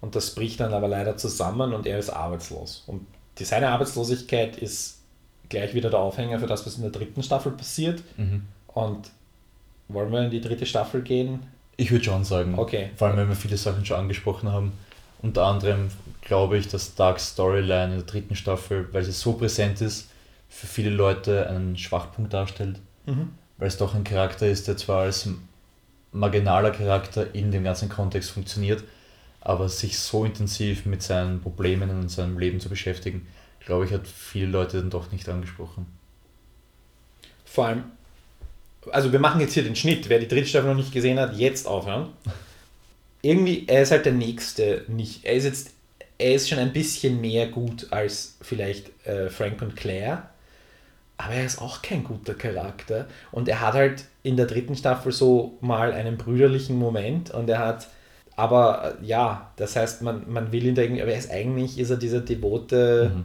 Und 0.00 0.14
das 0.14 0.34
bricht 0.34 0.60
dann 0.60 0.74
aber 0.74 0.88
leider 0.88 1.16
zusammen 1.16 1.72
und 1.72 1.86
er 1.86 1.98
ist 1.98 2.10
arbeitslos. 2.10 2.84
Und 2.86 3.06
die, 3.38 3.44
seine 3.44 3.68
Arbeitslosigkeit 3.68 4.56
ist 4.56 4.98
gleich 5.48 5.74
wieder 5.74 5.90
der 5.90 6.00
Aufhänger 6.00 6.38
für 6.38 6.46
das, 6.46 6.66
was 6.66 6.76
in 6.76 6.82
der 6.82 6.90
dritten 6.90 7.22
Staffel 7.22 7.52
passiert. 7.52 8.02
Mhm. 8.16 8.42
Und 8.68 9.10
wollen 9.88 10.12
wir 10.12 10.24
in 10.24 10.30
die 10.30 10.40
dritte 10.40 10.66
Staffel 10.66 11.02
gehen? 11.02 11.40
Ich 11.76 11.90
würde 11.90 12.04
schon 12.04 12.24
sagen. 12.24 12.58
Okay. 12.58 12.90
Vor 12.96 13.08
allem, 13.08 13.16
wenn 13.18 13.28
wir 13.28 13.36
viele 13.36 13.56
Sachen 13.56 13.84
schon 13.84 13.98
angesprochen 13.98 14.50
haben. 14.50 14.72
Unter 15.22 15.44
anderem 15.44 15.88
glaube 16.20 16.58
ich, 16.58 16.68
dass 16.68 16.94
Darks 16.94 17.30
Storyline 17.30 17.92
in 17.92 17.98
der 17.98 18.02
dritten 18.02 18.36
Staffel, 18.36 18.88
weil 18.92 19.04
sie 19.04 19.12
so 19.12 19.34
präsent 19.34 19.80
ist, 19.80 20.08
für 20.48 20.66
viele 20.66 20.90
Leute 20.90 21.48
einen 21.48 21.76
Schwachpunkt 21.76 22.32
darstellt. 22.32 22.80
Mhm. 23.06 23.30
Weil 23.58 23.68
es 23.68 23.76
doch 23.76 23.94
ein 23.94 24.04
Charakter 24.04 24.46
ist, 24.46 24.68
der 24.68 24.76
zwar 24.76 25.02
als 25.02 25.28
marginaler 26.16 26.70
Charakter 26.70 27.34
in 27.34 27.50
dem 27.50 27.64
ganzen 27.64 27.88
Kontext 27.88 28.30
funktioniert, 28.30 28.82
aber 29.40 29.68
sich 29.68 29.98
so 29.98 30.24
intensiv 30.24 30.86
mit 30.86 31.02
seinen 31.02 31.40
Problemen 31.40 31.90
und 31.90 32.10
seinem 32.10 32.38
Leben 32.38 32.58
zu 32.60 32.68
beschäftigen, 32.68 33.26
glaube 33.60 33.84
ich, 33.84 33.92
hat 33.92 34.06
viele 34.06 34.48
Leute 34.48 34.78
dann 34.78 34.90
doch 34.90 35.12
nicht 35.12 35.28
angesprochen. 35.28 35.86
Vor 37.44 37.66
allem, 37.66 37.84
also 38.90 39.12
wir 39.12 39.18
machen 39.18 39.40
jetzt 39.40 39.54
hier 39.54 39.64
den 39.64 39.76
Schnitt, 39.76 40.08
wer 40.08 40.18
die 40.18 40.28
dritte 40.28 40.46
Staffel 40.46 40.68
noch 40.68 40.76
nicht 40.76 40.92
gesehen 40.92 41.18
hat, 41.18 41.36
jetzt 41.36 41.66
aufhören. 41.66 42.08
Irgendwie, 43.22 43.64
er 43.66 43.82
ist 43.82 43.90
halt 43.90 44.06
der 44.06 44.12
Nächste 44.12 44.84
nicht. 44.88 45.24
Er 45.24 45.34
ist 45.34 45.44
jetzt, 45.44 45.70
er 46.18 46.34
ist 46.34 46.48
schon 46.48 46.58
ein 46.58 46.72
bisschen 46.72 47.20
mehr 47.20 47.48
gut 47.48 47.88
als 47.90 48.36
vielleicht 48.40 49.06
äh, 49.06 49.30
Frank 49.30 49.62
und 49.62 49.74
Claire, 49.74 50.28
aber 51.18 51.34
er 51.34 51.46
ist 51.46 51.60
auch 51.60 51.82
kein 51.82 52.04
guter 52.04 52.34
Charakter. 52.34 53.06
Und 53.32 53.48
er 53.48 53.60
hat 53.60 53.74
halt 53.74 54.04
in 54.22 54.36
der 54.36 54.46
dritten 54.46 54.76
Staffel 54.76 55.12
so 55.12 55.56
mal 55.60 55.92
einen 55.92 56.16
brüderlichen 56.16 56.78
Moment 56.78 57.30
und 57.30 57.48
er 57.48 57.60
hat 57.60 57.88
aber 58.36 58.96
äh, 59.00 59.06
ja, 59.06 59.50
das 59.56 59.76
heißt, 59.76 60.02
man, 60.02 60.30
man 60.30 60.52
will 60.52 60.66
ihn 60.66 60.74
da 60.74 60.82
irgendwie, 60.82 61.02
aber 61.02 61.12
er 61.12 61.18
ist 61.18 61.30
eigentlich, 61.30 61.78
ist 61.78 61.90
er 61.90 61.96
dieser 61.96 62.20
devote, 62.20 63.12
mhm. 63.14 63.24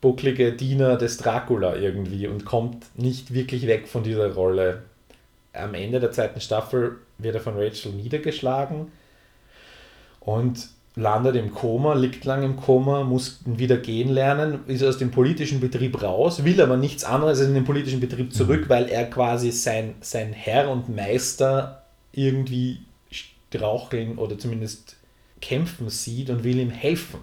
bucklige 0.00 0.52
Diener 0.52 0.96
des 0.96 1.18
Dracula 1.18 1.76
irgendwie 1.76 2.26
und 2.26 2.46
kommt 2.46 2.86
nicht 2.98 3.34
wirklich 3.34 3.66
weg 3.66 3.86
von 3.86 4.02
dieser 4.02 4.32
Rolle. 4.32 4.82
Am 5.52 5.74
Ende 5.74 6.00
der 6.00 6.10
zweiten 6.10 6.40
Staffel 6.40 6.96
wird 7.18 7.34
er 7.34 7.40
von 7.40 7.54
Rachel 7.56 7.92
niedergeschlagen 7.92 8.90
und 10.20 10.68
landet 10.96 11.36
im 11.36 11.54
Koma, 11.54 11.94
liegt 11.94 12.24
lang 12.24 12.42
im 12.42 12.56
Koma, 12.56 13.04
muss 13.04 13.40
wieder 13.44 13.76
gehen 13.76 14.08
lernen, 14.08 14.60
ist 14.66 14.82
aus 14.82 14.98
dem 14.98 15.10
politischen 15.10 15.60
Betrieb 15.60 16.02
raus, 16.02 16.44
will 16.44 16.60
aber 16.60 16.76
nichts 16.76 17.04
anderes 17.04 17.38
als 17.38 17.48
in 17.48 17.54
den 17.54 17.64
politischen 17.64 18.00
Betrieb 18.00 18.34
zurück, 18.34 18.62
mhm. 18.62 18.68
weil 18.68 18.88
er 18.88 19.08
quasi 19.08 19.52
sein, 19.52 19.94
sein 20.00 20.32
Herr 20.32 20.68
und 20.70 20.94
Meister 20.94 21.84
irgendwie 22.12 22.80
straucheln 23.10 24.18
oder 24.18 24.38
zumindest 24.38 24.96
kämpfen 25.40 25.88
sieht 25.90 26.28
und 26.28 26.44
will 26.44 26.58
ihm 26.58 26.70
helfen. 26.70 27.20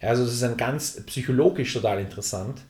Also 0.00 0.24
das 0.24 0.34
ist 0.34 0.42
ein 0.42 0.56
ganz 0.56 1.02
psychologisch 1.06 1.72
total 1.72 2.00
interessant. 2.00 2.62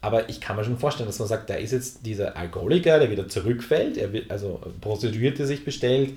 Aber 0.00 0.28
ich 0.28 0.40
kann 0.40 0.56
mir 0.56 0.64
schon 0.64 0.78
vorstellen, 0.78 1.08
dass 1.08 1.18
man 1.18 1.28
sagt, 1.28 1.50
da 1.50 1.54
ist 1.54 1.72
jetzt 1.72 2.06
dieser 2.06 2.36
Alkoholiker, 2.36 2.98
der 2.98 3.10
wieder 3.10 3.28
zurückfällt, 3.28 3.96
er 3.96 4.12
wird, 4.12 4.30
also 4.30 4.60
Prostituierte 4.80 5.44
sich 5.46 5.64
bestellt, 5.64 6.16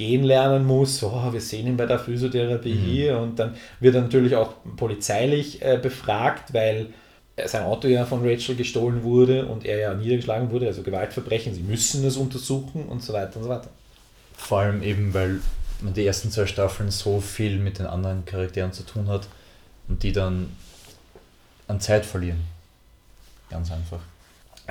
gehen 0.00 0.24
lernen 0.24 0.64
muss, 0.64 1.02
oh, 1.02 1.30
wir 1.30 1.42
sehen 1.42 1.66
ihn 1.66 1.76
bei 1.76 1.84
der 1.84 1.98
Physiotherapie 1.98 2.72
mhm. 2.72 2.84
hier 2.84 3.18
und 3.18 3.38
dann 3.38 3.54
wird 3.80 3.94
er 3.94 4.00
natürlich 4.00 4.34
auch 4.34 4.54
polizeilich 4.78 5.60
äh, 5.60 5.76
befragt, 5.76 6.54
weil 6.54 6.86
sein 7.44 7.64
Auto 7.64 7.86
ja 7.86 8.06
von 8.06 8.26
Rachel 8.26 8.56
gestohlen 8.56 9.02
wurde 9.02 9.44
und 9.44 9.66
er 9.66 9.78
ja 9.78 9.92
niedergeschlagen 9.92 10.50
wurde, 10.50 10.68
also 10.68 10.82
Gewaltverbrechen, 10.82 11.54
sie 11.54 11.60
müssen 11.60 12.02
es 12.06 12.16
untersuchen 12.16 12.86
und 12.86 13.02
so 13.02 13.12
weiter 13.12 13.36
und 13.36 13.42
so 13.42 13.48
weiter. 13.50 13.68
Vor 14.38 14.60
allem 14.60 14.82
eben, 14.82 15.12
weil 15.12 15.40
man 15.82 15.92
die 15.92 16.06
ersten 16.06 16.30
zwei 16.30 16.46
Staffeln 16.46 16.90
so 16.90 17.20
viel 17.20 17.58
mit 17.58 17.78
den 17.78 17.84
anderen 17.84 18.24
Charakteren 18.24 18.72
zu 18.72 18.84
tun 18.84 19.06
hat 19.06 19.28
und 19.86 20.02
die 20.02 20.12
dann 20.12 20.48
an 21.68 21.78
Zeit 21.78 22.06
verlieren. 22.06 22.40
Ganz 23.50 23.70
einfach. 23.70 24.00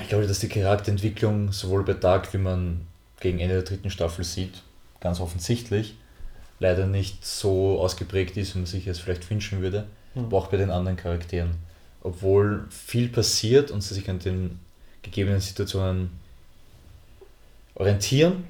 Ich 0.02 0.10
glaube, 0.10 0.26
dass 0.26 0.40
die 0.40 0.50
Charakterentwicklung 0.50 1.52
sowohl 1.52 1.84
bei 1.84 1.94
Dark, 1.94 2.34
wie 2.34 2.40
man 2.40 2.82
gegen 3.20 3.38
Ende 3.38 3.56
der 3.56 3.64
dritten 3.64 3.92
Staffel 3.92 4.24
sieht, 4.26 4.64
ganz 5.00 5.20
offensichtlich 5.20 5.96
leider 6.60 6.88
nicht 6.88 7.26
so 7.26 7.80
ausgeprägt 7.80 8.38
ist, 8.38 8.54
wie 8.54 8.60
man 8.60 8.66
sich 8.66 8.88
es 8.88 9.00
vielleicht 9.00 9.30
wünschen 9.30 9.62
würde, 9.62 9.88
mhm. 10.14 10.26
aber 10.26 10.38
auch 10.38 10.48
bei 10.48 10.58
den 10.58 10.72
anderen 10.72 10.98
Charakteren. 10.98 11.52
Obwohl 12.02 12.66
viel 12.70 13.10
passiert 13.10 13.72
und 13.72 13.82
sie 13.82 13.94
sich 13.94 14.10
an 14.10 14.20
den 14.20 14.60
gegebenen 15.02 15.42
Situationen 15.42 16.12
orientieren, 17.76 18.44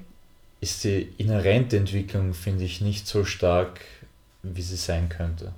ist 0.60 0.84
die 0.84 1.12
inhärente 1.16 1.76
Entwicklung, 1.76 2.34
finde 2.34 2.64
ich, 2.64 2.80
nicht 2.80 3.06
so 3.06 3.24
stark, 3.24 3.80
wie 4.42 4.62
sie 4.62 4.76
sein 4.76 5.08
könnte. 5.08 5.52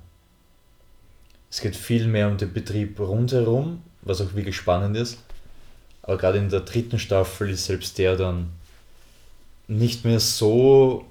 Es 1.49 1.61
geht 1.61 1.75
viel 1.75 2.07
mehr 2.07 2.29
um 2.29 2.37
den 2.37 2.53
Betrieb 2.53 2.99
rundherum, 2.99 3.81
was 4.01 4.21
auch 4.21 4.33
wirklich 4.33 4.55
spannend 4.55 4.97
ist. 4.97 5.19
Aber 6.01 6.17
gerade 6.17 6.37
in 6.37 6.49
der 6.49 6.61
dritten 6.61 6.99
Staffel 6.99 7.49
ist 7.49 7.65
selbst 7.65 7.97
der 7.97 8.15
dann 8.15 8.49
nicht 9.77 10.05
mehr 10.05 10.19
so 10.19 11.05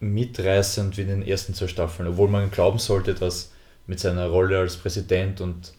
mitreißend 0.00 0.96
wie 0.96 1.02
in 1.02 1.08
den 1.08 1.22
ersten 1.22 1.54
zwei 1.54 1.68
Staffeln, 1.68 2.08
obwohl 2.08 2.28
man 2.28 2.50
glauben 2.50 2.78
sollte, 2.78 3.14
dass 3.14 3.52
mit 3.86 4.00
seiner 4.00 4.26
Rolle 4.28 4.58
als 4.58 4.76
Präsident 4.76 5.40
und 5.40 5.72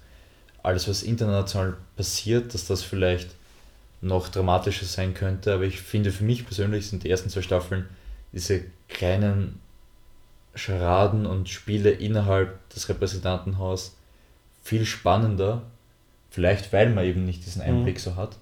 alles, 0.63 0.87
was 0.87 1.03
international 1.03 1.77
passiert, 1.95 2.53
dass 2.53 2.65
das 2.65 2.83
vielleicht 2.83 3.29
noch 4.01 4.29
dramatischer 4.29 4.85
sein 4.85 5.13
könnte. 5.13 5.53
Aber 5.53 5.63
ich 5.63 5.81
finde, 5.81 6.11
für 6.11 6.23
mich 6.23 6.45
persönlich 6.45 6.87
sind 6.87 7.03
die 7.03 7.09
ersten 7.09 7.29
zwei 7.29 7.41
Staffeln 7.41 7.87
diese 8.33 8.63
kleinen 8.89 9.59
Scharaden 10.55 11.25
und 11.25 11.49
Spiele 11.49 11.91
innerhalb 11.91 12.69
des 12.69 12.89
Repräsentantenhaus 12.89 13.95
viel 14.63 14.85
spannender. 14.85 15.63
Vielleicht, 16.29 16.73
weil 16.73 16.89
man 16.89 17.05
eben 17.05 17.25
nicht 17.25 17.45
diesen 17.45 17.61
Einblick 17.61 17.95
mhm. 17.95 18.01
so 18.01 18.15
hat. 18.15 18.37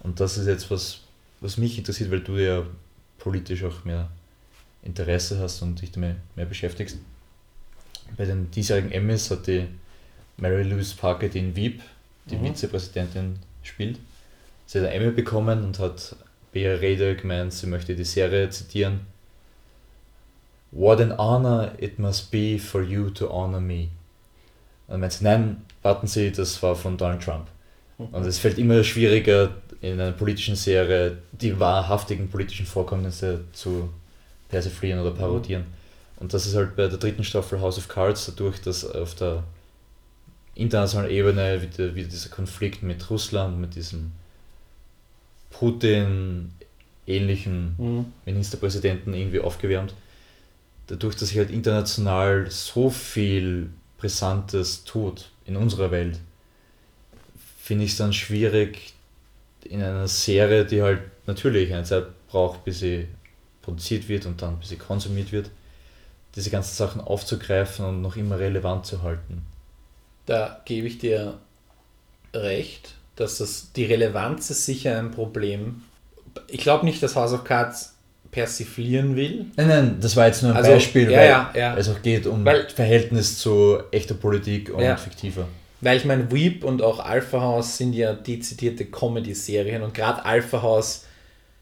Und 0.00 0.20
das 0.20 0.38
ist 0.38 0.46
jetzt 0.46 0.70
was, 0.70 1.00
was 1.40 1.56
mich 1.56 1.78
interessiert, 1.78 2.10
weil 2.10 2.20
du 2.20 2.36
ja 2.36 2.64
politisch 3.18 3.64
auch 3.64 3.84
mehr 3.84 4.08
Interesse 4.82 5.38
hast 5.38 5.62
und 5.62 5.80
dich 5.80 5.92
damit 5.92 6.16
mehr 6.36 6.46
beschäftigst. 6.46 6.98
Bei 8.16 8.24
den 8.24 8.50
diesjährigen 8.50 8.92
Emmys 8.92 9.30
hat 9.30 9.46
die 9.46 9.66
Mary 10.36 10.62
Louise 10.62 10.96
Parker 10.96 11.28
den 11.28 11.54
Wieb, 11.56 11.82
die 12.30 12.36
mhm. 12.36 12.46
Vizepräsidentin, 12.46 13.38
spielt 13.62 13.98
sie 14.68 14.78
hat 14.78 14.86
eine 14.86 14.94
Emmy 14.94 15.10
bekommen 15.10 15.64
und 15.64 15.78
hat 15.78 16.14
bei 16.52 16.60
ihrer 16.60 16.80
Rede 16.80 17.16
gemeint, 17.16 17.52
sie 17.52 17.66
möchte 17.66 17.96
die 17.96 18.04
Serie 18.04 18.50
zitieren. 18.50 19.00
What 20.70 21.00
an 21.00 21.16
honor 21.16 21.72
it 21.78 21.98
must 21.98 22.30
be 22.30 22.58
for 22.58 22.82
you 22.82 23.10
to 23.10 23.30
honor 23.30 23.60
me. 23.60 23.88
Und 24.86 24.92
dann 24.92 25.00
meint 25.00 25.12
sie, 25.14 25.24
nein, 25.24 25.62
warten 25.82 26.06
Sie, 26.06 26.30
das 26.30 26.62
war 26.62 26.76
von 26.76 26.96
Donald 26.98 27.22
Trump. 27.22 27.46
Und 27.98 28.26
es 28.26 28.38
fällt 28.38 28.58
immer 28.58 28.84
schwieriger, 28.84 29.50
in 29.80 30.00
einer 30.00 30.12
politischen 30.12 30.54
Serie 30.56 31.18
die 31.32 31.58
wahrhaftigen 31.58 32.28
politischen 32.28 32.66
Vorkommnisse 32.66 33.44
zu 33.52 33.88
persiflieren 34.48 35.00
oder 35.00 35.10
parodieren. 35.10 35.64
Und 36.16 36.32
das 36.34 36.46
ist 36.46 36.54
halt 36.56 36.76
bei 36.76 36.88
der 36.88 36.98
dritten 36.98 37.24
Staffel 37.24 37.60
House 37.60 37.78
of 37.78 37.88
Cards 37.88 38.26
dadurch, 38.26 38.60
dass 38.60 38.84
auf 38.84 39.14
der 39.14 39.44
internationalen 40.54 41.10
Ebene 41.10 41.62
wieder, 41.62 41.94
wieder 41.94 42.08
dieser 42.08 42.28
Konflikt 42.30 42.82
mit 42.82 43.08
Russland, 43.10 43.60
mit 43.60 43.76
diesem 43.76 44.12
Putin-ähnlichen 45.50 47.76
mhm. 47.78 48.06
Ministerpräsidenten 48.26 49.14
irgendwie 49.14 49.40
aufgewärmt. 49.40 49.94
Dadurch, 50.88 51.16
dass 51.16 51.28
sich 51.28 51.38
halt 51.38 51.50
international 51.50 52.50
so 52.50 52.90
viel 52.90 53.70
Brisantes 53.98 54.82
tut 54.84 55.30
in 55.46 55.56
unserer 55.56 55.92
Welt, 55.92 56.18
finde 57.68 57.84
ich 57.84 57.92
es 57.92 57.96
dann 57.98 58.12
schwierig, 58.12 58.94
in 59.64 59.82
einer 59.82 60.08
Serie, 60.08 60.64
die 60.64 60.82
halt 60.82 61.02
natürlich 61.26 61.72
eine 61.72 61.84
Zeit 61.84 62.06
braucht, 62.28 62.64
bis 62.64 62.80
sie 62.80 63.06
produziert 63.62 64.08
wird 64.08 64.26
und 64.26 64.42
dann 64.42 64.58
bis 64.58 64.70
sie 64.70 64.76
konsumiert 64.76 65.30
wird, 65.30 65.50
diese 66.34 66.50
ganzen 66.50 66.74
Sachen 66.74 67.00
aufzugreifen 67.00 67.84
und 67.84 68.02
noch 68.02 68.16
immer 68.16 68.38
relevant 68.38 68.86
zu 68.86 69.02
halten. 69.02 69.44
Da 70.26 70.60
gebe 70.64 70.86
ich 70.86 70.98
dir 70.98 71.38
recht 72.34 72.94
dass 73.18 73.38
das, 73.38 73.72
die 73.74 73.84
Relevanz 73.84 74.50
ist 74.50 74.64
sicher 74.64 74.98
ein 74.98 75.10
Problem. 75.10 75.82
Ich 76.46 76.60
glaube 76.60 76.84
nicht, 76.84 77.02
dass 77.02 77.16
House 77.16 77.32
of 77.32 77.44
Cards 77.44 77.94
persiflieren 78.30 79.16
will. 79.16 79.46
Nein, 79.56 79.68
nein, 79.68 79.96
das 80.00 80.14
war 80.14 80.26
jetzt 80.26 80.42
nur 80.42 80.52
ein 80.52 80.58
also, 80.58 80.70
Beispiel, 80.70 81.10
ja, 81.10 81.18
weil 81.18 81.28
ja, 81.28 81.52
ja. 81.54 81.76
es 81.76 81.88
auch 81.88 82.00
geht 82.02 82.26
um 82.26 82.44
weil, 82.44 82.68
Verhältnis 82.68 83.38
zu 83.38 83.78
echter 83.90 84.14
Politik 84.14 84.70
und 84.70 84.84
fiktiver. 84.98 85.48
Weil 85.80 85.96
ich 85.96 86.04
meine, 86.04 86.30
Weep 86.32 86.64
und 86.64 86.82
auch 86.82 86.98
Alpha 86.98 87.40
House 87.40 87.78
sind 87.78 87.92
ja 87.92 88.12
dezidierte 88.12 88.84
Comedy-Serien 88.84 89.82
und 89.82 89.94
gerade 89.94 90.24
Alpha 90.24 90.62
House, 90.62 91.06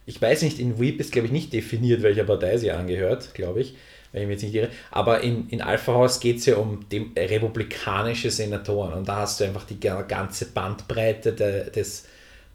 ich 0.07 0.21
weiß 0.21 0.43
nicht, 0.43 0.59
in 0.59 0.81
Weep 0.81 1.01
ist 1.01 1.13
glaube 1.13 1.27
ich 1.27 1.33
nicht 1.33 1.53
definiert, 1.53 2.03
welcher 2.03 2.25
Partei 2.25 2.57
sie 2.57 2.71
angehört, 2.71 3.35
glaube 3.35 3.61
ich 3.61 3.75
wenn 4.17 4.23
ich 4.23 4.29
mich 4.29 4.35
jetzt 4.37 4.45
nicht 4.45 4.55
irre. 4.55 4.71
Aber 4.91 5.21
in, 5.21 5.47
in 5.51 5.61
Alpha 5.61 5.93
House 5.93 6.21
geht 6.21 6.39
es 6.39 6.47
ja 6.47 6.57
um 6.57 6.89
dem, 6.89 7.13
republikanische 7.15 8.31
Senatoren 8.31 8.95
und 8.95 9.09
da 9.09 9.17
hast 9.17 9.39
du 9.39 9.45
einfach 9.45 9.65
die 9.65 9.79
ganze 9.79 10.47
Bandbreite 10.47 11.35
de, 11.35 11.71
des 11.71 12.07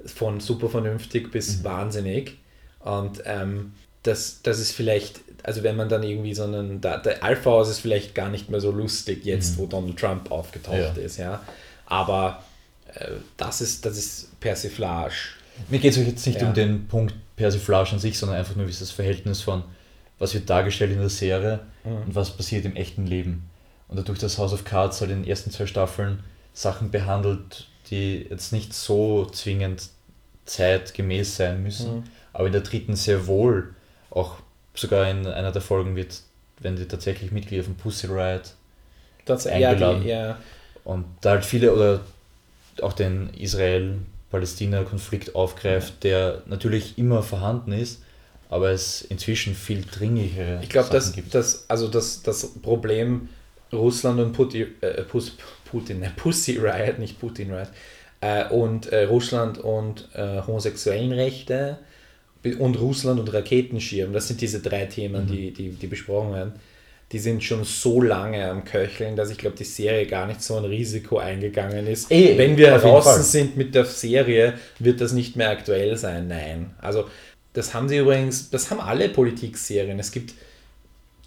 von 0.04 0.40
super 0.40 0.70
vernünftig 0.70 1.32
bis 1.32 1.60
mhm. 1.60 1.64
wahnsinnig. 1.64 2.38
Und 2.80 3.22
ähm, 3.26 3.74
das, 4.02 4.42
das 4.42 4.60
ist 4.60 4.72
vielleicht, 4.72 5.22
also 5.44 5.64
wenn 5.64 5.76
man 5.76 5.90
dann 5.90 6.04
irgendwie 6.04 6.34
so 6.34 6.44
einen, 6.44 6.82
der, 6.82 7.00
der 7.00 7.24
Alpha 7.24 7.50
House 7.50 7.70
ist 7.70 7.80
vielleicht 7.80 8.16
gar 8.16 8.30
nicht 8.30 8.50
mehr 8.50 8.60
so 8.60 8.72
lustig 8.72 9.26
jetzt, 9.26 9.56
mhm. 9.56 9.62
wo 9.62 9.66
Donald 9.66 9.98
Trump 9.98 10.32
aufgetaucht 10.32 10.98
ja. 10.98 11.04
ist, 11.04 11.18
ja. 11.18 11.42
Aber 11.86 12.44
äh, 12.94 13.12
das, 13.38 13.62
ist, 13.62 13.86
das 13.86 13.98
ist 13.98 14.40
Persiflage. 14.40 15.14
Mir 15.70 15.80
geht 15.80 15.92
es 15.92 15.98
jetzt 15.98 16.26
nicht 16.26 16.42
ja. 16.42 16.48
um 16.48 16.54
den 16.54 16.88
Punkt 16.88 17.14
Persiflage 17.36 17.94
an 17.94 18.00
sich, 18.00 18.18
sondern 18.18 18.38
einfach 18.38 18.56
nur 18.56 18.68
wie 18.68 18.72
ist 18.72 18.82
das 18.82 18.92
Verhältnis 18.92 19.42
von, 19.42 19.64
was 20.20 20.34
wird 20.34 20.50
dargestellt 20.50 20.92
in 20.92 21.00
der 21.00 21.10
Serie 21.10 21.62
mhm. 21.84 22.04
und 22.08 22.16
was 22.16 22.36
passiert 22.36 22.66
im 22.66 22.76
echten 22.76 23.08
Leben. 23.08 23.50
Und 23.88 23.98
dadurch, 23.98 24.20
dass 24.20 24.38
House 24.38 24.54
of 24.54 24.64
Cards 24.64 25.02
halt 25.02 25.12
in 25.12 25.24
den 25.24 25.30
ersten 25.30 25.52
zwei 25.52 25.66
Staffeln 25.66 26.24
Sachen 26.54 26.92
behandelt, 26.92 27.68
die 27.90 28.28
jetzt 28.30 28.54
nicht 28.54 28.74
so 28.74 29.26
zwingend 29.26 29.90
zeitgemäß 30.46 31.36
sein 31.36 31.64
müssen, 31.64 31.98
mhm. 31.98 32.04
aber 32.34 32.48
in 32.48 32.54
der 32.54 32.62
dritten 32.62 32.96
sehr 32.96 33.28
wohl, 33.28 33.74
auch 34.10 34.38
sogar 34.74 35.10
in 35.10 35.28
einer 35.28 35.52
der 35.52 35.62
Folgen 35.62 35.96
wird, 35.96 36.22
wenn 36.60 36.76
die 36.76 36.88
tatsächlich 36.88 37.32
Mitglieder 37.32 37.64
von 37.64 37.76
Pussy 37.76 38.08
Riot 38.08 38.54
das, 39.26 39.48
eingeladen. 39.48 40.04
Ja, 40.04 40.04
die, 40.04 40.30
ja. 40.30 40.38
Und 40.84 41.06
da 41.22 41.32
halt 41.32 41.46
viele 41.46 41.74
oder 41.74 42.02
auch 42.82 42.94
den 42.94 43.30
Israel-Palästina-Konflikt 43.34 45.36
aufgreift, 45.36 46.04
der 46.04 46.42
natürlich 46.46 46.98
immer 46.98 47.22
vorhanden 47.22 47.74
ist, 47.74 48.02
aber 48.50 48.72
es 48.72 49.02
inzwischen 49.02 49.56
viel 49.56 49.86
dringlichere 49.86 50.60
Ich 50.64 50.70
glaube, 50.70 50.90
dass 50.90 51.14
das, 51.32 51.66
also 51.68 51.88
das, 51.88 52.24
das 52.24 52.48
Problem 52.62 53.30
Russland 53.72 54.20
und 54.20 54.34
Putin, 54.34 54.68
äh, 54.82 55.04
Putin, 55.66 56.00
ne, 56.00 56.12
Pussy 56.16 56.58
Riot, 56.58 57.00
nicht 57.00 57.20
Putin 57.20 57.54
Riot, 57.54 57.70
äh, 58.20 58.50
und 58.50 58.88
äh, 58.88 59.04
Russland 59.04 59.58
und 59.58 60.10
äh, 60.14 60.42
homosexuellen 60.46 61.12
Rechte 61.12 61.80
und 62.60 62.80
Russland 62.80 63.20
und 63.20 63.34
Raketenschirm, 63.34 64.14
das 64.14 64.28
sind 64.28 64.42
diese 64.42 64.62
drei 64.62 64.86
Themen, 64.86 65.26
mhm. 65.26 65.32
die, 65.32 65.52
die, 65.52 65.70
die 65.70 65.88
besprochen 65.88 66.34
werden 66.34 66.54
die 67.12 67.20
sind 67.20 67.44
schon 67.44 67.64
so 67.66 68.02
lange 68.02 68.50
am 68.50 68.64
Köcheln, 68.64 69.16
dass 69.16 69.30
ich 69.30 69.38
glaube, 69.38 69.58
die 69.58 69.66
Serie 69.66 70.06
gar 70.06 70.28
nicht 70.28 70.42
so 70.42 70.56
ein 70.56 70.64
Risiko 70.64 71.18
eingegangen 71.18 71.88
ist. 71.88 72.10
Ey, 72.10 72.38
Wenn 72.38 72.56
wir 72.56 72.78
draußen 72.78 73.24
sind 73.24 73.58
mit 73.58 73.76
der 73.76 73.86
Serie, 73.86 74.54
wird 74.80 75.02
das 75.02 75.12
nicht 75.12 75.36
mehr 75.36 75.50
aktuell 75.50 75.98
sein. 75.98 76.30
Nein. 76.30 76.72
Also, 76.80 77.06
das 77.54 77.74
haben 77.74 77.90
sie 77.90 77.98
übrigens, 77.98 78.50
das 78.50 78.72
haben 78.72 78.80
alle 78.80 79.10
Politikserien. 79.10 80.00
Es 80.00 80.12
gibt 80.12 80.34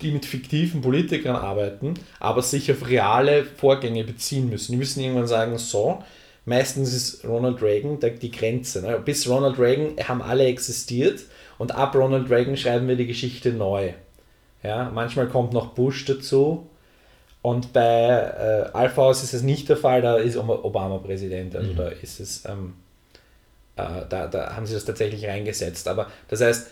die 0.00 0.10
mit 0.10 0.24
fiktiven 0.24 0.80
Politikern 0.80 1.36
arbeiten, 1.36 1.94
aber 2.18 2.42
sich 2.42 2.70
auf 2.72 2.88
reale 2.88 3.44
Vorgänge 3.44 4.04
beziehen 4.04 4.48
müssen. 4.48 4.72
Die 4.72 4.78
müssen 4.78 5.00
irgendwann 5.00 5.28
sagen, 5.28 5.56
so, 5.58 6.02
meistens 6.44 6.94
ist 6.94 7.24
Ronald 7.24 7.62
Reagan 7.62 7.98
die 8.00 8.30
Grenze. 8.30 8.82
Ne? 8.82 9.00
Bis 9.04 9.28
Ronald 9.28 9.58
Reagan 9.58 9.96
haben 10.06 10.22
alle 10.22 10.44
existiert 10.44 11.20
und 11.58 11.74
ab 11.74 11.94
Ronald 11.94 12.30
Reagan 12.30 12.56
schreiben 12.56 12.88
wir 12.88 12.96
die 12.96 13.06
Geschichte 13.06 13.52
neu. 13.52 13.92
Ja, 14.62 14.90
manchmal 14.92 15.28
kommt 15.28 15.52
noch 15.52 15.74
Bush 15.74 16.04
dazu. 16.06 16.68
Und 17.42 17.74
bei 17.74 18.08
äh, 18.08 18.70
Alpha 18.72 19.02
House 19.02 19.22
ist 19.22 19.34
es 19.34 19.42
nicht 19.42 19.68
der 19.68 19.76
Fall, 19.76 20.00
da 20.00 20.16
ist 20.16 20.38
Obama 20.38 20.96
Präsident. 20.98 21.54
Also 21.54 21.72
mhm. 21.72 21.76
da 21.76 21.88
ist 21.88 22.18
es, 22.18 22.44
ähm, 22.46 22.74
äh, 23.76 24.06
da, 24.08 24.26
da 24.26 24.56
haben 24.56 24.64
sie 24.64 24.72
das 24.72 24.86
tatsächlich 24.86 25.26
reingesetzt. 25.26 25.86
Aber 25.86 26.10
das 26.28 26.40
heißt, 26.40 26.70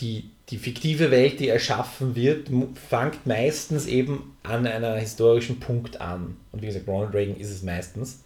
die, 0.00 0.30
die 0.52 0.58
fiktive 0.58 1.10
Welt, 1.10 1.40
die 1.40 1.48
erschaffen 1.48 2.14
wird, 2.14 2.48
fängt 2.88 3.26
meistens 3.26 3.86
eben 3.86 4.36
an 4.44 4.66
einer 4.66 4.96
historischen 4.96 5.58
Punkt 5.58 6.00
an. 6.00 6.36
Und 6.52 6.62
wie 6.62 6.66
gesagt, 6.66 6.86
Ronald 6.86 7.14
Reagan 7.14 7.36
ist 7.36 7.50
es 7.50 7.62
meistens, 7.62 8.22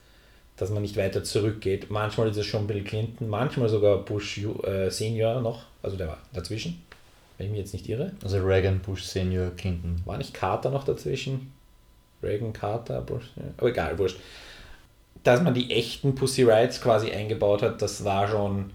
dass 0.56 0.70
man 0.70 0.82
nicht 0.82 0.96
weiter 0.96 1.24
zurückgeht. 1.24 1.90
Manchmal 1.90 2.28
ist 2.28 2.36
es 2.36 2.46
schon 2.46 2.66
Bill 2.66 2.84
Clinton, 2.84 3.28
manchmal 3.28 3.68
sogar 3.68 4.04
Bush 4.04 4.38
äh, 4.64 4.90
Senior 4.90 5.40
noch, 5.40 5.64
also 5.82 5.96
der 5.96 6.08
war 6.08 6.18
dazwischen 6.34 6.82
wenn 7.36 7.46
ich 7.46 7.52
mich 7.52 7.60
jetzt 7.60 7.72
nicht 7.72 7.88
irre. 7.88 8.12
Also 8.22 8.38
Reagan, 8.38 8.80
Bush 8.80 9.02
Senior, 9.02 9.50
Clinton. 9.56 10.00
War 10.04 10.18
nicht 10.18 10.34
Carter 10.34 10.70
noch 10.70 10.84
dazwischen? 10.84 11.52
Reagan, 12.22 12.52
Carter, 12.52 13.00
Bush, 13.02 13.24
ja. 13.36 13.42
aber 13.58 13.68
egal, 13.68 13.98
wurscht. 13.98 14.18
Dass 15.22 15.42
man 15.42 15.54
die 15.54 15.70
echten 15.70 16.14
Pussy 16.14 16.44
Rights 16.44 16.80
quasi 16.80 17.10
eingebaut 17.10 17.62
hat, 17.62 17.82
das 17.82 18.04
war 18.04 18.28
schon, 18.28 18.70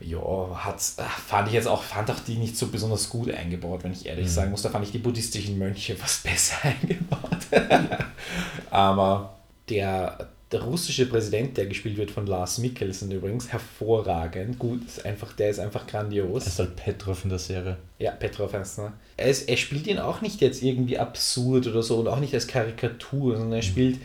ja, 0.00 0.64
hat's, 0.64 0.96
fand 1.26 1.48
ich 1.48 1.54
jetzt 1.54 1.68
auch, 1.68 1.82
fand 1.82 2.10
auch 2.10 2.20
die 2.20 2.36
nicht 2.36 2.56
so 2.56 2.66
besonders 2.66 3.08
gut 3.08 3.30
eingebaut, 3.30 3.84
wenn 3.84 3.92
ich 3.92 4.06
ehrlich 4.06 4.26
mhm. 4.26 4.30
sagen 4.30 4.50
muss. 4.50 4.62
Da 4.62 4.70
fand 4.70 4.84
ich 4.84 4.92
die 4.92 4.98
buddhistischen 4.98 5.58
Mönche 5.58 5.94
fast 5.96 6.24
besser 6.24 6.56
eingebaut. 6.62 7.38
aber 8.70 9.36
der, 9.68 10.28
der 10.50 10.62
russische 10.62 11.06
Präsident, 11.06 11.56
der 11.56 11.66
gespielt 11.66 11.96
wird 11.96 12.10
von 12.10 12.26
Lars 12.26 12.58
Mikkelsen 12.58 13.10
übrigens, 13.10 13.52
hervorragend. 13.52 14.58
Gut, 14.58 14.84
ist 14.84 15.06
einfach, 15.06 15.32
der 15.32 15.50
ist 15.50 15.60
einfach 15.60 15.86
grandios. 15.86 16.44
Er 16.44 16.48
ist 16.48 16.58
halt 16.58 16.76
Petrov 16.76 17.24
in 17.24 17.30
der 17.30 17.38
Serie. 17.38 17.76
Ja, 17.98 18.10
Petrov 18.10 18.52
heißt 18.52 18.78
ne? 18.78 18.92
er. 19.16 19.28
Ist, 19.28 19.48
er 19.48 19.56
spielt 19.56 19.86
ihn 19.86 19.98
auch 19.98 20.20
nicht 20.20 20.40
jetzt 20.40 20.62
irgendwie 20.62 20.98
absurd 20.98 21.66
oder 21.68 21.82
so 21.82 21.98
und 21.98 22.08
auch 22.08 22.20
nicht 22.20 22.34
als 22.34 22.46
Karikatur, 22.46 23.36
sondern 23.36 23.52
er 23.52 23.64
mhm. 23.64 23.68
spielt 23.68 24.00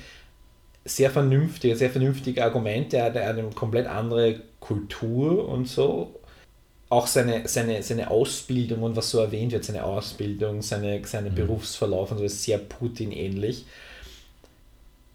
sehr 0.85 1.11
vernünftige, 1.11 1.75
sehr 1.75 1.89
vernünftige 1.89 2.43
Argumente. 2.43 2.97
Er 2.97 3.05
hat 3.05 3.17
eine 3.17 3.43
komplett 3.49 3.87
andere 3.87 4.41
Kultur 4.59 5.47
und 5.47 5.67
so. 5.67 6.15
Auch 6.89 7.05
seine, 7.05 7.47
seine, 7.47 7.83
seine 7.83 8.09
Ausbildung 8.09 8.81
und 8.81 8.95
was 8.95 9.11
so 9.11 9.19
erwähnt 9.19 9.51
wird, 9.51 9.63
seine 9.63 9.83
Ausbildung, 9.83 10.61
seine, 10.61 11.05
seine 11.05 11.29
mhm. 11.29 11.35
Berufsverlauf 11.35 12.11
und 12.11 12.17
so 12.17 12.23
ist 12.23 12.43
sehr 12.43 12.57
Putin-ähnlich. 12.57 13.65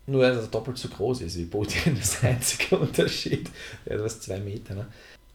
Nur, 0.07 0.22
dass 0.22 0.45
er 0.45 0.51
doppelt 0.51 0.78
so 0.78 0.88
groß 0.88 1.22
ist 1.22 1.38
wie 1.38 1.47
Putin, 1.47 1.97
das 1.99 2.14
ist 2.14 2.22
der 2.22 2.30
einzige 2.30 2.78
Unterschied. 2.78 3.51
Er 3.86 4.05
ist 4.05 4.22
zwei 4.22 4.38
Meter. 4.38 4.74
Ne? 4.74 4.86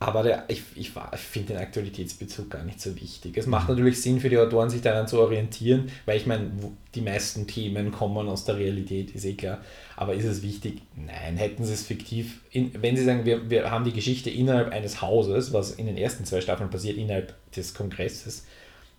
Aber 0.01 0.23
der, 0.23 0.45
ich, 0.47 0.63
ich, 0.75 0.91
ich 1.13 1.19
finde 1.19 1.53
den 1.53 1.57
Aktualitätsbezug 1.57 2.49
gar 2.49 2.63
nicht 2.63 2.79
so 2.79 2.95
wichtig. 2.95 3.37
Es 3.37 3.47
macht 3.47 3.67
natürlich 3.67 4.01
Sinn 4.01 4.21
für 4.21 4.29
die 4.29 4.37
Autoren, 4.37 4.69
sich 4.69 4.81
daran 4.81 5.07
zu 5.07 5.19
orientieren, 5.19 5.91
weil 6.05 6.15
ich 6.15 6.25
meine, 6.25 6.51
die 6.95 7.01
meisten 7.01 7.47
Themen 7.47 7.91
kommen 7.91 8.29
aus 8.29 8.45
der 8.45 8.57
Realität, 8.57 9.11
ist 9.11 9.25
eh 9.25 9.33
klar. 9.33 9.59
Aber 9.97 10.13
ist 10.13 10.23
es 10.23 10.41
wichtig? 10.41 10.81
Nein, 10.95 11.35
hätten 11.35 11.65
sie 11.65 11.73
es 11.73 11.85
fiktiv. 11.85 12.39
In, 12.51 12.71
wenn 12.81 12.95
sie 12.95 13.03
sagen, 13.03 13.25
wir, 13.25 13.49
wir 13.49 13.69
haben 13.69 13.83
die 13.83 13.91
Geschichte 13.91 14.29
innerhalb 14.29 14.71
eines 14.71 15.01
Hauses, 15.01 15.51
was 15.51 15.71
in 15.71 15.85
den 15.85 15.97
ersten 15.97 16.23
zwei 16.23 16.39
Staffeln 16.39 16.69
passiert, 16.69 16.97
innerhalb 16.97 17.33
des 17.51 17.73
Kongresses, 17.73 18.45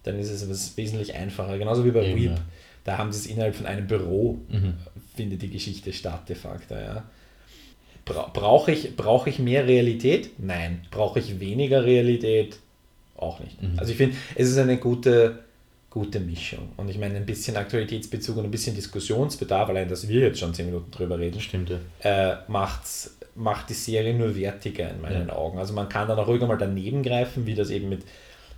dann 0.02 0.18
ist 0.18 0.30
es 0.30 0.50
was 0.50 0.76
wesentlich 0.76 1.14
einfacher. 1.14 1.56
Genauso 1.56 1.84
wie 1.86 1.92
bei 1.92 2.04
Eben. 2.04 2.22
Ja 2.24 2.34
da 2.84 2.98
haben 2.98 3.12
sie 3.12 3.18
es 3.20 3.26
innerhalb 3.26 3.54
von 3.54 3.66
einem 3.66 3.86
Büro, 3.86 4.40
mhm. 4.48 4.74
findet 5.14 5.42
die 5.42 5.50
Geschichte 5.50 5.92
statt, 5.92 6.28
de 6.28 6.36
facto. 6.36 6.74
Ja. 6.74 7.04
Bra 8.12 8.30
Brauche 8.32 8.72
ich, 8.72 8.96
brauch 8.96 9.26
ich 9.26 9.38
mehr 9.38 9.66
Realität? 9.66 10.30
Nein. 10.38 10.82
Brauche 10.90 11.20
ich 11.20 11.38
weniger 11.38 11.84
Realität? 11.84 12.58
Auch 13.16 13.38
nicht. 13.40 13.62
Mhm. 13.62 13.78
Also 13.78 13.92
ich 13.92 13.98
finde, 13.98 14.16
es 14.34 14.48
ist 14.48 14.58
eine 14.58 14.78
gute, 14.78 15.40
gute 15.90 16.18
Mischung. 16.18 16.70
Und 16.76 16.88
ich 16.88 16.98
meine, 16.98 17.16
ein 17.16 17.26
bisschen 17.26 17.56
Aktualitätsbezug 17.56 18.36
und 18.36 18.44
ein 18.44 18.50
bisschen 18.50 18.74
Diskussionsbedarf, 18.74 19.68
allein 19.68 19.88
dass 19.88 20.08
wir 20.08 20.20
jetzt 20.20 20.40
schon 20.40 20.52
zehn 20.54 20.66
Minuten 20.66 20.90
drüber 20.90 21.18
reden, 21.18 21.40
Stimmt, 21.40 21.70
ja. 21.70 22.32
äh, 22.32 22.36
macht's, 22.48 23.16
macht 23.36 23.70
die 23.70 23.74
Serie 23.74 24.14
nur 24.14 24.34
wertiger 24.34 24.90
in 24.90 25.00
meinen 25.00 25.28
ja. 25.28 25.36
Augen. 25.36 25.58
Also 25.58 25.72
man 25.72 25.88
kann 25.88 26.08
dann 26.08 26.18
auch 26.18 26.26
ruhig 26.26 26.40
mal 26.40 26.58
daneben 26.58 27.02
greifen, 27.02 27.46
wie 27.46 27.54
das 27.54 27.70
eben 27.70 27.88
mit 27.88 28.02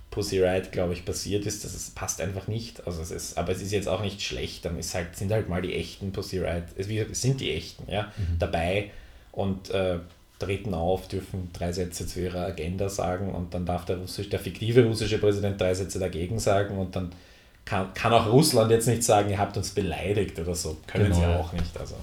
Pussy 0.09 0.43
Riot, 0.43 0.71
glaube 0.71 0.93
ich, 0.93 1.05
passiert 1.05 1.45
ist, 1.45 1.63
das 1.63 1.91
passt 1.91 2.21
einfach 2.21 2.47
nicht. 2.47 2.85
Also 2.87 3.01
es 3.01 3.11
ist, 3.11 3.37
aber 3.37 3.51
es 3.51 3.61
ist 3.61 3.71
jetzt 3.71 3.87
auch 3.87 4.01
nicht 4.01 4.21
schlecht, 4.21 4.65
dann 4.65 4.77
ist 4.79 4.93
halt, 4.95 5.15
sind 5.15 5.31
halt 5.31 5.49
mal 5.49 5.61
die 5.61 5.73
echten 5.73 6.11
Pussy 6.11 6.39
Riot, 6.39 6.65
es 6.75 6.87
sind 7.21 7.41
die 7.41 7.51
echten, 7.51 7.91
ja, 7.91 8.11
mhm. 8.17 8.37
dabei 8.39 8.91
und 9.33 9.69
äh, 9.71 9.97
treten 10.39 10.73
auf, 10.73 11.09
dürfen 11.09 11.49
drei 11.51 11.73
Sätze 11.73 12.07
zu 12.07 12.21
ihrer 12.21 12.45
Agenda 12.45 12.87
sagen 12.87 13.33
und 13.33 13.53
dann 13.53 13.65
darf 13.65 13.83
der 13.85 13.97
russische, 13.97 14.29
der 14.29 14.39
fiktive 14.39 14.85
russische 14.85 15.17
Präsident 15.17 15.59
drei 15.59 15.73
Sätze 15.73 15.99
dagegen 15.99 16.39
sagen 16.39 16.77
und 16.77 16.95
dann 16.95 17.11
kann, 17.65 17.93
kann 17.93 18.13
auch 18.13 18.27
Russland 18.27 18.71
jetzt 18.71 18.87
nicht 18.87 19.03
sagen, 19.03 19.29
ihr 19.29 19.37
habt 19.37 19.57
uns 19.57 19.71
beleidigt 19.71 20.39
oder 20.39 20.55
so. 20.55 20.77
Können 20.87 21.11
genau. 21.11 21.17
sie 21.17 21.25
auch 21.25 21.53
nicht. 21.53 21.77
Also. 21.77 21.95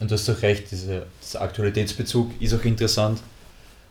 Und 0.00 0.10
du 0.10 0.14
hast 0.14 0.28
doch 0.28 0.42
recht, 0.42 0.70
diese, 0.70 1.06
dieser 1.22 1.42
Aktualitätsbezug 1.42 2.40
ist 2.40 2.54
auch 2.54 2.64
interessant 2.64 3.20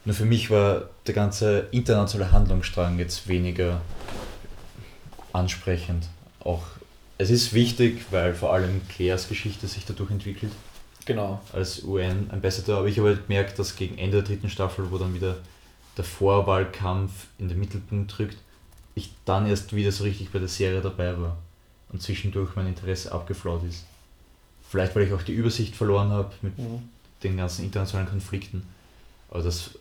nur 0.08 0.16
für 0.16 0.24
mich 0.24 0.50
war 0.50 0.90
der 1.06 1.14
ganze 1.14 1.68
internationale 1.72 2.32
Handlungsstrang 2.32 2.98
jetzt 2.98 3.28
weniger 3.28 3.82
ansprechend. 5.34 6.08
Auch 6.40 6.64
es 7.18 7.30
ist 7.30 7.52
wichtig, 7.52 8.06
weil 8.10 8.34
vor 8.34 8.54
allem 8.54 8.82
Claires 8.88 9.28
Geschichte 9.28 9.68
sich 9.68 9.84
dadurch 9.86 10.10
entwickelt. 10.10 10.54
Genau. 11.08 11.42
Als 11.54 11.84
UN-Ambassador. 11.84 12.80
Aber 12.80 12.88
ich 12.88 12.98
habe 13.00 13.08
halt 13.08 13.28
gemerkt, 13.28 13.58
dass 13.58 13.78
gegen 13.78 13.98
Ende 13.98 14.18
der 14.18 14.28
dritten 14.28 14.50
Staffel, 14.50 14.92
wo 14.92 14.98
dann 14.98 15.14
wieder 15.14 15.38
der 15.96 16.04
Vorwahlkampf 16.04 17.28
in 17.40 17.48
den 17.48 17.58
Mittelpunkt 17.58 18.20
rückt, 18.20 18.38
ich 18.94 19.14
dann 19.24 19.48
erst 19.48 19.74
wieder 19.74 19.92
so 19.92 20.04
richtig 20.04 20.32
bei 20.32 20.40
der 20.40 20.50
Serie 20.50 20.82
dabei 20.82 21.18
war 21.20 21.38
und 21.94 22.02
zwischendurch 22.02 22.56
mein 22.56 22.68
Interesse 22.68 23.12
abgeflaut 23.14 23.64
ist. 23.64 23.86
Vielleicht, 24.70 24.96
weil 24.96 25.04
ich 25.04 25.14
auch 25.14 25.22
die 25.22 25.32
Übersicht 25.32 25.76
verloren 25.76 26.10
habe 26.10 26.34
mit 26.42 26.58
mhm. 26.58 26.90
den 27.24 27.38
ganzen 27.38 27.64
internationalen 27.64 28.10
Konflikten. 28.10 28.68
Aber 29.30 29.42
das 29.42 29.72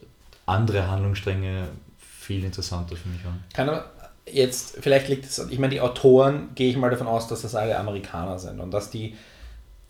andere 0.47 0.89
Handlungsstränge 0.89 1.69
viel 1.99 2.45
interessanter 2.45 2.95
für 2.95 3.09
mich 3.09 3.25
waren. 3.25 3.43
Kann 3.53 3.69
aber 3.69 3.91
jetzt, 4.31 4.77
vielleicht 4.81 5.09
liegt 5.09 5.25
es, 5.25 5.39
ich 5.39 5.59
meine, 5.59 5.75
die 5.75 5.81
Autoren, 5.81 6.51
gehe 6.55 6.71
ich 6.71 6.77
mal 6.77 6.91
davon 6.91 7.09
aus, 7.09 7.27
dass 7.27 7.43
das 7.43 7.57
alle 7.57 7.77
Amerikaner 7.77 8.39
sind 8.39 8.61
und 8.61 8.71
dass 8.71 8.91
die 8.91 9.17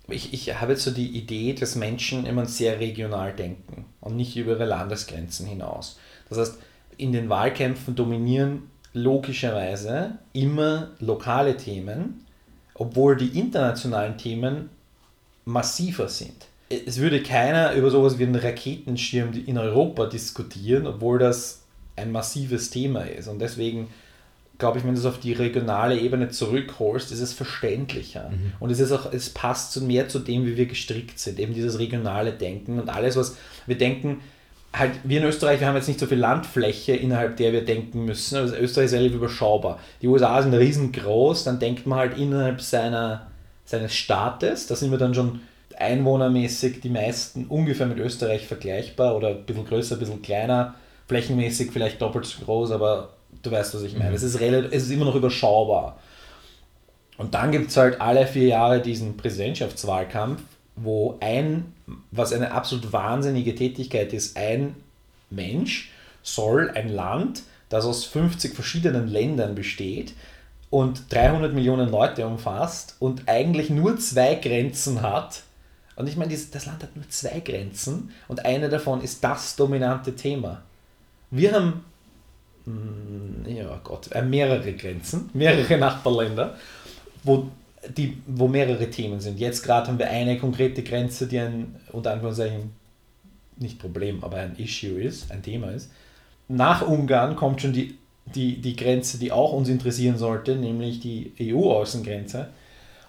ich, 0.08 0.32
ich 0.32 0.60
habe 0.60 0.72
jetzt 0.72 0.84
so 0.84 0.90
die 0.90 1.16
Idee, 1.16 1.52
dass 1.52 1.74
Menschen 1.74 2.26
immer 2.26 2.46
sehr 2.46 2.78
regional 2.78 3.32
denken 3.32 3.86
und 4.00 4.16
nicht 4.16 4.36
über 4.36 4.52
ihre 4.52 4.64
Landesgrenzen 4.64 5.46
hinaus. 5.46 5.98
Das 6.28 6.38
heißt, 6.38 6.58
in 6.96 7.12
den 7.12 7.28
Wahlkämpfen 7.28 7.94
dominieren 7.94 8.70
logischerweise 8.92 10.18
immer 10.32 10.90
lokale 11.00 11.56
Themen, 11.56 12.24
obwohl 12.74 13.16
die 13.16 13.38
internationalen 13.38 14.16
Themen 14.16 14.70
massiver 15.44 16.08
sind. 16.08 16.46
Es 16.68 16.98
würde 16.98 17.22
keiner 17.22 17.74
über 17.74 17.90
sowas 17.90 18.18
wie 18.18 18.24
einen 18.24 18.34
Raketenschirm 18.34 19.32
in 19.46 19.58
Europa 19.58 20.06
diskutieren, 20.06 20.86
obwohl 20.86 21.18
das 21.18 21.62
ein 21.94 22.10
massives 22.10 22.70
Thema 22.70 23.02
ist. 23.02 23.28
Und 23.28 23.38
deswegen 23.38 23.88
glaube 24.58 24.78
ich, 24.78 24.84
wenn 24.84 24.94
du 24.94 25.00
es 25.00 25.06
auf 25.06 25.20
die 25.20 25.32
regionale 25.32 25.98
Ebene 25.98 26.30
zurückholst, 26.30 27.12
ist 27.12 27.20
es 27.20 27.32
verständlicher. 27.32 28.30
Mhm. 28.30 28.52
Und 28.58 28.70
es 28.70 28.80
ist 28.80 28.92
auch, 28.92 29.12
es 29.12 29.30
passt 29.30 29.72
zu, 29.72 29.82
mehr 29.82 30.08
zu 30.08 30.18
dem, 30.18 30.46
wie 30.46 30.56
wir 30.56 30.66
gestrickt 30.66 31.18
sind, 31.18 31.38
eben 31.38 31.54
dieses 31.54 31.78
regionale 31.78 32.32
Denken 32.32 32.78
und 32.78 32.88
alles, 32.88 33.16
was 33.16 33.36
wir 33.66 33.76
denken, 33.76 34.20
halt, 34.72 34.92
wir 35.04 35.20
in 35.20 35.26
Österreich, 35.26 35.60
wir 35.60 35.66
haben 35.66 35.76
jetzt 35.76 35.88
nicht 35.88 36.00
so 36.00 36.06
viel 36.06 36.18
Landfläche, 36.18 36.94
innerhalb 36.94 37.36
der 37.36 37.52
wir 37.52 37.64
denken 37.64 38.04
müssen. 38.04 38.36
Also 38.36 38.56
Österreich 38.56 38.86
ist 38.86 38.92
relativ 38.92 39.16
überschaubar. 39.16 39.78
Die 40.02 40.08
USA 40.08 40.42
sind 40.42 40.54
riesengroß, 40.54 41.44
dann 41.44 41.58
denkt 41.58 41.86
man 41.86 41.98
halt 41.98 42.18
innerhalb 42.18 42.60
seiner, 42.60 43.26
seines 43.64 43.94
Staates, 43.94 44.66
da 44.66 44.76
sind 44.76 44.90
wir 44.90 44.98
dann 44.98 45.14
schon 45.14 45.40
einwohnermäßig 45.78 46.80
die 46.80 46.88
meisten 46.88 47.46
ungefähr 47.46 47.86
mit 47.86 47.98
Österreich 47.98 48.46
vergleichbar 48.46 49.14
oder 49.14 49.28
ein 49.28 49.44
bisschen 49.44 49.66
größer, 49.66 49.96
ein 49.96 49.98
bisschen 49.98 50.22
kleiner, 50.22 50.74
flächenmäßig 51.06 51.70
vielleicht 51.70 52.00
doppelt 52.00 52.24
so 52.24 52.44
groß, 52.44 52.70
aber 52.70 53.15
Du 53.46 53.52
weißt, 53.52 53.74
was 53.76 53.82
ich 53.82 53.96
meine. 53.96 54.10
Mhm. 54.10 54.16
Es, 54.16 54.24
ist 54.24 54.40
relativ, 54.40 54.72
es 54.72 54.82
ist 54.84 54.90
immer 54.90 55.04
noch 55.04 55.14
überschaubar. 55.14 56.00
Und 57.16 57.34
dann 57.34 57.52
gibt 57.52 57.70
es 57.70 57.76
halt 57.76 58.00
alle 58.00 58.26
vier 58.26 58.48
Jahre 58.48 58.80
diesen 58.82 59.16
Präsidentschaftswahlkampf, 59.16 60.42
wo 60.74 61.16
ein, 61.20 61.72
was 62.10 62.32
eine 62.32 62.50
absolut 62.50 62.92
wahnsinnige 62.92 63.54
Tätigkeit 63.54 64.12
ist, 64.12 64.36
ein 64.36 64.74
Mensch 65.30 65.92
soll 66.22 66.70
ein 66.70 66.88
Land, 66.88 67.44
das 67.68 67.84
aus 67.84 68.04
50 68.04 68.54
verschiedenen 68.54 69.06
Ländern 69.06 69.54
besteht 69.54 70.14
und 70.68 71.12
300 71.12 71.54
Millionen 71.54 71.88
Leute 71.88 72.26
umfasst 72.26 72.96
und 72.98 73.28
eigentlich 73.28 73.70
nur 73.70 73.96
zwei 73.98 74.34
Grenzen 74.34 75.02
hat. 75.02 75.42
Und 75.94 76.08
ich 76.08 76.16
meine, 76.16 76.36
das 76.36 76.66
Land 76.66 76.82
hat 76.82 76.96
nur 76.96 77.08
zwei 77.08 77.38
Grenzen 77.40 78.10
und 78.26 78.44
eine 78.44 78.68
davon 78.68 79.02
ist 79.02 79.22
das 79.22 79.54
dominante 79.54 80.16
Thema. 80.16 80.62
Wir 81.30 81.52
haben 81.52 81.84
ja 83.46 83.80
Gott, 83.84 84.10
äh, 84.12 84.22
mehrere 84.22 84.72
Grenzen, 84.72 85.30
mehrere 85.32 85.76
Nachbarländer, 85.78 86.56
wo, 87.22 87.48
die, 87.96 88.18
wo 88.26 88.48
mehrere 88.48 88.90
Themen 88.90 89.20
sind. 89.20 89.38
Jetzt 89.38 89.62
gerade 89.62 89.88
haben 89.88 89.98
wir 89.98 90.10
eine 90.10 90.38
konkrete 90.38 90.82
Grenze, 90.82 91.26
die 91.26 91.38
ein, 91.38 91.76
unter 91.92 92.12
Anführungszeichen, 92.12 92.72
nicht 93.58 93.78
Problem, 93.78 94.22
aber 94.22 94.38
ein 94.38 94.56
Issue 94.56 95.00
ist, 95.00 95.30
ein 95.30 95.42
Thema 95.42 95.70
ist. 95.70 95.90
Nach 96.48 96.86
Ungarn 96.86 97.36
kommt 97.36 97.62
schon 97.62 97.72
die, 97.72 97.96
die, 98.34 98.60
die 98.60 98.76
Grenze, 98.76 99.18
die 99.18 99.32
auch 99.32 99.52
uns 99.52 99.68
interessieren 99.68 100.18
sollte, 100.18 100.56
nämlich 100.56 101.00
die 101.00 101.32
EU-Außengrenze. 101.40 102.48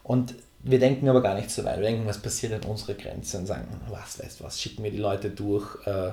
Und 0.04 0.36
wir 0.64 0.80
denken 0.80 1.10
aber 1.10 1.22
gar 1.22 1.36
nicht 1.36 1.52
so 1.52 1.66
weit. 1.66 1.78
Wir 1.78 1.88
denken, 1.88 2.08
was 2.08 2.22
passiert 2.22 2.54
an 2.54 2.70
unserer 2.70 2.94
Grenze 2.94 3.38
und 3.38 3.46
sagen, 3.46 3.68
was 3.90 4.20
weißt 4.24 4.44
was, 4.44 4.62
schicken 4.62 4.84
wir 4.84 4.92
die 4.92 4.98
Leute 4.98 5.30
durch. 5.30 5.76
Äh, 5.86 6.12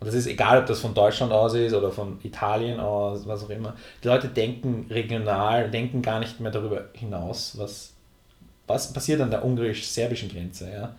und 0.00 0.06
das 0.06 0.14
ist 0.14 0.26
egal, 0.26 0.60
ob 0.60 0.66
das 0.66 0.80
von 0.80 0.94
Deutschland 0.94 1.32
aus 1.32 1.54
ist 1.54 1.72
oder 1.72 1.90
von 1.90 2.18
Italien 2.22 2.80
aus, 2.80 3.26
was 3.26 3.44
auch 3.44 3.50
immer. 3.50 3.74
Die 4.02 4.08
Leute 4.08 4.28
denken 4.28 4.86
regional, 4.90 5.70
denken 5.70 6.02
gar 6.02 6.18
nicht 6.18 6.40
mehr 6.40 6.50
darüber 6.50 6.88
hinaus, 6.92 7.56
was, 7.56 7.92
was 8.66 8.92
passiert 8.92 9.20
an 9.20 9.30
der 9.30 9.44
ungarisch-serbischen 9.44 10.28
Grenze, 10.28 10.70
ja. 10.70 10.94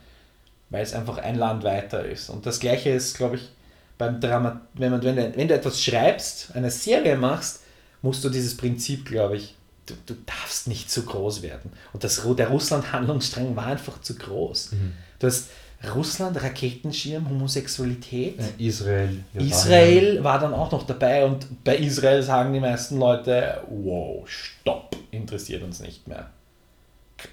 Weil 0.71 0.81
es 0.81 0.93
einfach 0.93 1.19
ein 1.19 1.35
Land 1.35 1.63
weiter 1.63 2.03
ist. 2.03 2.29
Und 2.29 2.45
das 2.45 2.59
gleiche 2.59 2.89
ist, 2.89 3.15
glaube 3.15 3.35
ich, 3.35 3.49
beim 3.97 4.19
Drama, 4.19 4.61
wenn, 4.73 4.91
man, 4.91 5.03
wenn, 5.03 5.15
du, 5.15 5.37
wenn 5.37 5.47
du 5.47 5.53
etwas 5.53 5.81
schreibst, 5.81 6.55
eine 6.55 6.71
Serie 6.71 7.15
machst, 7.15 7.61
musst 8.01 8.23
du 8.23 8.29
dieses 8.29 8.57
Prinzip, 8.57 9.05
glaube 9.05 9.37
ich, 9.37 9.55
du, 9.85 9.93
du 10.05 10.15
darfst 10.25 10.67
nicht 10.67 10.89
zu 10.89 11.03
groß 11.03 11.41
werden. 11.41 11.71
Und 11.93 12.03
das, 12.03 12.21
der 12.37 12.47
Russland-Handlungsstrang 12.49 13.55
war 13.55 13.67
einfach 13.67 14.01
zu 14.01 14.15
groß. 14.15 14.71
Mhm. 14.73 14.93
Du 15.19 15.27
hast 15.27 15.49
Russland, 15.93 16.41
Raketenschirm, 16.41 17.29
Homosexualität. 17.29 18.39
Israel. 18.57 19.23
Israel 19.33 20.23
war 20.23 20.39
dann 20.39 20.53
auch 20.53 20.71
noch 20.71 20.85
dabei 20.85 21.25
und 21.25 21.63
bei 21.63 21.77
Israel 21.77 22.23
sagen 22.23 22.53
die 22.53 22.59
meisten 22.59 22.97
Leute, 22.97 23.61
wow, 23.69 24.27
stopp, 24.27 24.95
interessiert 25.11 25.63
uns 25.63 25.79
nicht 25.79 26.07
mehr. 26.07 26.29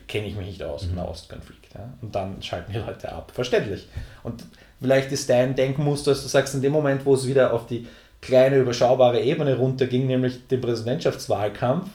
Kenne 0.09 0.26
ich 0.26 0.36
mich 0.36 0.46
nicht 0.46 0.62
aus, 0.62 0.86
mhm. 0.86 0.96
Nahostkonflikt. 0.96 1.74
Ja? 1.74 1.92
Und 2.00 2.14
dann 2.14 2.42
schalten 2.42 2.72
die 2.72 2.78
Leute 2.78 3.12
ab. 3.12 3.32
Verständlich. 3.34 3.88
Und 4.22 4.44
vielleicht 4.80 5.12
ist 5.12 5.28
dein 5.28 5.55
Denkmuster, 5.55 6.12
dass 6.12 6.22
du 6.22 6.28
sagst, 6.28 6.55
in 6.55 6.62
dem 6.62 6.72
Moment, 6.72 7.05
wo 7.05 7.14
es 7.14 7.26
wieder 7.26 7.53
auf 7.53 7.66
die 7.66 7.86
kleine, 8.20 8.59
überschaubare 8.59 9.20
Ebene 9.20 9.57
runterging, 9.57 10.07
nämlich 10.07 10.46
den 10.46 10.61
Präsidentschaftswahlkampf, 10.61 11.88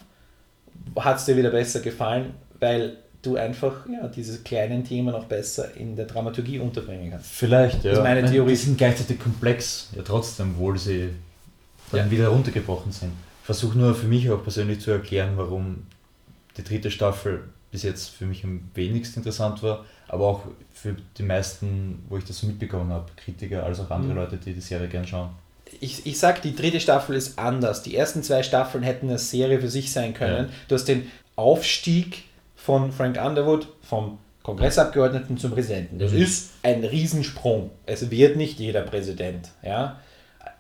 hat 0.98 1.18
es 1.18 1.26
dir 1.26 1.38
wieder 1.38 1.50
besser 1.50 1.80
gefallen, 1.80 2.34
weil 2.60 2.98
du 3.28 3.36
einfach 3.36 3.86
ja, 3.90 4.08
diese 4.08 4.40
kleinen 4.40 4.84
Themen 4.84 5.14
auch 5.14 5.26
besser 5.26 5.76
in 5.76 5.96
der 5.96 6.06
Dramaturgie 6.06 6.60
unterbringen 6.60 7.12
kannst. 7.12 7.32
Vielleicht, 7.32 7.84
ja. 7.84 7.92
Das 7.92 8.00
ist 8.00 8.04
meine 8.04 8.26
Theorie. 8.30 8.52
Die 8.52 8.56
sind 8.56 8.78
gleichzeitig 8.78 9.20
komplex, 9.20 9.90
ja 9.96 10.02
trotzdem, 10.04 10.54
obwohl 10.56 10.78
sie 10.78 11.10
dann 11.92 12.06
ja. 12.06 12.12
wieder 12.12 12.28
runtergebrochen 12.30 12.92
sind. 12.92 13.12
Ich 13.42 13.46
versuche 13.46 13.78
nur 13.78 13.96
für 13.96 14.08
mich 14.08 14.30
auch 14.30 14.42
persönlich 14.42 14.82
zu 14.82 14.92
erklären, 14.92 15.34
warum 15.36 15.84
die 16.58 16.64
dritte 16.64 16.92
Staffel 16.92 17.44
bis 17.72 17.84
jetzt 17.84 18.10
für 18.10 18.26
mich 18.26 18.44
am 18.44 18.62
wenigsten 18.74 19.20
interessant 19.20 19.62
war, 19.62 19.86
aber 20.08 20.26
auch 20.26 20.44
für 20.74 20.96
die 21.18 21.24
meisten, 21.24 22.04
wo 22.10 22.18
ich 22.18 22.24
das 22.24 22.40
so 22.40 22.48
mitbekommen 22.48 22.92
habe, 22.92 23.06
Kritiker 23.16 23.64
als 23.64 23.80
auch 23.80 23.90
andere 23.92 24.12
mhm. 24.12 24.18
Leute, 24.18 24.38
die 24.38 24.54
die 24.54 24.62
Serie 24.62 24.88
gern 24.88 25.06
schauen. 25.06 25.30
Ich, 25.82 26.06
ich 26.06 26.18
sag, 26.18 26.42
die 26.42 26.56
dritte 26.56 26.80
Staffel 26.80 27.16
ist 27.16 27.38
anders. 27.38 27.84
Die 27.84 27.96
ersten 27.96 28.24
zwei 28.24 28.42
Staffeln 28.42 28.84
hätten 28.84 29.10
eine 29.10 29.18
Serie 29.18 29.60
für 29.60 29.70
sich 29.70 29.92
sein 29.92 30.14
können. 30.14 30.48
Ja. 30.48 30.54
Du 30.70 30.76
hast 30.76 30.86
den 30.86 31.12
Aufstieg 31.36 32.24
von 32.68 32.92
Frank 32.92 33.18
Underwood 33.18 33.70
vom 33.82 34.18
Kongressabgeordneten 34.44 35.38
zum 35.38 35.52
Präsidenten. 35.52 36.00
Das 36.00 36.12
mhm. 36.12 36.22
ist 36.22 36.52
ein 36.64 36.84
Riesensprung. 36.84 37.72
Es 37.86 38.12
wird 38.12 38.36
nicht 38.36 38.60
jeder 38.60 38.82
Präsident. 38.82 39.48
Ja? 39.64 40.02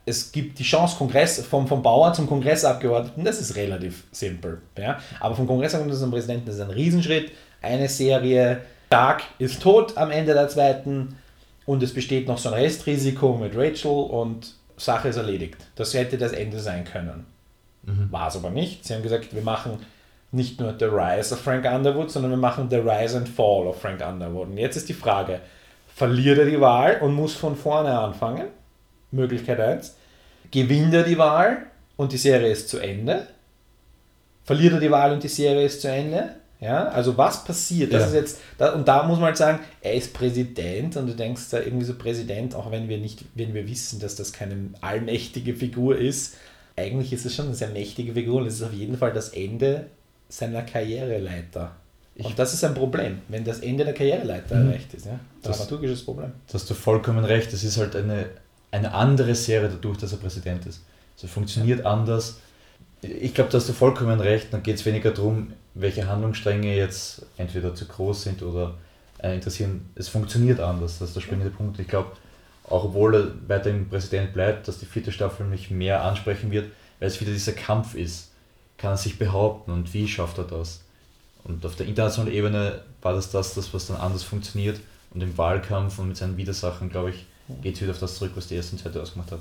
Es 0.06 0.32
gibt 0.32 0.58
die 0.58 0.64
Chance, 0.64 0.96
Kongress, 0.98 1.46
vom, 1.46 1.68
vom 1.68 1.84
Bauer 1.84 2.14
zum 2.14 2.26
Kongressabgeordneten, 2.26 3.26
das 3.26 3.42
ist 3.42 3.58
relativ 3.58 4.06
simpel. 4.14 4.62
Ja? 4.78 5.00
Aber 5.20 5.36
vom 5.36 5.48
Kongressabgeordneten 5.48 6.00
zum 6.00 6.12
Präsidenten 6.12 6.50
ist 6.50 6.62
ein 6.62 6.70
Riesenschritt. 6.70 7.34
Eine 7.62 7.90
Serie, 7.90 8.62
Dark 8.90 9.24
ist 9.38 9.62
tot 9.62 9.98
am 9.98 10.10
Ende 10.10 10.34
der 10.34 10.48
zweiten 10.48 11.18
und 11.66 11.84
es 11.84 11.94
besteht 11.94 12.26
noch 12.26 12.38
so 12.38 12.48
ein 12.48 12.56
Restrisiko 12.56 13.36
mit 13.36 13.54
Rachel 13.54 13.92
und 13.92 14.56
Sache 14.78 15.10
ist 15.10 15.18
erledigt. 15.18 15.58
Das 15.76 15.94
hätte 15.94 16.18
das 16.18 16.32
Ende 16.32 16.62
sein 16.62 16.86
können. 16.86 17.26
Mhm. 17.84 18.10
War 18.12 18.30
es 18.30 18.38
aber 18.38 18.50
nicht. 18.50 18.86
Sie 18.86 18.94
haben 18.94 19.04
gesagt, 19.04 19.36
wir 19.36 19.42
machen 19.42 19.80
nicht 20.32 20.60
nur 20.60 20.76
The 20.78 20.86
Rise 20.86 21.34
of 21.34 21.42
Frank 21.42 21.66
Underwood, 21.66 22.12
sondern 22.12 22.32
wir 22.32 22.38
machen 22.38 22.70
The 22.70 22.78
Rise 22.78 23.18
and 23.18 23.30
Fall 23.30 23.68
of 23.68 23.82
Frank 23.82 24.06
Underwood. 24.06 24.50
Und 24.50 24.58
jetzt 24.58 24.76
ist 24.76 24.90
die 24.90 24.94
Frage, 24.94 25.40
verliert 25.94 26.38
er 26.38 26.46
die 26.46 26.60
Wahl 26.60 27.00
und 27.02 27.14
muss 27.14 27.34
von 27.34 27.56
vorne 27.56 27.98
anfangen? 27.98 28.48
Möglichkeit 29.12 29.60
1. 29.60 29.96
Gewinnt 30.52 30.94
er 30.94 31.04
die 31.04 31.18
Wahl 31.18 31.68
und 31.96 32.12
die 32.12 32.18
Serie 32.18 32.52
ist 32.52 32.70
zu 32.70 32.80
Ende? 32.80 33.28
Verliert 34.44 34.74
er 34.74 34.80
die 34.80 34.92
Wahl 34.92 35.12
und 35.14 35.24
die 35.24 35.30
Serie 35.30 35.66
ist 35.66 35.82
zu 35.82 35.90
Ende? 35.90 36.36
Ja, 36.60 36.88
also 36.88 37.18
was 37.18 37.44
passiert? 37.44 37.94
Das 37.94 38.02
ja. 38.02 38.08
ist 38.08 38.14
jetzt, 38.14 38.40
da, 38.58 38.74
und 38.74 38.88
da 38.88 39.04
muss 39.04 39.18
man 39.18 39.28
halt 39.28 39.38
sagen, 39.38 39.60
er 39.82 39.94
ist 39.94 40.14
Präsident 40.14 40.98
und 40.98 41.08
du 41.08 41.14
denkst 41.14 41.44
da 41.52 41.60
irgendwie 41.60 41.86
so 41.86 41.94
Präsident, 41.94 42.56
auch 42.56 42.72
wenn 42.72 42.90
wir 42.90 42.98
nicht, 42.98 43.26
wenn 43.36 43.54
wir 43.54 43.68
wissen, 43.68 44.00
dass 44.00 44.16
das 44.16 44.34
keine 44.34 44.72
allmächtige 44.82 45.54
Figur 45.54 45.98
ist, 45.98 46.36
eigentlich 46.76 47.14
ist 47.14 47.26
es 47.26 47.36
schon 47.36 47.46
eine 47.46 47.56
sehr 47.56 47.70
mächtige 47.70 48.14
Figur 48.14 48.42
und 48.42 48.48
es 48.48 48.56
ist 48.56 48.64
auf 48.64 48.74
jeden 48.74 48.98
Fall 48.98 49.14
das 49.14 49.30
Ende 49.30 49.88
seiner 50.30 50.64
Karriereleiter. 50.64 51.76
Und 52.24 52.40
das 52.40 52.54
ist 52.54 52.64
ein 52.64 52.74
Problem, 52.74 53.20
wenn 53.28 53.44
das 53.44 53.60
Ende 53.60 53.86
der 53.86 53.94
Karriereleiter 53.94 54.56
mhm. 54.56 54.70
erreicht 54.70 54.94
ist. 54.94 55.06
Ja? 55.06 55.20
Dramaturgisches 55.44 56.04
Problem. 56.04 56.32
Da 56.48 56.54
hast 56.56 56.70
du 56.70 56.74
vollkommen 56.74 57.24
recht. 57.24 57.54
Es 57.54 57.64
ist 57.64 57.78
halt 57.78 57.96
eine, 57.96 58.30
eine 58.72 58.94
andere 58.94 59.36
Serie 59.36 59.70
dadurch, 59.70 59.98
dass 59.98 60.12
er 60.14 60.18
Präsident 60.18 60.66
ist. 60.66 60.84
Also 61.16 61.28
funktioniert 61.28 61.80
ja. 61.80 61.86
anders. 61.86 62.40
Ich 63.02 63.36
glaube, 63.36 63.52
da 63.52 63.60
hast 63.60 63.70
du 63.70 63.74
vollkommen 63.74 64.20
recht. 64.20 64.52
Dann 64.52 64.64
geht 64.64 64.78
es 64.78 64.86
weniger 64.86 65.12
darum, 65.12 65.54
welche 65.76 66.08
Handlungsstränge 66.08 66.76
jetzt 66.76 67.24
entweder 67.38 67.76
zu 67.76 67.86
groß 67.86 68.24
sind 68.24 68.42
oder 68.42 68.76
äh, 69.22 69.36
interessieren. 69.36 69.90
Es 69.94 70.10
funktioniert 70.10 70.60
anders. 70.60 70.98
Das 70.98 71.10
ist 71.10 71.16
der 71.16 71.22
springende 71.22 71.52
Punkt. 71.52 71.80
Ich 71.80 71.88
glaube, 71.88 72.14
auch 72.68 72.86
obwohl 72.86 73.16
er 73.16 73.32
weiterhin 73.48 73.88
Präsident 73.88 74.34
bleibt, 74.34 74.68
dass 74.68 74.80
die 74.80 74.88
vierte 74.88 75.12
Staffel 75.12 75.46
mich 75.46 75.70
mehr 75.70 76.04
ansprechen 76.04 76.52
wird, 76.52 76.72
weil 77.00 77.08
es 77.08 77.22
wieder 77.22 77.32
dieser 77.32 77.54
Kampf 77.54 77.94
ist 77.94 78.32
kann 78.78 78.92
er 78.92 78.98
sich 78.98 79.18
behaupten 79.18 79.72
und 79.72 79.94
wie 79.94 80.08
schafft 80.08 80.38
er 80.38 80.44
das? 80.44 80.82
Und 81.44 81.66
auf 81.66 81.76
der 81.76 81.88
internationalen 81.88 82.34
Ebene 82.34 82.82
war 83.02 83.14
das 83.14 83.32
das, 83.32 83.54
das 83.54 83.74
was 83.74 83.88
dann 83.88 83.98
anders 83.98 84.24
funktioniert. 84.24 84.80
Und 85.12 85.22
im 85.22 85.38
Wahlkampf 85.38 85.98
und 86.00 86.10
mit 86.10 86.18
seinen 86.18 86.38
Widersachen, 86.38 86.90
glaube 86.90 87.12
ich, 87.12 87.26
geht 87.62 87.76
es 87.76 87.82
wieder 87.82 87.92
auf 87.92 88.00
das 88.00 88.16
zurück, 88.16 88.34
was 88.36 88.48
die 88.48 88.56
erste 88.56 88.74
und 88.74 88.82
zweite 88.82 89.02
ausgemacht 89.02 89.32
hat. 89.32 89.40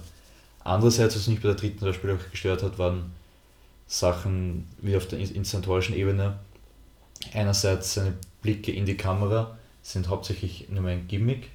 Andererseits, 0.62 1.16
was 1.16 1.26
mich 1.26 1.40
bei 1.40 1.48
der 1.48 1.56
dritten 1.56 1.78
zum 1.78 1.88
Beispiel 1.88 2.10
auch 2.12 2.30
gestört 2.30 2.62
hat, 2.62 2.78
waren 2.78 3.12
Sachen 3.88 4.68
wie 4.80 4.96
auf 4.96 5.06
der 5.06 5.18
inszenatorischen 5.18 5.96
Ebene. 5.96 6.38
Einerseits 7.32 7.94
seine 7.94 8.14
Blicke 8.42 8.72
in 8.72 8.86
die 8.86 8.96
Kamera 8.96 9.56
sind 9.82 10.08
hauptsächlich 10.08 10.68
nur 10.68 10.88
ein 10.88 11.08
Gimmick, 11.08 11.50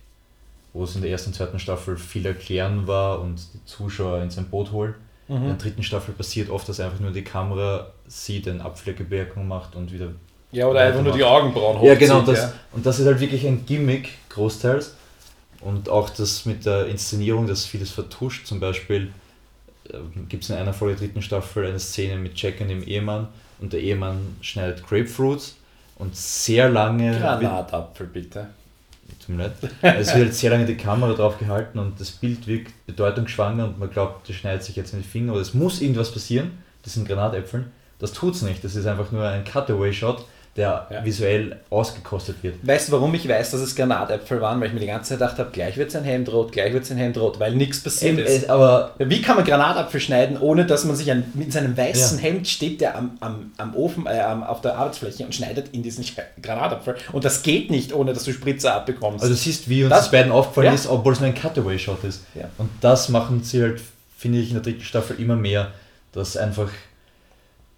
wo 0.74 0.84
es 0.84 0.96
in 0.96 1.02
der 1.02 1.12
ersten 1.12 1.30
und 1.30 1.36
zweiten 1.36 1.60
Staffel 1.60 1.98
viel 1.98 2.26
erklären 2.26 2.88
war 2.88 3.20
und 3.22 3.42
die 3.54 3.66
Zuschauer 3.66 4.22
in 4.22 4.30
sein 4.30 4.50
Boot 4.50 4.72
holen. 4.72 4.96
Mhm. 5.32 5.44
In 5.44 5.48
der 5.48 5.58
dritten 5.58 5.84
Staffel 5.84 6.14
passiert 6.14 6.50
oft, 6.50 6.68
dass 6.68 6.82
einfach 6.82 7.00
nur 7.00 7.12
die 7.12 7.24
Kamera 7.24 7.88
sieht, 8.06 8.50
eine 8.50 8.64
Abfleckebemerkung 8.64 9.48
macht 9.48 9.76
und 9.76 9.94
wieder. 9.94 10.10
Ja, 10.52 10.68
oder 10.68 10.82
einfach 10.82 11.02
nur 11.02 11.14
die 11.14 11.24
Augenbrauen 11.24 11.78
hochzieht. 11.78 11.88
Ja, 11.88 11.96
genau. 11.96 12.22
Das, 12.22 12.40
ja. 12.40 12.54
Und 12.74 12.86
das 12.86 13.00
ist 13.00 13.06
halt 13.06 13.22
wirklich 13.22 13.48
ein 13.48 13.66
Gimmick, 13.66 14.10
großteils. 14.28 14.96
Und 15.62 15.88
auch 15.88 16.10
das 16.10 16.46
mit 16.46 16.66
der 16.66 16.88
Inszenierung, 16.88 17.48
das 17.48 17.66
vieles 17.66 17.92
vertuscht. 17.92 18.46
Zum 18.46 18.60
Beispiel 18.60 19.14
äh, 19.90 19.98
gibt 20.28 20.44
es 20.44 20.50
in 20.50 20.58
einer 20.58 20.74
Folge 20.74 20.96
der 20.96 21.08
dritten 21.08 21.22
Staffel 21.22 21.66
eine 21.66 21.80
Szene 21.80 22.18
mit 22.18 22.38
Jack 22.42 22.60
und 22.60 22.68
dem 22.68 22.84
Ehemann 22.84 23.30
und 23.62 23.72
der 23.72 23.80
Ehemann 23.80 24.36
schneidet 24.42 24.86
Grapefruits 24.86 25.56
und 25.96 26.14
sehr 26.14 26.68
lange. 26.68 27.18
Granatapfel, 27.18 28.08
bitte. 28.08 28.48
Tut 29.20 29.36
mir 29.36 29.44
leid. 29.44 29.54
Es 29.82 30.16
wird 30.16 30.34
sehr 30.34 30.50
lange 30.52 30.66
die 30.66 30.78
Kamera 30.78 31.14
drauf 31.14 31.38
gehalten 31.38 31.80
und 31.80 32.00
das 32.00 32.12
Bild 32.12 32.48
wirkt 32.48 32.86
bedeutungsschwanger 32.86 33.66
und 33.66 33.80
man 33.80 33.90
glaubt, 33.90 34.28
der 34.28 34.34
schneidet 34.34 34.64
sich 34.64 34.76
jetzt 34.76 34.94
in 34.94 35.02
die 35.02 35.08
Finger 35.08 35.34
oder 35.34 35.42
es 35.42 35.54
muss 35.54 35.82
irgendwas 35.82 36.12
passieren. 36.12 36.52
Das 36.84 36.94
sind 36.94 37.08
Granatäpfeln. 37.08 37.72
Das 38.00 38.14
tut 38.14 38.36
es 38.36 38.42
nicht. 38.42 38.64
Das 38.64 38.76
ist 38.76 38.88
einfach 38.88 39.12
nur 39.12 39.28
ein 39.28 39.44
Cutaway-Shot 39.44 40.26
der 40.58 40.88
ja. 40.92 41.06
visuell 41.06 41.60
ausgekostet 41.70 42.44
wird. 42.44 42.56
Weißt 42.62 42.90
du, 42.90 42.92
warum 42.92 43.14
ich 43.14 43.26
weiß, 43.26 43.52
dass 43.52 43.62
es 43.62 43.74
Granatäpfel 43.74 44.42
waren? 44.42 44.60
Weil 44.60 44.68
ich 44.68 44.74
mir 44.74 44.82
die 44.82 44.88
ganze 44.88 45.10
Zeit 45.10 45.20
gedacht 45.20 45.40
habe, 45.40 45.50
gleich 45.52 45.78
wird 45.78 45.92
sein 45.92 46.04
Hemd 46.04 46.32
rot, 46.32 46.52
gleich 46.52 46.74
wird 46.74 46.86
sein 46.86 46.98
Hemd 46.98 47.18
rot, 47.18 47.40
weil 47.40 47.56
nichts 47.56 47.82
passiert 47.82 48.20
ähm, 48.20 48.26
ist. 48.26 48.50
Aber 48.50 48.94
Wie 48.98 49.22
kann 49.22 49.38
man 49.38 49.46
Granatapfel 49.46 50.02
schneiden, 50.02 50.38
ohne 50.38 50.66
dass 50.66 50.84
man 50.84 50.98
sich 50.98 51.10
an, 51.10 51.24
mit 51.36 51.54
seinem 51.54 51.78
weißen 51.78 52.18
ja. 52.18 52.24
Hemd 52.24 52.50
steht, 52.50 52.82
der 52.82 52.98
am, 52.98 53.18
am, 53.22 53.52
am 53.58 53.76
Ofen, 53.76 54.08
äh, 54.08 54.22
auf 54.46 54.60
der 54.60 54.78
Arbeitsfläche 54.78 55.24
und 55.24 55.34
schneidet 55.34 55.70
in 55.72 55.84
diesen 55.84 56.04
Granatapfel. 56.42 56.96
Und 57.14 57.24
das 57.24 57.44
geht 57.44 57.72
nicht, 57.72 57.94
ohne 57.94 58.14
dass 58.14 58.26
du 58.26 58.34
Spritzer 58.34 58.76
abbekommst. 58.76 59.24
Also 59.24 59.34
du 59.34 59.40
siehst, 59.40 59.70
wie 59.70 59.84
uns 59.84 59.92
das, 59.92 60.02
das 60.02 60.12
beiden 60.12 60.34
aufgefallen 60.34 60.68
ja. 60.68 60.74
ist, 60.74 60.88
obwohl 60.88 61.14
es 61.14 61.22
nur 61.22 61.30
ein 61.30 61.36
Cutaway-Shot 61.36 62.04
ist. 62.04 62.26
Und 62.58 62.70
das 62.82 63.08
machen 63.08 63.42
sie 63.44 63.62
halt, 63.62 63.80
finde 64.18 64.40
ich, 64.40 64.50
in 64.50 64.56
der 64.56 64.64
dritten 64.64 64.84
Staffel 64.84 65.18
immer 65.18 65.38
mehr, 65.38 65.72
dass 66.12 66.36
einfach 66.36 66.70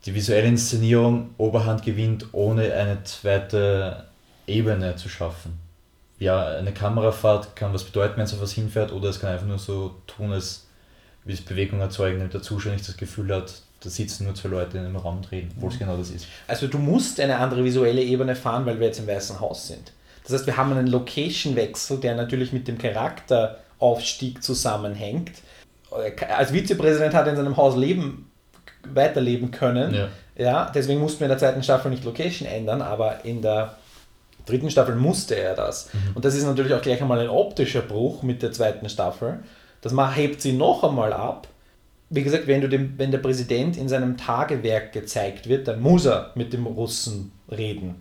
die 0.06 0.14
visuelle 0.14 0.47
Inszenierung 0.47 1.34
Oberhand 1.38 1.84
gewinnt, 1.84 2.28
ohne 2.34 2.74
eine 2.74 3.04
zweite 3.04 4.06
Ebene 4.47 4.95
zu 4.95 5.10
schaffen. 5.10 5.60
Ja, 6.20 6.45
eine 6.47 6.74
Kamerafahrt 6.74 7.56
kann 7.56 7.74
was 7.74 7.84
bedeuten, 7.84 8.18
wenn 8.18 8.26
es 8.26 8.34
auf 8.34 8.41
was 8.41 8.51
hinfährt, 8.51 8.91
oder 8.91 9.10
es 9.10 9.20
kann 9.20 9.32
einfach 9.32 9.47
nur 9.47 9.60
so 9.60 9.95
tun, 10.08 10.32
als 10.32 10.68
wie 11.26 11.34
es 11.34 11.41
Bewegung 11.41 11.80
erzeugen, 11.80 12.20
damit 12.20 12.34
der 12.34 12.41
Zuschauer 12.41 12.74
nicht 12.74 12.88
das 12.88 12.97
Gefühl 12.97 13.34
hat, 13.34 13.62
da 13.80 13.89
sitzen 13.89 14.26
nur 14.26 14.36
zwei 14.36 14.49
Leute 14.49 14.78
in 14.78 14.86
einem 14.86 14.95
Raum 14.95 15.18
und 15.18 15.32
reden, 15.32 15.51
obwohl 15.56 15.72
es 15.72 15.80
genau 15.80 15.97
das 15.97 16.10
ist. 16.10 16.28
Also 16.47 16.68
du 16.68 16.78
musst 16.78 17.20
eine 17.20 17.38
andere 17.38 17.64
visuelle 17.64 18.01
Ebene 18.01 18.36
fahren, 18.36 18.66
weil 18.66 18.80
wir 18.80 18.88
jetzt 18.88 18.99
im 18.99 19.08
Weißen 19.08 19.39
Haus 19.39 19.68
sind. 19.68 19.93
Das 20.24 20.34
heißt, 20.34 20.45
wir 20.45 20.56
haben 20.56 20.72
einen 20.72 20.88
Location-Wechsel, 20.88 21.99
der 21.99 22.16
natürlich 22.16 22.54
mit 22.54 22.68
dem 22.68 22.78
Charakteraufstieg 22.78 24.41
zusammenhängt. 24.41 25.32
Als 26.30 26.51
Vizepräsident 26.51 27.14
hat 27.14 27.26
er 27.26 27.32
in 27.32 27.38
seinem 27.38 27.58
Haus 27.58 27.76
leben 27.76 28.32
weiterleben 28.91 29.51
können. 29.51 29.93
Ja. 29.93 30.07
ja. 30.36 30.71
Deswegen 30.73 30.99
mussten 30.99 31.19
wir 31.19 31.25
in 31.25 31.29
der 31.29 31.38
zweiten 31.38 31.63
Staffel 31.63 31.91
nicht 31.91 32.03
Location 32.03 32.47
ändern, 32.47 32.81
aber 32.81 33.25
in 33.25 33.41
der 33.41 33.75
dritten 34.45 34.69
Staffel 34.69 34.95
musste 34.95 35.36
er 35.36 35.55
das. 35.55 35.89
Mhm. 35.93 36.15
Und 36.15 36.25
das 36.25 36.36
ist 36.36 36.45
natürlich 36.45 36.73
auch 36.73 36.81
gleich 36.81 37.01
einmal 37.01 37.19
ein 37.19 37.29
optischer 37.29 37.81
Bruch 37.81 38.23
mit 38.23 38.41
der 38.41 38.51
zweiten 38.51 38.89
Staffel. 38.89 39.39
Das 39.81 39.93
hebt 40.15 40.41
sie 40.41 40.53
noch 40.53 40.84
einmal 40.84 41.13
ab. 41.13 41.47
Wie 42.09 42.23
gesagt, 42.23 42.47
wenn, 42.47 42.61
du 42.61 42.69
dem, 42.69 42.97
wenn 42.97 43.11
der 43.11 43.17
Präsident 43.17 43.75
in 43.75 43.89
seinem 43.89 44.17
Tagewerk 44.17 44.93
gezeigt 44.93 45.49
wird, 45.49 45.67
dann 45.67 45.81
muss 45.81 46.05
er 46.05 46.31
mit 46.36 46.53
dem 46.53 46.67
Russen 46.67 47.31
reden. 47.49 47.95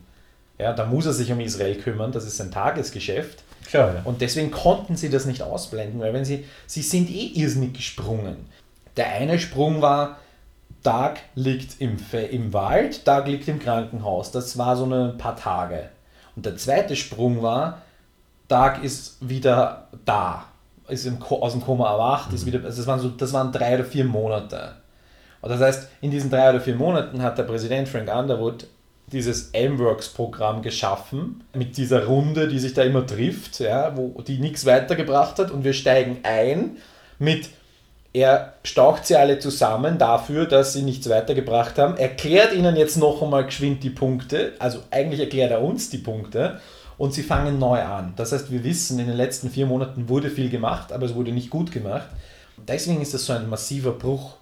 Ja, 0.58 0.72
da 0.72 0.84
muss 0.84 1.06
er 1.06 1.12
sich 1.12 1.32
um 1.32 1.40
Israel 1.40 1.76
kümmern, 1.76 2.12
das 2.12 2.24
ist 2.24 2.36
sein 2.36 2.50
Tagesgeschäft. 2.50 3.42
Klar, 3.66 3.94
ja. 3.94 4.00
Und 4.04 4.20
deswegen 4.20 4.50
konnten 4.50 4.96
sie 4.96 5.08
das 5.08 5.24
nicht 5.24 5.42
ausblenden, 5.42 6.00
weil 6.00 6.12
wenn 6.12 6.24
sie, 6.24 6.44
sie 6.66 6.82
sind 6.82 7.10
eh 7.10 7.32
irrsinnig 7.34 7.72
gesprungen. 7.72 8.36
Der 8.96 9.10
eine 9.12 9.38
Sprung 9.38 9.80
war, 9.80 10.18
Tag 10.82 11.20
liegt 11.34 11.80
im, 11.80 11.96
im 12.30 12.52
Wald, 12.52 13.04
Tag 13.04 13.26
liegt 13.28 13.48
im 13.48 13.58
Krankenhaus. 13.58 14.30
Das 14.30 14.58
war 14.58 14.76
so 14.76 14.84
ein 14.84 15.16
paar 15.16 15.36
Tage. 15.36 15.90
Und 16.34 16.46
der 16.46 16.56
zweite 16.56 16.96
Sprung 16.96 17.42
war, 17.42 17.82
Tag 18.48 18.82
ist 18.82 19.16
wieder 19.20 19.88
da, 20.04 20.44
ist 20.88 21.06
im, 21.06 21.22
aus 21.22 21.52
dem 21.52 21.62
Koma 21.62 21.90
erwacht, 21.90 22.30
mhm. 22.30 22.34
ist 22.34 22.46
wieder, 22.46 22.64
also 22.64 22.76
das, 22.76 22.86
waren 22.86 23.00
so, 23.00 23.08
das 23.08 23.32
waren 23.32 23.52
drei 23.52 23.76
oder 23.76 23.84
vier 23.84 24.04
Monate. 24.04 24.72
Und 25.40 25.50
das 25.50 25.60
heißt, 25.60 25.88
in 26.00 26.10
diesen 26.10 26.30
drei 26.30 26.50
oder 26.50 26.60
vier 26.60 26.76
Monaten 26.76 27.22
hat 27.22 27.38
der 27.38 27.44
Präsident 27.44 27.88
Frank 27.88 28.14
Underwood 28.14 28.66
dieses 29.12 29.50
M-Works-Programm 29.50 30.62
geschaffen, 30.62 31.44
mit 31.52 31.76
dieser 31.76 32.06
Runde, 32.06 32.48
die 32.48 32.58
sich 32.58 32.74
da 32.74 32.82
immer 32.82 33.06
trifft, 33.06 33.60
ja, 33.60 33.96
wo 33.96 34.22
die 34.22 34.38
nichts 34.38 34.64
weitergebracht 34.64 35.38
hat 35.38 35.50
und 35.50 35.64
wir 35.64 35.72
steigen 35.72 36.18
ein 36.22 36.78
mit 37.18 37.50
er 38.12 38.54
staucht 38.62 39.06
sie 39.06 39.16
alle 39.16 39.38
zusammen 39.38 39.98
dafür, 39.98 40.46
dass 40.46 40.74
sie 40.74 40.82
nichts 40.82 41.08
weitergebracht 41.08 41.78
haben, 41.78 41.96
erklärt 41.96 42.52
ihnen 42.52 42.76
jetzt 42.76 42.96
noch 42.96 43.22
einmal 43.22 43.46
geschwind 43.46 43.82
die 43.82 43.90
Punkte, 43.90 44.52
also 44.58 44.80
eigentlich 44.90 45.20
erklärt 45.20 45.50
er 45.50 45.62
uns 45.62 45.88
die 45.88 45.98
Punkte 45.98 46.60
und 46.98 47.14
sie 47.14 47.22
fangen 47.22 47.58
neu 47.58 47.80
an. 47.80 48.12
Das 48.16 48.32
heißt, 48.32 48.50
wir 48.50 48.64
wissen, 48.64 48.98
in 48.98 49.06
den 49.06 49.16
letzten 49.16 49.48
vier 49.48 49.66
Monaten 49.66 50.08
wurde 50.08 50.28
viel 50.28 50.50
gemacht, 50.50 50.92
aber 50.92 51.06
es 51.06 51.14
wurde 51.14 51.32
nicht 51.32 51.48
gut 51.48 51.72
gemacht. 51.72 52.08
Deswegen 52.58 53.00
ist 53.00 53.14
das 53.14 53.24
so 53.24 53.32
ein 53.32 53.48
massiver 53.48 53.92
Bruch. 53.92 54.36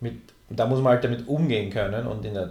Mit, 0.00 0.14
da 0.48 0.66
muss 0.66 0.80
man 0.80 0.94
halt 0.94 1.04
damit 1.04 1.28
umgehen 1.28 1.70
können 1.70 2.06
und 2.06 2.24
der, 2.24 2.42
äh, 2.42 2.48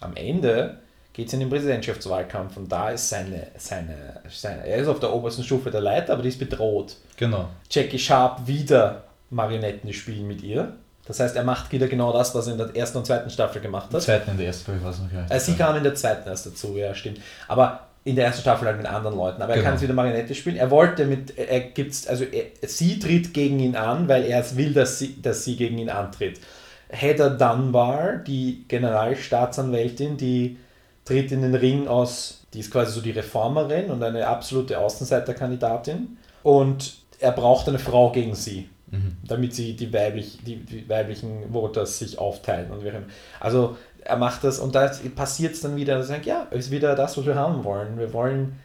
am 0.00 0.14
Ende 0.14 0.78
geht 1.14 1.28
es 1.28 1.32
in 1.32 1.40
den 1.40 1.48
Präsidentschaftswahlkampf 1.48 2.56
und 2.58 2.70
da 2.70 2.90
ist 2.90 3.08
seine, 3.08 3.48
seine, 3.56 4.20
seine, 4.28 4.66
er 4.66 4.78
ist 4.78 4.88
auf 4.88 5.00
der 5.00 5.12
obersten 5.12 5.42
Stufe 5.42 5.70
der 5.70 5.80
Leiter, 5.80 6.12
aber 6.12 6.22
die 6.22 6.28
ist 6.28 6.38
bedroht. 6.38 6.96
Genau. 7.16 7.48
Jackie 7.70 7.98
Sharp 7.98 8.46
wieder 8.46 9.04
Marionetten 9.32 9.92
spielen 9.92 10.26
mit 10.26 10.42
ihr. 10.42 10.76
Das 11.06 11.18
heißt, 11.18 11.34
er 11.34 11.42
macht 11.42 11.72
wieder 11.72 11.88
genau 11.88 12.12
das, 12.12 12.34
was 12.34 12.46
er 12.46 12.52
in 12.52 12.58
der 12.58 12.76
ersten 12.76 12.98
und 12.98 13.06
zweiten 13.06 13.28
Staffel 13.28 13.60
gemacht 13.60 13.86
hat. 13.86 13.90
In 13.90 13.98
der 13.98 14.00
zweiten, 14.00 14.30
in 14.30 14.36
der 14.36 14.46
ersten, 14.46 14.76
ich 14.76 14.84
weiß 14.84 14.98
nicht. 15.00 15.30
Äh, 15.30 15.40
sie 15.40 15.54
kam 15.54 15.76
in 15.76 15.82
der 15.82 15.94
zweiten 15.94 16.28
erst 16.28 16.46
dazu, 16.46 16.76
ja, 16.76 16.94
stimmt. 16.94 17.20
Aber 17.48 17.88
in 18.04 18.14
der 18.14 18.26
ersten 18.26 18.42
Staffel 18.42 18.66
halt 18.68 18.76
mit 18.76 18.86
anderen 18.86 19.16
Leuten. 19.16 19.42
Aber 19.42 19.52
genau. 19.52 19.64
er 19.64 19.68
kann 19.68 19.76
es 19.76 19.82
wieder 19.82 19.94
Marionette 19.94 20.34
spielen. 20.34 20.56
Er 20.56 20.70
wollte 20.70 21.04
mit, 21.06 21.36
er 21.36 21.60
gibt's, 21.60 22.06
also 22.06 22.24
er, 22.24 22.44
sie 22.68 22.98
tritt 22.98 23.34
gegen 23.34 23.58
ihn 23.58 23.74
an, 23.74 24.06
weil 24.08 24.24
er 24.24 24.40
es 24.40 24.56
will, 24.56 24.72
dass 24.72 24.98
sie, 24.98 25.20
dass 25.20 25.44
sie 25.44 25.56
gegen 25.56 25.78
ihn 25.78 25.90
antritt. 25.90 26.40
Heather 26.88 27.30
Dunbar, 27.30 28.16
die 28.16 28.64
Generalstaatsanwältin, 28.68 30.16
die 30.16 30.58
tritt 31.04 31.32
in 31.32 31.42
den 31.42 31.54
Ring 31.54 31.88
aus, 31.88 32.44
die 32.54 32.60
ist 32.60 32.70
quasi 32.70 32.92
so 32.92 33.00
die 33.00 33.12
Reformerin 33.12 33.90
und 33.90 34.02
eine 34.02 34.26
absolute 34.26 34.78
Außenseiterkandidatin. 34.78 36.16
Und 36.44 36.98
er 37.18 37.32
braucht 37.32 37.68
eine 37.68 37.78
Frau 37.78 38.12
gegen 38.12 38.34
sie 38.34 38.68
mhm. 38.92 39.16
damit 39.26 39.54
sie 39.54 39.74
die, 39.74 39.92
weiblich, 39.92 40.38
die, 40.46 40.56
die, 40.56 40.88
weiblichen 40.88 41.52
Voters 41.52 41.98
sich 41.98 42.18
aufteilen. 42.18 42.70
Und 42.70 42.84
wir, 42.84 43.02
also 43.40 43.76
er 44.04 44.16
macht 44.16 44.44
das 44.44 44.58
und 44.58 44.74
da 44.74 44.90
passiert 45.16 45.54
es 45.54 45.62
dann 45.62 45.76
wieder, 45.76 45.96
dass 45.96 46.08
er 46.08 46.16
sagt, 46.16 46.26
ja, 46.26 46.42
ist 46.50 46.70
wieder 46.70 46.94
das, 46.94 47.16
was 47.16 47.26
wir 47.26 47.34
haben 47.34 47.64
wollen. 47.64 47.98
Wir 47.98 48.12
wollen 48.12 48.60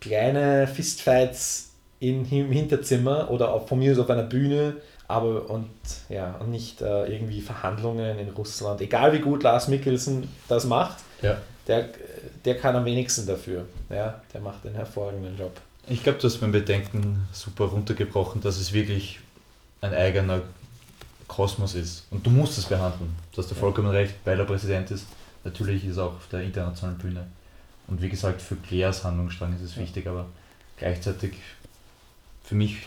kleine 0.00 0.66
Fistfights 0.66 1.70
in, 1.98 2.24
im 2.30 2.52
Hinterzimmer 2.52 3.30
oder 3.30 3.52
auf, 3.52 3.68
von 3.68 3.78
mir 3.78 3.92
aus 3.92 3.98
auf 3.98 4.10
einer 4.10 4.22
Bühne, 4.22 4.76
aber 5.08 5.50
und 5.50 5.70
ja, 6.08 6.36
und 6.40 6.50
nicht 6.50 6.82
äh, 6.82 7.06
irgendwie 7.06 7.40
Verhandlungen 7.40 8.18
in 8.18 8.28
Russland. 8.30 8.80
Egal 8.80 9.12
wie 9.12 9.18
gut 9.18 9.42
Lars 9.42 9.68
Mikkelsen 9.68 10.28
das 10.48 10.64
macht, 10.64 10.98
ja. 11.22 11.38
der, 11.66 11.88
der 12.44 12.56
kann 12.56 12.76
am 12.76 12.84
wenigsten 12.84 13.26
dafür. 13.26 13.66
Ja, 13.88 14.20
der 14.32 14.40
macht 14.40 14.64
einen 14.64 14.74
hervorragenden 14.74 15.36
Job. 15.36 15.52
Ich 15.88 16.02
glaube, 16.02 16.18
du 16.18 16.26
hast 16.26 16.40
mein 16.40 16.52
Bedenken 16.52 17.26
super 17.32 17.64
runtergebrochen, 17.64 18.40
dass 18.40 18.58
es 18.58 18.72
wirklich 18.72 19.20
ein 19.80 19.94
eigener 19.94 20.42
Kosmos 21.26 21.74
ist. 21.74 22.06
Und 22.10 22.26
du 22.26 22.30
musst 22.30 22.58
es 22.58 22.66
behandeln. 22.66 23.14
Du 23.32 23.42
hast 23.42 23.50
ja 23.50 23.56
vollkommen 23.56 23.90
recht, 23.90 24.14
weil 24.24 24.38
er 24.38 24.44
Präsident 24.44 24.90
ist. 24.90 25.06
Natürlich 25.44 25.84
ist 25.84 25.96
er 25.96 26.04
auch 26.04 26.16
auf 26.16 26.28
der 26.30 26.42
internationalen 26.42 26.98
Bühne. 26.98 27.26
Und 27.86 28.02
wie 28.02 28.08
gesagt, 28.08 28.42
für 28.42 28.56
Claires 28.56 29.04
Handlungsstrang 29.04 29.54
ist 29.54 29.62
es 29.62 29.76
wichtig, 29.76 30.06
aber 30.06 30.26
gleichzeitig 30.76 31.32
für 32.44 32.54
mich 32.54 32.78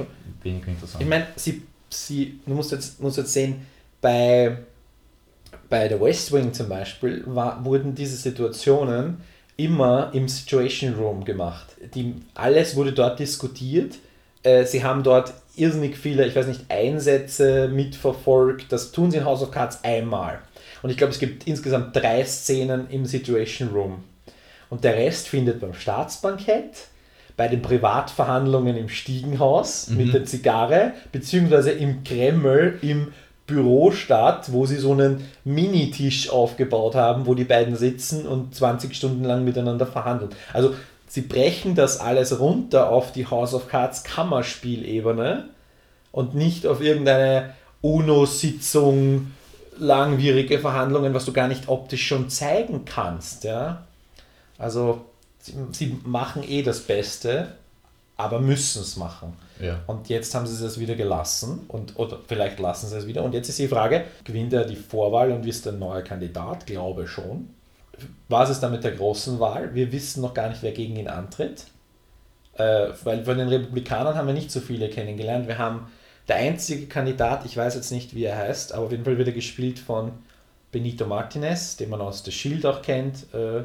weniger 0.43 0.67
interessant. 0.67 1.01
Ich 1.01 1.09
meine, 1.09 1.27
sie, 1.35 1.63
sie, 1.89 2.39
du 2.45 2.53
musst 2.53 2.71
jetzt, 2.71 3.01
musst 3.01 3.17
jetzt 3.17 3.33
sehen, 3.33 3.65
bei, 4.01 4.57
bei 5.69 5.87
der 5.87 5.99
West 5.99 6.31
Wing 6.31 6.53
zum 6.53 6.69
Beispiel 6.69 7.23
war, 7.25 7.63
wurden 7.63 7.95
diese 7.95 8.17
Situationen 8.17 9.21
immer 9.55 10.11
im 10.13 10.27
Situation 10.27 10.95
Room 10.95 11.23
gemacht. 11.23 11.67
Die, 11.95 12.15
alles 12.33 12.75
wurde 12.75 12.91
dort 12.91 13.19
diskutiert. 13.19 13.95
Äh, 14.41 14.65
sie 14.65 14.83
haben 14.83 15.03
dort 15.03 15.33
irrsinnig 15.55 15.97
viele, 15.97 16.25
ich 16.25 16.35
weiß 16.35 16.47
nicht, 16.47 16.65
Einsätze 16.69 17.67
mitverfolgt. 17.67 18.71
Das 18.71 18.91
tun 18.91 19.11
sie 19.11 19.17
in 19.17 19.25
House 19.25 19.41
of 19.41 19.51
Cards 19.51 19.83
einmal. 19.83 20.39
Und 20.81 20.89
ich 20.89 20.97
glaube, 20.97 21.13
es 21.13 21.19
gibt 21.19 21.47
insgesamt 21.47 21.95
drei 21.95 22.23
Szenen 22.25 22.89
im 22.89 23.05
Situation 23.05 23.69
Room. 23.69 24.03
Und 24.69 24.83
der 24.83 24.95
Rest 24.95 25.27
findet 25.27 25.61
beim 25.61 25.73
Staatsbankett, 25.73 26.87
bei 27.37 27.47
den 27.47 27.61
Privatverhandlungen 27.61 28.75
im 28.75 28.89
Stiegenhaus 28.89 29.89
mhm. 29.89 29.97
mit 29.97 30.13
der 30.13 30.25
Zigarre, 30.25 30.93
beziehungsweise 31.11 31.71
im 31.71 32.03
Kreml 32.03 32.79
im 32.81 33.13
Büro 33.45 33.91
statt, 33.91 34.51
wo 34.51 34.65
sie 34.65 34.77
so 34.77 34.93
einen 34.93 35.25
Minitisch 35.43 36.29
aufgebaut 36.29 36.95
haben, 36.95 37.25
wo 37.25 37.33
die 37.33 37.43
beiden 37.43 37.75
sitzen 37.75 38.25
und 38.25 38.55
20 38.55 38.95
Stunden 38.95 39.23
lang 39.25 39.43
miteinander 39.43 39.85
verhandeln. 39.85 40.31
Also 40.53 40.73
sie 41.13 41.21
brechen 41.21 41.75
das 41.75 41.99
alles 41.99 42.39
runter 42.39 42.89
auf 42.89 43.11
die 43.11 43.27
House 43.27 43.53
of 43.53 43.67
Cards 43.67 44.03
Kammerspielebene 44.03 45.47
und 46.11 46.33
nicht 46.33 46.65
auf 46.65 46.81
irgendeine 46.81 47.53
UNO-Sitzung, 47.81 49.31
langwierige 49.77 50.57
Verhandlungen, 50.57 51.13
was 51.13 51.25
du 51.25 51.31
gar 51.31 51.47
nicht 51.47 51.67
optisch 51.67 52.07
schon 52.07 52.31
zeigen 52.31 52.85
kannst. 52.85 53.43
Ja? 53.43 53.85
Also 54.57 55.05
sie, 55.37 55.53
sie 55.71 55.99
machen 56.03 56.41
eh 56.41 56.63
das 56.63 56.79
Beste, 56.79 57.49
aber 58.17 58.39
müssen 58.39 58.81
es 58.81 58.97
machen. 58.97 59.33
Ja. 59.61 59.81
Und 59.85 60.09
jetzt 60.09 60.33
haben 60.33 60.47
sie 60.47 60.65
es 60.65 60.79
wieder 60.79 60.95
gelassen 60.95 61.65
und 61.67 61.99
oder 61.99 62.21
vielleicht 62.27 62.57
lassen 62.57 62.89
sie 62.89 62.97
es 62.97 63.05
wieder. 63.05 63.23
Und 63.23 63.35
jetzt 63.35 63.49
ist 63.49 63.59
die 63.59 63.67
Frage, 63.67 64.05
gewinnt 64.23 64.51
er 64.51 64.65
die 64.65 64.75
Vorwahl 64.75 65.31
und 65.31 65.45
ist 65.45 65.67
ein 65.67 65.77
neuer 65.77 66.01
Kandidat? 66.01 66.65
Glaube 66.65 67.05
schon. 67.05 67.49
Was 68.29 68.49
ist 68.49 68.61
dann 68.61 68.71
mit 68.71 68.83
der 68.83 68.91
großen 68.91 69.39
Wahl? 69.39 69.73
Wir 69.75 69.91
wissen 69.91 70.21
noch 70.21 70.33
gar 70.33 70.49
nicht, 70.49 70.63
wer 70.63 70.71
gegen 70.71 70.95
ihn 70.95 71.07
antritt. 71.07 71.65
Äh, 72.55 72.89
weil 73.03 73.25
von 73.25 73.37
den 73.37 73.47
Republikanern 73.47 74.15
haben 74.15 74.27
wir 74.27 74.33
nicht 74.33 74.51
so 74.51 74.59
viele 74.59 74.89
kennengelernt. 74.89 75.47
Wir 75.47 75.57
haben 75.57 75.87
der 76.27 76.37
einzige 76.37 76.87
Kandidat, 76.87 77.45
ich 77.45 77.57
weiß 77.57 77.75
jetzt 77.75 77.91
nicht, 77.91 78.15
wie 78.15 78.23
er 78.25 78.37
heißt, 78.37 78.73
aber 78.73 78.85
auf 78.85 78.91
jeden 78.91 79.05
Fall 79.05 79.17
wird 79.17 79.27
er 79.27 79.33
gespielt 79.33 79.79
von 79.79 80.11
Benito 80.71 81.05
Martinez, 81.05 81.77
den 81.77 81.89
man 81.89 82.01
aus 82.01 82.23
The 82.23 82.31
Shield 82.31 82.65
auch 82.65 82.81
kennt. 82.81 83.33
Äh, 83.33 83.63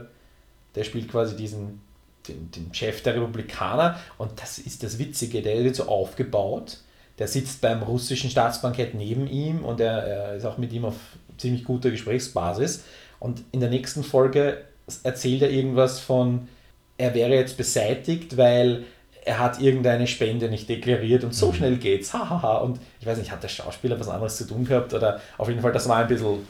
der 0.75 0.85
spielt 0.85 1.11
quasi 1.11 1.37
diesen 1.37 1.81
den, 2.29 2.51
den 2.51 2.75
Chef 2.75 3.03
der 3.03 3.15
Republikaner 3.15 3.99
und 4.19 4.41
das 4.41 4.59
ist 4.59 4.83
das 4.83 4.99
Witzige, 4.99 5.43
der 5.43 5.63
wird 5.65 5.77
so 5.77 5.87
aufgebaut. 5.87 6.79
Der 7.19 7.27
sitzt 7.27 7.61
beim 7.61 7.83
russischen 7.83 8.31
Staatsbankett 8.31 8.95
neben 8.95 9.27
ihm 9.27 9.65
und 9.65 9.81
er, 9.81 10.05
er 10.05 10.35
ist 10.37 10.45
auch 10.45 10.59
mit 10.59 10.73
ihm 10.73 10.85
auf 10.85 10.95
ziemlich 11.37 11.65
guter 11.65 11.91
Gesprächsbasis. 11.91 12.85
Und 13.21 13.43
in 13.53 13.61
der 13.61 13.71
nächsten 13.71 14.05
Folge 14.05 14.59
erzählt 15.03 15.43
er 15.43 15.51
irgendwas 15.51 16.01
von, 16.01 16.49
er 16.97 17.15
wäre 17.15 17.35
jetzt 17.35 17.57
beseitigt, 17.57 18.37
weil 18.37 18.85
er 19.25 19.39
hat 19.39 19.61
irgendeine 19.61 20.07
Spende 20.07 20.49
nicht 20.49 20.69
deklariert 20.69 21.23
und 21.25 21.35
so 21.35 21.49
mhm. 21.49 21.55
schnell 21.55 21.77
geht's. 21.77 22.15
Hahaha. 22.15 22.59
und 22.59 22.81
ich 23.01 23.07
weiß 23.07 23.19
nicht, 23.19 23.31
hat 23.31 23.43
der 23.43 23.49
Schauspieler 23.49 23.99
was 24.01 24.09
anderes 24.09 24.37
zu 24.37 24.47
tun 24.47 24.65
gehabt 24.65 24.95
oder 24.95 25.21
auf 25.37 25.49
jeden 25.49 25.61
Fall, 25.61 25.73
das 25.73 25.89
war 25.89 25.99
ein 25.99 26.09
bisschen 26.09 26.47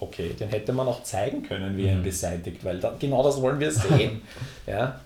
okay. 0.00 0.30
Den 0.38 0.48
hätte 0.48 0.72
man 0.72 0.86
auch 0.86 1.02
zeigen 1.02 1.42
können, 1.42 1.76
wie 1.76 1.86
er 1.86 1.92
ihn 1.92 2.00
mhm. 2.00 2.04
beseitigt, 2.04 2.64
weil 2.64 2.78
da, 2.78 2.94
genau 2.98 3.22
das 3.22 3.40
wollen 3.40 3.60
wir 3.60 3.70
sehen. 3.70 4.22
ja. 4.66 5.00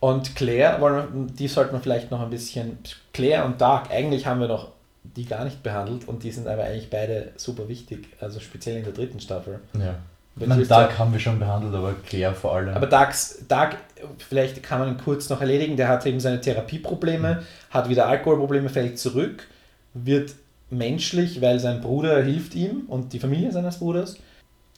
Und 0.00 0.34
Claire, 0.34 0.80
wollen 0.80 1.26
wir, 1.26 1.34
die 1.34 1.48
sollte 1.48 1.72
man 1.72 1.82
vielleicht 1.82 2.10
noch 2.10 2.20
ein 2.20 2.30
bisschen. 2.30 2.78
Claire 3.12 3.44
und 3.44 3.60
Dark, 3.60 3.90
eigentlich 3.90 4.26
haben 4.26 4.40
wir 4.40 4.48
noch 4.48 4.68
die 5.02 5.24
gar 5.24 5.44
nicht 5.44 5.62
behandelt 5.62 6.06
und 6.06 6.22
die 6.22 6.30
sind 6.30 6.46
aber 6.46 6.64
eigentlich 6.64 6.90
beide 6.90 7.32
super 7.36 7.68
wichtig, 7.68 8.08
also 8.20 8.40
speziell 8.40 8.76
in 8.76 8.84
der 8.84 8.92
dritten 8.92 9.20
Staffel. 9.20 9.60
Ja. 9.74 9.96
Meine, 10.36 10.64
Dark 10.64 10.98
haben 10.98 11.12
wir 11.12 11.20
schon 11.20 11.38
behandelt, 11.38 11.74
aber 11.74 11.94
Claire 12.06 12.34
vor 12.34 12.54
allem. 12.54 12.74
Aber 12.74 12.86
Darks, 12.86 13.44
Dark, 13.48 13.76
vielleicht 14.18 14.62
kann 14.62 14.78
man 14.78 14.88
ihn 14.88 14.98
kurz 14.98 15.28
noch 15.28 15.40
erledigen, 15.40 15.76
der 15.76 15.88
hat 15.88 16.06
eben 16.06 16.20
seine 16.20 16.40
Therapieprobleme, 16.40 17.34
mhm. 17.34 17.74
hat 17.74 17.88
wieder 17.88 18.06
Alkoholprobleme, 18.06 18.68
fällt 18.68 18.98
zurück, 18.98 19.46
wird 19.92 20.34
menschlich, 20.70 21.40
weil 21.40 21.58
sein 21.58 21.80
Bruder 21.80 22.22
hilft 22.22 22.54
ihm 22.54 22.84
und 22.86 23.12
die 23.12 23.18
Familie 23.18 23.52
seines 23.52 23.78
Bruders. 23.78 24.16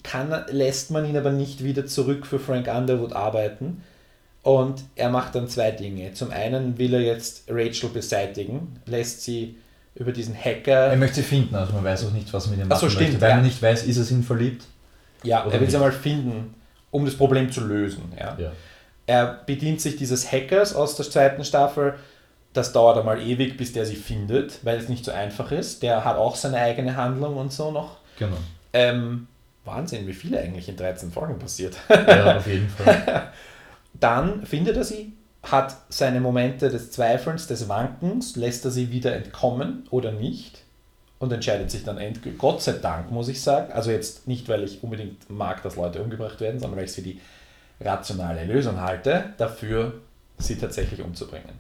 Kann, 0.03 0.35
lässt 0.51 0.91
man 0.91 1.05
ihn 1.05 1.17
aber 1.17 1.31
nicht 1.31 1.63
wieder 1.63 1.87
zurück 1.87 2.27
für 2.27 2.41
Frank 2.41 2.67
Underwood 2.67 3.13
arbeiten. 3.13 3.83
Und 4.43 4.83
er 4.97 5.11
macht 5.11 5.37
dann 5.37 5.47
zwei 5.47 5.71
Dinge. 5.71 6.15
Zum 6.15 6.33
einen 6.33 6.77
will 6.77 6.95
er 6.95 7.03
jetzt 7.03 7.45
Rachel 7.49 7.91
beseitigen, 7.91 8.81
lässt 8.87 9.23
sie 9.23 9.57
über 9.95 10.13
diesen 10.13 10.35
Hacker. 10.35 10.89
Er 10.89 10.97
möchte 10.97 11.17
sie 11.17 11.23
finden, 11.23 11.55
also 11.55 11.73
man 11.73 11.85
weiß 11.85 12.07
auch 12.07 12.13
nicht, 12.13 12.33
was 12.33 12.49
mit 12.49 12.59
ihm 12.59 12.69
machen 12.69 12.81
so, 12.81 12.89
stimmt, 12.89 13.11
möchte. 13.11 13.21
Weil 13.21 13.31
ja. 13.31 13.37
man 13.37 13.45
nicht 13.45 13.61
weiß, 13.61 13.85
ist 13.85 13.99
er 13.99 14.17
in 14.17 14.23
verliebt? 14.23 14.65
Ja, 15.23 15.47
er 15.49 15.61
will 15.61 15.71
sie 15.71 15.79
mal 15.79 15.93
finden, 15.93 16.55
um 16.91 17.05
das 17.05 17.15
Problem 17.15 17.53
zu 17.53 17.65
lösen. 17.67 18.13
Ja. 18.19 18.37
ja. 18.39 18.53
Er 19.07 19.41
bedient 19.47 19.81
sich 19.81 19.97
dieses 19.97 20.31
Hackers 20.31 20.75
aus 20.75 20.97
der 20.97 21.09
zweiten 21.09 21.45
Staffel. 21.45 21.95
Das 22.53 22.73
dauert 22.73 22.99
einmal 22.99 23.21
ewig, 23.21 23.57
bis 23.57 23.73
der 23.73 23.87
sie 23.87 23.97
findet, 23.97 24.65
weil 24.65 24.79
es 24.79 24.89
nicht 24.89 25.05
so 25.05 25.13
einfach 25.13 25.53
ist. 25.53 25.83
Der 25.83 26.05
hat 26.05 26.17
auch 26.17 26.37
seine 26.37 26.59
eigene 26.59 26.97
Handlung 26.97 27.37
und 27.37 27.53
so 27.53 27.71
noch. 27.71 27.99
Genau. 28.19 28.37
Ähm, 28.73 29.27
Wahnsinn, 29.65 30.07
wie 30.07 30.13
viele 30.13 30.41
eigentlich 30.41 30.69
in 30.69 30.77
13 30.77 31.13
Folgen 31.13 31.39
passiert. 31.39 31.77
Ja, 31.89 32.37
auf 32.37 32.47
jeden 32.47 32.69
Fall. 32.69 33.31
Dann 34.01 34.45
findet 34.45 34.77
er 34.77 34.85
sie, 34.85 35.13
hat 35.43 35.77
seine 35.89 36.21
Momente 36.21 36.69
des 36.69 36.93
Zweifelns, 36.93 37.47
des 37.47 37.69
Wankens, 37.69 38.37
lässt 38.37 38.65
er 38.65 38.71
sie 38.71 38.93
wieder 38.93 39.15
entkommen 39.15 39.87
oder 39.91 40.13
nicht 40.13 40.63
und 41.19 41.33
entscheidet 41.33 41.71
sich 41.71 41.85
dann 41.85 41.99
endgültig, 41.99 42.39
Gott 42.39 42.63
sei 42.63 42.73
Dank, 42.73 43.11
muss 43.11 43.29
ich 43.29 43.41
sagen, 43.41 43.73
also 43.73 43.91
jetzt 43.91 44.27
nicht, 44.29 44.49
weil 44.49 44.63
ich 44.63 44.83
unbedingt 44.83 45.31
mag, 45.31 45.63
dass 45.63 45.77
Leute 45.77 46.03
umgebracht 46.03 46.41
werden, 46.41 46.61
sondern 46.61 46.77
weil 46.77 46.85
ich 46.85 46.91
es 46.91 46.97
für 46.97 47.03
die 47.03 47.21
rationale 47.81 48.45
Lösung 48.45 48.81
halte, 48.81 49.27
dafür 49.39 49.95
sie 50.39 50.57
tatsächlich 50.57 51.01
umzubringen. 51.01 51.51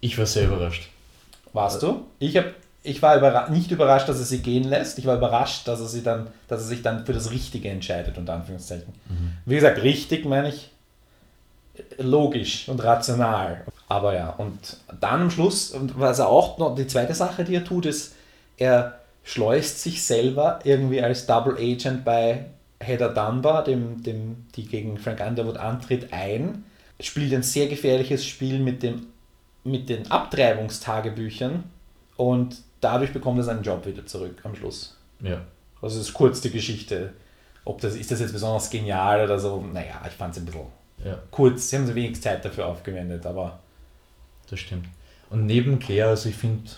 Ich 0.00 0.18
war 0.18 0.26
sehr 0.26 0.46
überrascht. 0.46 0.90
Warst 1.52 1.82
du? 1.82 2.04
Ich, 2.18 2.36
hab, 2.36 2.46
ich 2.82 3.00
war 3.02 3.16
überra 3.16 3.48
nicht 3.48 3.70
überrascht, 3.70 4.08
dass 4.08 4.18
er 4.18 4.24
sie 4.24 4.40
gehen 4.40 4.64
lässt. 4.64 4.98
Ich 4.98 5.06
war 5.06 5.16
überrascht, 5.16 5.66
dass 5.68 5.80
er, 5.80 5.86
sie 5.86 6.02
dann, 6.02 6.28
dass 6.48 6.60
er 6.60 6.66
sich 6.66 6.82
dann 6.82 7.06
für 7.06 7.12
das 7.12 7.30
Richtige 7.30 7.70
entscheidet, 7.70 8.18
unter 8.18 8.34
Anführungszeichen. 8.34 8.92
Mhm. 9.08 9.32
Wie 9.46 9.54
gesagt, 9.54 9.82
richtig 9.82 10.26
meine 10.26 10.50
ich 10.50 10.70
logisch 11.98 12.68
und 12.68 12.82
rational. 12.82 13.64
Aber 13.88 14.14
ja, 14.14 14.30
und 14.30 14.78
dann 15.00 15.22
am 15.22 15.30
Schluss, 15.30 15.70
und 15.70 15.98
was 15.98 16.18
er 16.18 16.28
auch 16.28 16.58
noch, 16.58 16.74
die 16.74 16.86
zweite 16.86 17.14
Sache, 17.14 17.44
die 17.44 17.54
er 17.54 17.64
tut, 17.64 17.86
ist, 17.86 18.14
er 18.56 19.00
schleust 19.22 19.82
sich 19.82 20.04
selber 20.04 20.60
irgendwie 20.64 21.02
als 21.02 21.26
Double 21.26 21.56
Agent 21.56 22.04
bei 22.04 22.46
Heather 22.80 23.08
Dunbar, 23.08 23.64
dem, 23.64 24.02
dem, 24.02 24.46
die 24.54 24.66
gegen 24.66 24.98
Frank 24.98 25.20
Underwood 25.20 25.56
antritt, 25.56 26.12
ein, 26.12 26.64
spielt 27.00 27.32
ein 27.34 27.42
sehr 27.42 27.68
gefährliches 27.68 28.24
Spiel 28.24 28.58
mit, 28.58 28.82
dem, 28.82 29.06
mit 29.64 29.88
den 29.88 30.10
Abtreibungstagebüchern 30.10 31.64
und 32.16 32.56
dadurch 32.80 33.12
bekommt 33.12 33.38
er 33.38 33.44
seinen 33.44 33.62
Job 33.62 33.86
wieder 33.86 34.06
zurück 34.06 34.38
am 34.44 34.54
Schluss. 34.54 34.96
Ja. 35.20 35.42
Also 35.82 35.98
das 35.98 36.08
ist 36.08 36.14
kurz 36.14 36.40
die 36.40 36.50
Geschichte. 36.50 37.12
Ob 37.64 37.80
das, 37.80 37.96
ist 37.96 38.10
das 38.10 38.20
jetzt 38.20 38.32
besonders 38.32 38.70
genial 38.70 39.24
oder 39.24 39.38
so? 39.38 39.60
Naja, 39.60 40.00
ich 40.06 40.12
fand 40.12 40.32
es 40.32 40.40
ein 40.40 40.46
bisschen 40.46 40.66
ja. 41.04 41.18
kurz, 41.30 41.70
sie 41.70 41.76
haben 41.76 41.86
so 41.86 41.94
wenig 41.94 42.20
Zeit 42.20 42.44
dafür 42.44 42.66
aufgewendet, 42.66 43.26
aber. 43.26 43.60
Das 44.48 44.60
stimmt. 44.60 44.86
Und 45.30 45.46
neben 45.46 45.78
Claire, 45.78 46.08
also 46.08 46.28
ich 46.28 46.36
finde, 46.36 46.70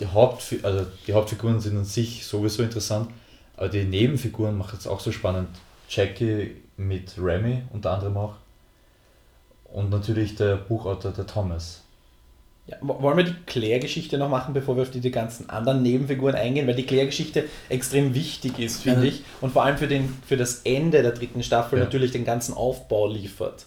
die, 0.00 0.06
Haupt, 0.06 0.42
also 0.62 0.86
die 1.06 1.12
Hauptfiguren 1.12 1.60
sind 1.60 1.76
an 1.76 1.84
sich 1.84 2.26
sowieso 2.26 2.62
interessant, 2.62 3.10
aber 3.56 3.68
die 3.68 3.84
Nebenfiguren 3.84 4.56
machen 4.56 4.78
es 4.78 4.86
auch 4.86 5.00
so 5.00 5.12
spannend. 5.12 5.48
Jackie 5.88 6.56
mit 6.76 7.14
Remy 7.18 7.62
unter 7.72 7.92
anderem 7.92 8.16
auch. 8.16 8.34
Und 9.64 9.90
natürlich 9.90 10.34
der 10.36 10.56
Buchautor, 10.56 11.12
der 11.12 11.26
Thomas. 11.26 11.81
Ja, 12.66 12.76
wollen 12.80 13.16
wir 13.16 13.24
die 13.24 13.34
Claire-Geschichte 13.46 14.18
noch 14.18 14.28
machen, 14.28 14.54
bevor 14.54 14.76
wir 14.76 14.82
auf 14.82 14.90
die, 14.90 15.00
die 15.00 15.10
ganzen 15.10 15.50
anderen 15.50 15.82
Nebenfiguren 15.82 16.36
eingehen, 16.36 16.68
weil 16.68 16.76
die 16.76 16.86
Claire-Geschichte 16.86 17.44
extrem 17.68 18.14
wichtig 18.14 18.58
ist, 18.60 18.82
finde 18.82 19.06
ja. 19.06 19.12
ich. 19.12 19.24
Und 19.40 19.52
vor 19.52 19.64
allem 19.64 19.76
für, 19.78 19.88
den, 19.88 20.08
für 20.24 20.36
das 20.36 20.60
Ende 20.62 21.02
der 21.02 21.10
dritten 21.10 21.42
Staffel 21.42 21.78
ja. 21.78 21.84
natürlich 21.84 22.12
den 22.12 22.24
ganzen 22.24 22.54
Aufbau 22.54 23.08
liefert. 23.08 23.66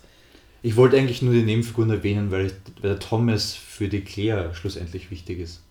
Ich 0.61 0.77
wollte 0.77 0.97
eigentlich 0.97 1.21
nur 1.21 1.33
die 1.33 1.43
Nebenfiguren 1.43 1.89
erwähnen, 1.89 2.31
weil, 2.31 2.51
weil 2.81 2.91
der 2.91 2.99
Thomas 2.99 3.53
für 3.53 3.89
die 3.89 4.01
Claire 4.01 4.55
schlussendlich 4.55 5.11
wichtig 5.11 5.39
ist. 5.39 5.61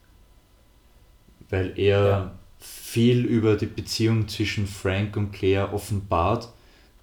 Weil 1.49 1.72
er 1.77 2.07
ja. 2.07 2.33
viel 2.59 3.25
über 3.25 3.57
die 3.57 3.66
Beziehung 3.66 4.29
zwischen 4.29 4.66
Frank 4.66 5.16
und 5.16 5.33
Claire 5.33 5.72
offenbart, 5.72 6.51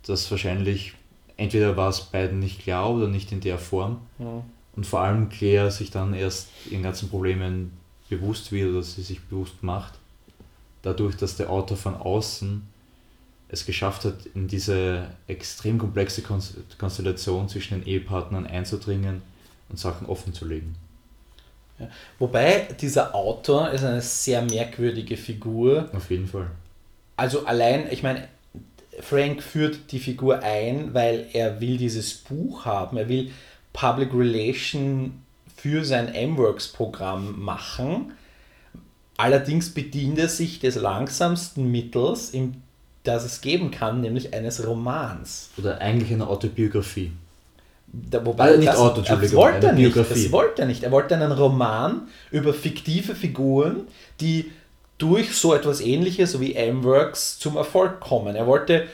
das 0.05 0.30
wahrscheinlich 0.30 0.93
entweder 1.36 1.76
war 1.76 1.89
es 1.89 2.01
beiden 2.01 2.39
nicht 2.39 2.61
klar 2.61 2.91
oder 2.91 3.07
nicht 3.07 3.32
in 3.32 3.41
der 3.41 3.57
Form. 3.57 4.01
Und 4.76 4.86
vor 4.86 5.01
allem 5.01 5.30
Claire 5.30 5.72
sich 5.72 5.91
dann 5.91 6.13
erst 6.13 6.47
ihren 6.69 6.84
ganzen 6.84 7.09
Problemen 7.09 7.74
bewusst 8.09 8.51
wird 8.51 8.69
oder 8.69 8.84
sie 8.84 9.01
sich 9.01 9.22
bewusst 9.22 9.63
macht, 9.63 9.93
dadurch, 10.82 11.15
dass 11.15 11.36
der 11.36 11.49
Autor 11.49 11.78
von 11.78 11.95
außen 11.95 12.63
es 13.49 13.65
geschafft 13.65 14.05
hat, 14.05 14.26
in 14.34 14.47
diese 14.47 15.07
extrem 15.28 15.78
komplexe 15.78 16.24
Konstellation 16.78 17.49
zwischen 17.49 17.80
den 17.80 17.88
Ehepartnern 17.88 18.47
einzudringen 18.47 19.22
und 19.69 19.78
Sachen 19.78 20.07
offen 20.07 20.34
zu 20.34 20.45
legen. 20.45 20.76
Ja. 21.78 21.89
Wobei 22.17 22.69
dieser 22.80 23.13
Autor 23.13 23.72
ist 23.72 23.84
eine 23.84 24.01
sehr 24.01 24.41
merkwürdige 24.41 25.17
Figur. 25.17 25.89
Auf 25.93 26.09
jeden 26.09 26.28
Fall. 26.28 26.47
Also 27.17 27.45
allein, 27.45 27.91
ich 27.91 28.03
meine, 28.03 28.28
Frank 29.01 29.41
führt 29.41 29.91
die 29.91 29.99
Figur 29.99 30.43
ein, 30.43 30.93
weil 30.93 31.28
er 31.34 31.59
will 31.59 31.78
dieses 31.78 32.13
Buch 32.13 32.65
haben. 32.65 32.97
Er 32.97 33.09
will 33.09 33.32
Public 33.74 34.13
Relation 34.13 35.22
für 35.55 35.86
sein 35.86 36.13
M-Works-Programm 36.13 37.39
machen. 37.39 38.13
Allerdings 39.17 39.69
bedient 39.74 40.17
er 40.17 40.30
sich 40.30 40.59
des 40.59 40.76
langsamsten 40.76 41.72
Mittels, 41.72 42.34
das 43.03 43.24
es 43.24 43.41
geben 43.41 43.72
kann, 43.72 44.01
nämlich 44.01 44.34
eines 44.34 44.65
Romans. 44.65 45.49
Oder 45.57 45.80
eigentlich 45.80 46.11
einer 46.11 46.30
Autobiografie. 46.30 47.11
Da, 47.93 48.26
wobei 48.26 48.45
also 48.45 48.57
nicht 48.57 48.72
das, 48.72 48.80
Auto, 48.80 49.01
das 49.01 49.34
wollte 49.34 49.67
er 49.67 49.74
nicht. 49.74 49.95
Das 49.95 50.32
wollte 50.32 50.61
er 50.61 50.67
nicht. 50.67 50.84
Er 50.84 50.91
wollte 50.91 51.15
einen 51.15 51.32
Roman 51.32 52.07
über 52.32 52.53
fiktive 52.53 53.15
Figuren, 53.15 53.88
die 54.22 54.51
durch 54.97 55.36
so 55.36 55.53
etwas 55.53 55.82
ähnliches 55.82 56.39
wie 56.39 56.55
M-Works 56.55 57.38
zum 57.39 57.57
Erfolg 57.57 57.99
kommen. 57.99 58.36
Er 58.36 58.47
wollte 58.47 58.88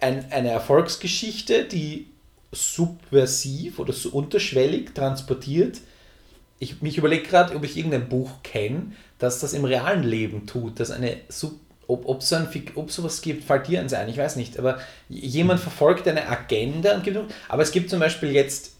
ein, 0.00 0.26
eine 0.30 0.50
Erfolgsgeschichte, 0.50 1.64
die 1.64 2.06
subversiv 2.52 3.78
oder 3.78 3.92
so 3.92 4.10
unterschwellig 4.10 4.94
transportiert. 4.94 5.78
Ich, 6.58 6.82
mich 6.82 6.98
überlege 6.98 7.26
gerade, 7.26 7.56
ob 7.56 7.64
ich 7.64 7.76
irgendein 7.76 8.08
Buch 8.08 8.30
kenne, 8.42 8.92
das 9.18 9.40
das 9.40 9.54
im 9.54 9.64
realen 9.64 10.04
Leben 10.04 10.46
tut, 10.46 10.78
dass 10.78 10.90
eine 10.90 11.16
Sub 11.28 11.54
ob, 11.88 12.08
ob, 12.08 12.22
so 12.22 12.36
ein, 12.36 12.48
ob 12.76 12.90
sowas 12.90 13.20
gibt, 13.20 13.44
fällt 13.44 13.66
dir 13.66 13.80
eins 13.80 13.92
ein, 13.92 14.08
ich 14.08 14.16
weiß 14.16 14.36
nicht, 14.36 14.58
aber 14.58 14.80
jemand 15.08 15.60
verfolgt 15.60 16.06
eine 16.08 16.28
Agenda, 16.28 17.02
aber 17.48 17.62
es 17.62 17.72
gibt 17.72 17.90
zum 17.90 17.98
Beispiel 17.98 18.30
jetzt 18.30 18.76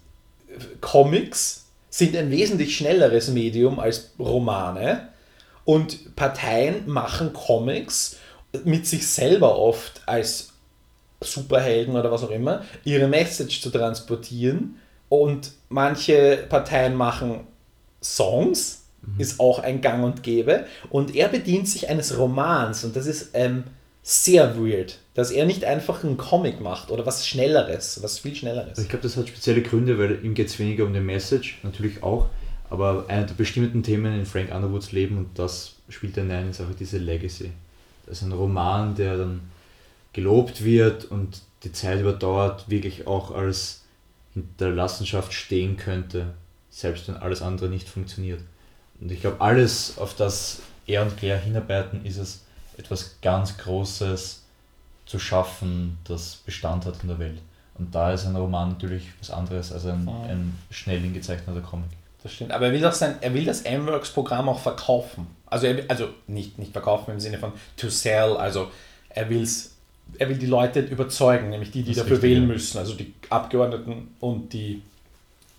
Comics, 0.81 1.67
sind 1.91 2.17
ein 2.17 2.31
wesentlich 2.31 2.77
schnelleres 2.77 3.29
Medium 3.29 3.79
als 3.79 4.13
Romane 4.19 5.09
und 5.65 6.17
Parteien 6.17 6.89
machen 6.89 7.33
Comics 7.33 8.17
mit 8.65 8.87
sich 8.87 9.07
selber 9.07 9.59
oft 9.59 10.01
als 10.07 10.52
Superhelden 11.25 11.97
oder 11.97 12.11
was 12.11 12.25
auch 12.25 12.31
immer, 12.31 12.63
ihre 12.85 13.09
Message 13.09 13.61
zu 13.61 13.71
transportieren 13.71 14.77
und 15.09 15.53
manche 15.69 16.45
Parteien 16.49 16.95
machen 16.95 17.41
Songs, 18.03 18.85
mhm. 19.03 19.21
ist 19.21 19.41
auch 19.41 19.59
ein 19.59 19.81
Gang 19.81 20.05
und 20.05 20.23
Gäbe 20.23 20.67
und 20.91 21.15
er 21.15 21.29
bedient 21.29 21.69
sich 21.69 21.89
eines 21.89 22.17
Romans 22.19 22.85
und 22.85 22.97
das 22.97 23.07
ist 23.07 23.31
ähm, 23.35 23.65
sehr 24.03 24.57
weird, 24.57 24.99
dass 25.15 25.31
er 25.31 25.47
nicht 25.47 25.65
einfach 25.65 26.03
einen 26.03 26.17
Comic 26.17 26.61
macht 26.61 26.91
oder 26.91 27.07
was 27.07 27.27
Schnelleres, 27.27 28.03
was 28.03 28.19
viel 28.19 28.35
Schnelleres. 28.35 28.79
Ich 28.79 28.89
glaube, 28.89 29.05
das 29.05 29.17
hat 29.17 29.29
spezielle 29.29 29.63
Gründe, 29.63 29.99
weil 29.99 30.25
ihm 30.25 30.35
geht 30.35 30.49
es 30.49 30.59
weniger 30.59 30.85
um 30.85 30.93
die 30.93 31.01
Message, 31.01 31.61
natürlich 31.63 32.03
auch, 32.03 32.29
aber 32.69 33.05
einer 33.09 33.27
der 33.27 33.35
bestimmten 33.35 33.83
Themen 33.83 34.19
in 34.19 34.27
Frank 34.27 34.53
Underwoods 34.53 34.93
Leben 34.93 35.19
und 35.19 35.39
das 35.39 35.75
spielt 35.89 36.17
er 36.17 36.25
hinein, 36.25 36.51
ist 36.51 36.61
einfach 36.61 36.75
diese 36.75 36.99
Legacy. 36.99 37.53
Das 38.07 38.19
ist 38.19 38.25
ein 38.25 38.33
Roman, 38.33 38.95
der 38.95 39.17
dann 39.17 39.41
gelobt 40.13 40.65
wird 40.65 41.05
und 41.05 41.43
die 41.65 41.73
Zeit 41.73 42.01
überdauert, 42.01 42.69
wirklich 42.69 43.07
auch 43.07 43.31
als 43.31 43.83
Hinterlassenschaft 44.35 45.33
stehen 45.33 45.77
könnte, 45.77 46.35
selbst 46.71 47.09
wenn 47.09 47.17
alles 47.17 47.43
andere 47.43 47.69
nicht 47.69 47.89
funktioniert. 47.89 48.41
Und 49.01 49.11
ich 49.11 49.21
glaube, 49.21 49.41
alles, 49.41 49.99
auf 49.99 50.15
das 50.15 50.61
er 50.87 51.03
und 51.03 51.17
Claire 51.17 51.41
hinarbeiten, 51.41 52.05
ist 52.05 52.19
es, 52.19 52.45
etwas 52.79 53.17
ganz 53.21 53.59
Großes 53.59 54.43
zu 55.07 55.19
schaffen, 55.19 55.99
das 56.05 56.37
Bestand 56.37 56.87
hat 56.87 57.03
in 57.03 57.09
der 57.09 57.19
Welt. 57.19 57.39
Und 57.75 57.95
da 57.95 58.13
ist 58.13 58.27
ein 58.27 58.37
Roman 58.37 58.71
natürlich 58.71 59.09
was 59.21 59.31
anderes 59.31 59.73
als 59.73 59.87
ein, 59.87 60.09
ein 60.09 60.59
schnell 60.71 61.01
hingezeichneter 61.01 61.61
Comic. 61.61 61.91
Das 62.23 62.33
stimmt. 62.33 62.53
Aber 62.53 62.67
er 62.67 62.73
will, 62.73 62.81
doch 62.81 62.93
sein, 62.93 63.17
er 63.21 63.35
will 63.35 63.45
das 63.45 63.63
M-Works-Programm 63.63 64.49
auch 64.49 64.61
verkaufen. 64.61 65.27
Also, 65.47 65.67
er, 65.67 65.85
also 65.89 66.09
nicht, 66.27 66.59
nicht 66.59 66.73
verkaufen 66.73 67.11
im 67.11 67.21
Sinne 67.21 67.39
von 67.39 67.53
to 67.77 67.89
sell, 67.89 68.37
also 68.37 68.71
er, 69.09 69.29
will's, 69.29 69.72
er 70.19 70.29
will 70.29 70.37
die 70.37 70.47
Leute 70.47 70.81
überzeugen, 70.81 71.51
nämlich 71.51 71.71
die, 71.71 71.83
die 71.83 71.95
dafür 71.95 72.23
wählen 72.23 72.47
müssen, 72.47 72.79
also 72.79 72.95
die 72.95 73.13
Abgeordneten 73.31 74.15
und 74.21 74.53
die, 74.53 74.83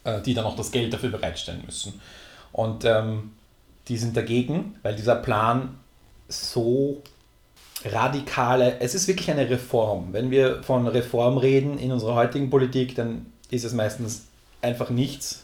äh, 0.03 0.21
die 0.21 0.33
dann 0.33 0.45
auch 0.45 0.55
das 0.55 0.71
Geld 0.71 0.93
dafür 0.93 1.09
bereitstellen 1.09 1.63
müssen. 1.65 1.99
Und 2.51 2.85
ähm, 2.85 3.31
die 3.87 3.97
sind 3.97 4.15
dagegen, 4.15 4.75
weil 4.83 4.95
dieser 4.95 5.15
Plan 5.15 5.77
so 6.27 7.01
radikale, 7.85 8.79
es 8.79 8.95
ist 8.95 9.07
wirklich 9.07 9.29
eine 9.29 9.49
Reform. 9.49 10.09
Wenn 10.13 10.31
wir 10.31 10.63
von 10.63 10.87
Reform 10.87 11.37
reden 11.37 11.77
in 11.77 11.91
unserer 11.91 12.15
heutigen 12.15 12.49
Politik, 12.49 12.95
dann 12.95 13.25
ist 13.49 13.65
es 13.65 13.73
meistens 13.73 14.25
einfach 14.61 14.89
nichts. 14.89 15.43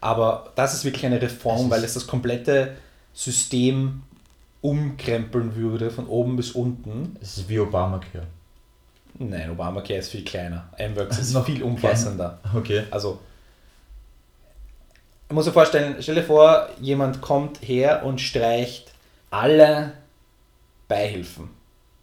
Aber 0.00 0.52
das 0.56 0.74
ist 0.74 0.84
wirklich 0.84 1.06
eine 1.06 1.22
Reform, 1.22 1.70
weil 1.70 1.84
es 1.84 1.94
das 1.94 2.06
komplette 2.06 2.76
System 3.14 4.02
umkrempeln 4.62 5.54
würde, 5.56 5.90
von 5.90 6.06
oben 6.06 6.36
bis 6.36 6.52
unten. 6.52 7.16
Es 7.20 7.38
ist 7.38 7.48
wie 7.48 7.58
Obamacare. 7.58 8.26
Nein, 9.18 9.50
Obamacare 9.50 9.98
ist 9.98 10.10
viel 10.10 10.24
kleiner. 10.24 10.68
MWorks 10.78 11.18
ist 11.18 11.34
noch 11.34 11.46
viel 11.46 11.62
umfassender. 11.62 12.38
Okay. 12.54 12.84
Also, 12.90 13.18
ich 15.28 15.34
muss 15.34 15.46
mir 15.46 15.52
vorstellen, 15.52 15.96
stell 16.00 16.16
dir 16.16 16.22
vor, 16.22 16.68
jemand 16.80 17.20
kommt 17.20 17.60
her 17.62 18.04
und 18.04 18.20
streicht 18.20 18.90
alle 19.30 19.92
Beihilfen. 20.88 21.50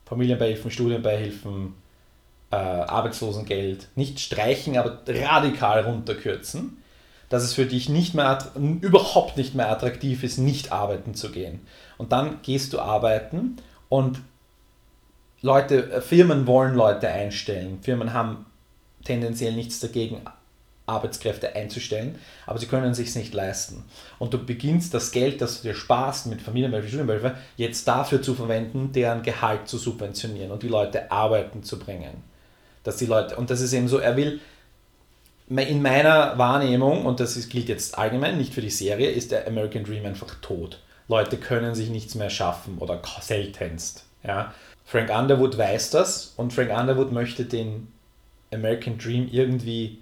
Familienbeihilfen, 0.05 0.71
Studienbeihilfen, 0.71 1.73
äh, 2.51 2.55
Arbeitslosengeld. 2.55 3.87
Nicht 3.95 4.19
streichen, 4.19 4.77
aber 4.77 4.99
radikal 5.07 5.81
runterkürzen. 5.81 6.81
Dass 7.29 7.43
es 7.43 7.53
für 7.53 7.65
dich 7.65 7.89
nicht 7.89 8.13
mehr, 8.13 8.37
überhaupt 8.81 9.37
nicht 9.37 9.53
mehr 9.53 9.69
attraktiv 9.69 10.23
ist, 10.23 10.37
nicht 10.37 10.71
arbeiten 10.71 11.13
zu 11.13 11.31
gehen. 11.31 11.61
Und 11.97 12.11
dann 12.11 12.41
gehst 12.41 12.73
du 12.73 12.79
arbeiten 12.79 13.57
und 13.89 14.19
Leute, 15.41 15.91
äh, 15.91 16.01
Firmen 16.01 16.47
wollen 16.47 16.75
Leute 16.75 17.07
einstellen. 17.09 17.79
Firmen 17.81 18.13
haben 18.13 18.45
tendenziell 19.03 19.53
nichts 19.53 19.79
dagegen, 19.79 20.21
Arbeitskräfte 20.87 21.53
einzustellen, 21.53 22.15
aber 22.45 22.59
sie 22.59 22.65
können 22.65 22.91
es 22.91 22.97
sich 22.97 23.13
nicht 23.15 23.33
leisten. 23.33 23.83
Und 24.19 24.33
du 24.33 24.43
beginnst 24.43 24.93
das 24.93 25.11
Geld, 25.11 25.41
das 25.41 25.61
du 25.61 25.67
dir 25.67 25.75
sparst 25.75 26.27
mit 26.27 26.41
Familienhilfe, 26.41 26.87
Studienhilfe, 26.87 27.35
jetzt 27.57 27.87
dafür 27.87 28.21
zu 28.21 28.33
verwenden, 28.35 28.93
deren 28.93 29.21
Gehalt 29.21 29.67
zu 29.67 29.77
subventionieren 29.77 30.51
und 30.51 30.63
die 30.63 30.69
Leute 30.69 31.11
arbeiten 31.11 31.61
zu 31.61 31.77
bringen. 31.77 32.23
Dass 32.83 32.95
die 32.95 33.05
Leute, 33.05 33.35
und 33.35 33.49
das 33.49 33.59
ist 33.59 33.73
eben 33.73 33.89
so, 33.89 33.97
er 33.97 34.15
will, 34.15 34.39
in 35.49 35.81
meiner 35.81 36.37
Wahrnehmung, 36.37 37.05
und 37.05 37.19
das 37.19 37.37
ist, 37.37 37.49
gilt 37.49 37.69
jetzt 37.69 37.97
allgemein, 37.97 38.37
nicht 38.37 38.53
für 38.53 38.61
die 38.61 38.69
Serie, 38.69 39.09
ist 39.09 39.31
der 39.31 39.47
American 39.47 39.83
Dream 39.83 40.05
einfach 40.05 40.35
tot. 40.41 40.81
Leute 41.07 41.37
können 41.37 41.73
sich 41.73 41.89
nichts 41.89 42.15
mehr 42.15 42.29
schaffen 42.29 42.77
oder 42.79 43.01
seltenst. 43.21 44.03
Ja. 44.23 44.53
Frank 44.85 45.09
Underwood 45.09 45.57
weiß 45.57 45.91
das 45.91 46.33
und 46.35 46.53
Frank 46.53 46.71
Underwood 46.71 47.11
möchte 47.11 47.45
den 47.45 47.87
American 48.51 48.97
Dream 48.97 49.29
irgendwie 49.31 49.99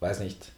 weiß 0.00 0.20
nicht, 0.20 0.52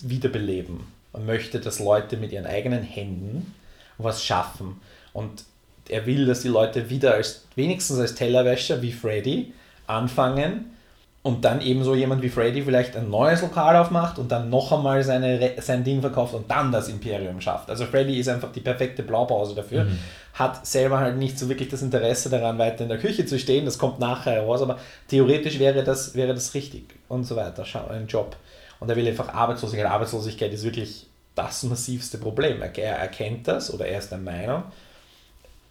wiederbeleben. 0.00 0.86
Man 1.12 1.26
möchte, 1.26 1.60
dass 1.60 1.78
Leute 1.78 2.16
mit 2.16 2.32
ihren 2.32 2.46
eigenen 2.46 2.82
Händen 2.82 3.54
was 3.98 4.24
schaffen. 4.24 4.80
Und 5.12 5.44
er 5.88 6.06
will, 6.06 6.26
dass 6.26 6.42
die 6.42 6.48
Leute 6.48 6.90
wieder 6.90 7.14
als 7.14 7.44
wenigstens 7.54 7.98
als 7.98 8.14
Tellerwäscher 8.14 8.82
wie 8.82 8.92
Freddy 8.92 9.52
anfangen 9.86 10.76
und 11.22 11.44
dann 11.44 11.60
ebenso 11.60 11.94
jemand 11.94 12.20
wie 12.22 12.28
Freddy 12.28 12.62
vielleicht 12.62 12.96
ein 12.96 13.08
neues 13.08 13.42
Lokal 13.42 13.76
aufmacht 13.76 14.18
und 14.18 14.32
dann 14.32 14.50
noch 14.50 14.72
einmal 14.72 15.04
seine, 15.04 15.52
sein 15.60 15.84
Ding 15.84 16.00
verkauft 16.00 16.34
und 16.34 16.50
dann 16.50 16.72
das 16.72 16.88
Imperium 16.88 17.40
schafft. 17.40 17.70
Also 17.70 17.86
Freddy 17.86 18.18
ist 18.18 18.28
einfach 18.28 18.50
die 18.50 18.60
perfekte 18.60 19.04
Blaupause 19.04 19.54
dafür. 19.54 19.84
Mhm. 19.84 19.98
Hat 20.34 20.66
selber 20.66 20.98
halt 20.98 21.16
nicht 21.18 21.38
so 21.38 21.48
wirklich 21.48 21.68
das 21.68 21.82
Interesse 21.82 22.28
daran, 22.28 22.58
weiter 22.58 22.82
in 22.82 22.88
der 22.88 22.98
Küche 22.98 23.24
zu 23.24 23.38
stehen. 23.38 23.64
Das 23.66 23.78
kommt 23.78 24.00
nachher 24.00 24.32
heraus, 24.32 24.62
aber 24.62 24.78
theoretisch 25.06 25.60
wäre 25.60 25.84
das, 25.84 26.16
wäre 26.16 26.34
das 26.34 26.54
richtig 26.54 26.94
und 27.08 27.24
so 27.24 27.36
weiter. 27.36 27.64
Schau, 27.64 27.86
ein 27.88 28.08
Job. 28.08 28.34
Und 28.80 28.88
er 28.88 28.96
will 28.96 29.06
einfach 29.06 29.32
Arbeitslosigkeit. 29.32 29.88
Arbeitslosigkeit 29.88 30.52
ist 30.52 30.64
wirklich 30.64 31.06
das 31.36 31.62
massivste 31.62 32.18
Problem. 32.18 32.60
Er 32.62 32.96
erkennt 32.96 33.46
das 33.46 33.72
oder 33.72 33.86
er 33.86 34.00
ist 34.00 34.10
der 34.10 34.18
Meinung. 34.18 34.64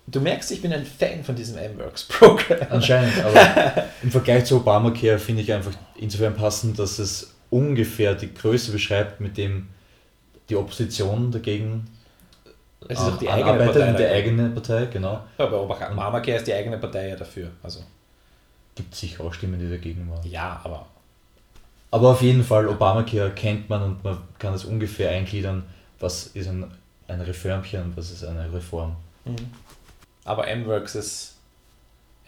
Du 0.08 0.20
merkst, 0.20 0.52
ich 0.52 0.62
bin 0.62 0.74
ein 0.74 0.86
Fan 0.86 1.24
von 1.24 1.36
diesem 1.36 1.58
M-Works-Programm. 1.58 2.68
Anscheinend, 2.70 3.24
aber 3.24 3.86
im 4.04 4.12
Vergleich 4.12 4.46
zu 4.46 4.58
Obamacare 4.58 5.20
finde 5.20 5.42
ich 5.44 5.54
einfach 5.54 5.72
insofern 5.96 6.36
passend, 6.36 6.80
dass 6.80 7.00
es 7.00 7.34
ungefähr 7.50 8.16
die 8.16 8.34
Größe 8.34 8.72
beschreibt, 8.72 9.20
mit 9.22 9.38
dem 9.38 9.70
die 10.50 10.56
Opposition 10.56 11.32
dagegen 11.32 11.88
es 12.88 13.00
ist 13.00 13.06
auch 13.06 13.18
die 13.18 13.30
eigene 13.30 13.64
Partei. 13.64 13.94
Die 13.94 14.06
eigene 14.06 14.50
Partei, 14.50 14.86
genau. 14.88 15.22
Ja, 15.38 15.46
aber 15.46 15.62
Obamacare 15.62 16.38
ist 16.38 16.48
die 16.48 16.54
eigene 16.54 16.80
Partei 16.80 17.10
ja 17.10 17.16
dafür. 17.16 17.50
Also. 17.62 17.82
Gibt 18.74 18.96
sicher 18.96 19.24
auch 19.24 19.34
Stimmen, 19.34 19.60
die 19.60 19.70
dagegen 19.70 20.10
waren. 20.10 20.28
Ja, 20.28 20.60
aber 20.64 20.88
aber 21.92 22.12
auf 22.12 22.22
jeden 22.22 22.44
Fall, 22.44 22.68
Obamacare 22.68 23.32
kennt 23.32 23.70
man 23.70 23.84
und 23.84 24.04
man 24.04 24.18
kann 24.40 24.54
das 24.54 24.64
ungefähr 24.64 25.12
eingliedern, 25.12 25.64
was 26.00 26.28
ist 26.28 26.48
ein, 26.48 26.72
ein 27.10 27.20
Reformchen 27.20 27.84
und 27.84 27.98
was 27.98 28.12
ist 28.12 28.24
eine 28.24 28.52
Reform. 28.52 28.96
Mhm. 29.26 29.36
Aber 30.24 30.46
MWorks 30.56 30.96
ist, 30.96 31.36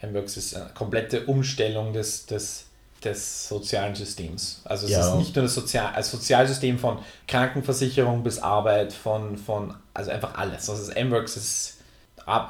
MWorks 0.02 0.36
ist 0.36 0.56
eine 0.56 0.70
komplette 0.74 1.26
Umstellung 1.26 1.92
des, 1.92 2.26
des, 2.26 2.66
des 3.02 3.48
sozialen 3.48 3.94
Systems. 3.94 4.62
Also 4.64 4.86
es 4.86 4.92
ja. 4.92 5.08
ist 5.08 5.14
nicht 5.16 5.36
nur 5.36 5.44
das 5.44 5.54
Sozial, 5.54 5.92
das 5.94 6.10
Sozialsystem 6.10 6.78
von 6.78 6.98
Krankenversicherung 7.28 8.22
bis 8.22 8.38
Arbeit, 8.38 8.92
von, 8.92 9.36
von 9.38 9.74
also 9.92 10.10
einfach 10.10 10.34
alles. 10.34 10.68
Also 10.68 10.92
MWorks 10.92 11.36
ist, 11.36 11.78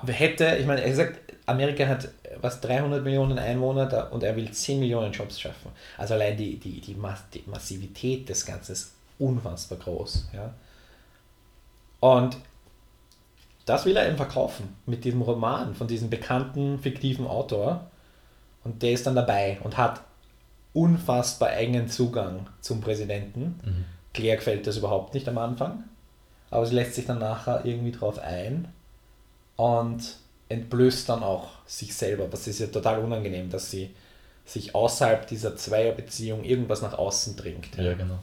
hätte, 0.07 0.57
ich 0.57 0.67
meine, 0.67 0.83
er 0.83 0.95
sagt, 0.95 1.21
Amerika 1.47 1.87
hat 1.87 2.09
was 2.41 2.61
300 2.61 3.03
Millionen 3.05 3.39
Einwohner 3.39 3.87
da, 3.87 4.05
und 4.05 4.23
er 4.23 4.35
will 4.37 4.51
10 4.51 4.81
Millionen 4.81 5.13
Jobs 5.13 5.41
schaffen. 5.41 5.71
Also 5.99 6.15
allein 6.15 6.37
die, 6.37 6.59
die, 6.59 6.81
die, 6.81 6.95
Mass, 6.95 7.21
die 7.33 7.45
Massivität 7.47 8.29
des 8.29 8.47
Ganzen 8.47 8.73
ist 8.73 8.93
unfassbar 9.19 9.79
groß. 9.79 10.29
Ja? 10.33 10.55
Und 12.01 12.37
das 13.65 13.87
will 13.87 13.97
er 13.97 14.07
eben 14.07 14.17
verkaufen 14.17 14.77
mit 14.87 15.05
diesem 15.05 15.23
Roman 15.23 15.75
von 15.75 15.87
diesem 15.87 16.11
bekannten 16.11 16.79
fiktiven 16.79 17.27
Autor. 17.27 17.91
Und 18.63 18.83
der 18.83 18.93
ist 18.93 19.07
dann 19.07 19.15
dabei 19.15 19.59
und 19.63 19.77
hat 19.77 20.03
unfassbar 20.73 21.53
engen 21.55 21.89
Zugang 21.89 22.47
zum 22.61 22.81
Präsidenten. 22.81 23.61
Mhm. 23.65 23.85
Claire 24.13 24.37
gefällt 24.37 24.67
das 24.67 24.77
überhaupt 24.77 25.15
nicht 25.15 25.29
am 25.29 25.39
Anfang, 25.39 25.85
aber 26.51 26.65
sie 26.67 26.75
lässt 26.75 26.95
sich 26.95 27.07
dann 27.07 27.19
nachher 27.19 27.65
irgendwie 27.65 27.93
drauf 27.93 28.19
ein. 28.19 28.69
Und 29.57 30.17
entblößt 30.49 31.09
dann 31.09 31.23
auch 31.23 31.51
sich 31.67 31.95
selber. 31.95 32.27
Das 32.27 32.47
ist 32.47 32.61
ja 32.61 32.67
total 32.67 33.01
unangenehm, 33.01 33.51
dass 33.51 33.71
sie 33.71 33.91
sich 34.45 34.75
außerhalb 34.75 35.27
dieser 35.27 35.57
Zweierbeziehung 35.57 36.45
irgendwas 36.45 36.83
nach 36.83 36.99
außen 36.99 37.37
dringt. 37.37 37.77
Ja, 37.77 37.95
genau. 37.95 38.19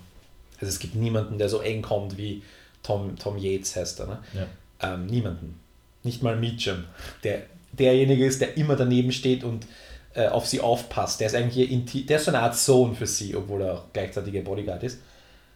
Also 0.60 0.68
es 0.68 0.80
gibt 0.80 0.96
niemanden, 0.96 1.38
der 1.38 1.50
so 1.50 1.62
eng 1.62 1.82
kommt 1.82 2.18
wie 2.18 2.44
Tom, 2.84 3.16
Tom 3.18 3.38
Yates 3.38 3.76
heißt 3.76 4.02
er. 4.02 4.08
Ne? 4.08 4.20
Ja. 4.34 4.48
Ähm, 4.82 5.06
niemanden. 5.06 5.60
Nicht 6.04 6.24
mal 6.24 6.36
Meacham, 6.36 6.86
der 7.24 7.44
derjenige 7.72 8.26
ist, 8.26 8.42
der 8.42 8.58
immer 8.58 8.76
daneben 8.76 9.12
steht 9.12 9.44
und 9.44 9.66
äh, 10.14 10.28
auf 10.28 10.48
sie 10.48 10.60
aufpasst. 10.60 11.20
Der 11.20 11.28
ist 11.28 11.36
eigentlich 11.36 12.06
der 12.06 12.18
ist 12.18 12.26
so 12.26 12.32
eine 12.32 12.40
Art 12.40 12.56
Sohn 12.56 12.96
für 12.96 13.08
sie, 13.08 13.36
obwohl 13.36 13.62
er 13.62 13.74
auch 13.74 13.84
gleichzeitig 13.94 14.34
ihr 14.34 14.44
Bodyguard 14.44 14.84
ist. 14.84 15.00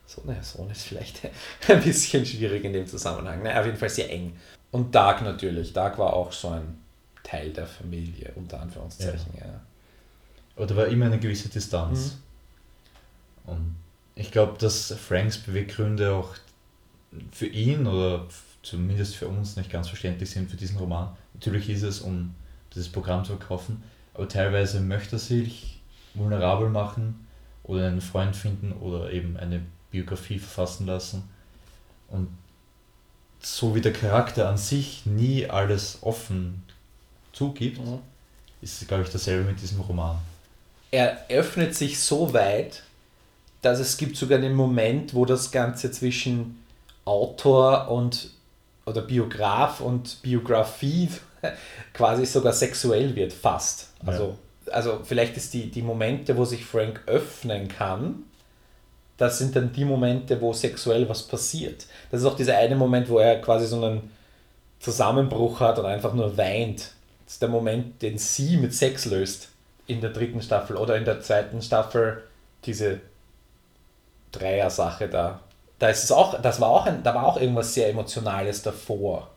So, 0.05 0.21
naja, 0.23 0.41
Sohn 0.43 0.69
ist 0.69 0.83
vielleicht 0.83 1.21
ein 1.67 1.81
bisschen 1.83 2.25
schwierig 2.25 2.63
in 2.63 2.73
dem 2.73 2.87
Zusammenhang. 2.87 3.41
Ne? 3.43 3.57
Auf 3.59 3.65
jeden 3.65 3.77
Fall 3.77 3.89
sehr 3.89 4.09
eng. 4.11 4.35
Und 4.71 4.93
Dark 4.93 5.23
natürlich. 5.23 5.73
Dark 5.73 5.97
war 5.97 6.13
auch 6.13 6.31
so 6.31 6.49
ein 6.49 6.79
Teil 7.23 7.51
der 7.51 7.65
Familie, 7.65 8.31
unter 8.35 8.61
Anführungszeichen. 8.61 9.33
Ja. 9.39 9.45
ja. 10.57 10.65
Da 10.65 10.75
war 10.75 10.87
immer 10.87 11.07
eine 11.07 11.19
gewisse 11.19 11.49
Distanz. 11.49 12.17
Mhm. 13.45 13.51
Und 13.51 13.75
ich 14.15 14.31
glaube, 14.31 14.57
dass 14.59 14.93
Franks 14.93 15.37
Beweggründe 15.37 16.13
auch 16.13 16.35
für 17.31 17.47
ihn 17.47 17.87
oder 17.87 18.27
zumindest 18.65 19.15
für 19.15 19.27
uns 19.27 19.55
nicht 19.55 19.69
ganz 19.69 19.87
verständlich 19.87 20.31
sind 20.31 20.49
für 20.49 20.57
diesen 20.57 20.77
Roman. 20.77 21.15
Natürlich 21.33 21.69
ist 21.69 21.83
es, 21.83 22.01
um 22.01 22.33
dieses 22.73 22.89
Programm 22.89 23.23
zu 23.23 23.37
verkaufen, 23.37 23.83
aber 24.13 24.27
teilweise 24.27 24.81
möchte 24.81 25.17
er 25.17 25.19
sich 25.19 25.79
vulnerabel 26.15 26.69
machen 26.69 27.27
oder 27.63 27.87
einen 27.87 28.01
Freund 28.01 28.35
finden 28.35 28.71
oder 28.71 29.11
eben 29.11 29.37
eine 29.37 29.61
Biografie 29.91 30.39
verfassen 30.39 30.87
lassen. 30.87 31.23
Und 32.09 32.27
so 33.39 33.75
wie 33.75 33.81
der 33.81 33.93
Charakter 33.93 34.49
an 34.49 34.57
sich 34.57 35.05
nie 35.05 35.45
alles 35.45 35.99
offen 36.01 36.63
zugibt, 37.33 37.79
mhm. 37.79 37.99
ist 38.61 38.81
es, 38.81 38.87
glaube 38.87 39.03
ich, 39.03 39.09
dasselbe 39.09 39.49
mit 39.49 39.61
diesem 39.61 39.81
Roman. 39.81 40.17
Er 40.89 41.29
öffnet 41.29 41.75
sich 41.75 41.99
so 41.99 42.33
weit, 42.33 42.83
dass 43.61 43.79
es 43.79 43.97
gibt 43.97 44.15
sogar 44.15 44.39
den 44.39 44.53
Moment, 44.53 45.13
wo 45.13 45.25
das 45.25 45.51
Ganze 45.51 45.91
zwischen 45.91 46.63
Autor 47.03 47.89
und 47.89 48.31
oder 48.85 49.01
Biograf 49.01 49.81
und 49.81 50.21
Biografie 50.21 51.09
quasi 51.93 52.25
sogar 52.25 52.53
sexuell 52.53 53.15
wird, 53.15 53.33
fast. 53.33 53.89
Also, 54.05 54.37
ja. 54.67 54.73
also 54.73 54.99
vielleicht 55.03 55.37
ist 55.37 55.53
die, 55.53 55.71
die 55.71 55.81
Momente, 55.81 56.37
wo 56.37 56.45
sich 56.45 56.65
Frank 56.65 57.01
öffnen 57.07 57.67
kann, 57.67 58.23
das 59.17 59.37
sind 59.37 59.55
dann 59.55 59.71
die 59.71 59.85
Momente, 59.85 60.41
wo 60.41 60.51
sexuell 60.53 61.07
was 61.07 61.23
passiert. 61.23 61.85
Das 62.11 62.21
ist 62.21 62.27
auch 62.27 62.35
dieser 62.35 62.57
eine 62.57 62.75
Moment, 62.75 63.09
wo 63.09 63.19
er 63.19 63.39
quasi 63.41 63.65
so 63.65 63.83
einen 63.83 64.11
Zusammenbruch 64.79 65.61
hat 65.61 65.79
und 65.79 65.85
einfach 65.85 66.13
nur 66.13 66.37
weint. 66.37 66.91
Das 67.25 67.33
ist 67.33 67.41
der 67.41 67.49
Moment, 67.49 68.01
den 68.01 68.17
sie 68.17 68.57
mit 68.57 68.73
Sex 68.73 69.05
löst 69.05 69.49
in 69.87 70.01
der 70.01 70.09
dritten 70.09 70.41
Staffel 70.41 70.75
oder 70.75 70.97
in 70.97 71.05
der 71.05 71.21
zweiten 71.21 71.61
Staffel 71.61 72.23
diese 72.65 72.99
Dreier-Sache 74.31 75.07
da. 75.07 75.39
Da 75.79 75.89
ist 75.89 76.03
es 76.03 76.11
auch, 76.11 76.41
das 76.41 76.61
war 76.61 76.69
auch 76.69 76.85
ein, 76.85 77.03
da 77.03 77.13
war 77.13 77.25
auch 77.25 77.39
irgendwas 77.39 77.73
sehr 77.73 77.89
Emotionales 77.89 78.61
davor. 78.61 79.29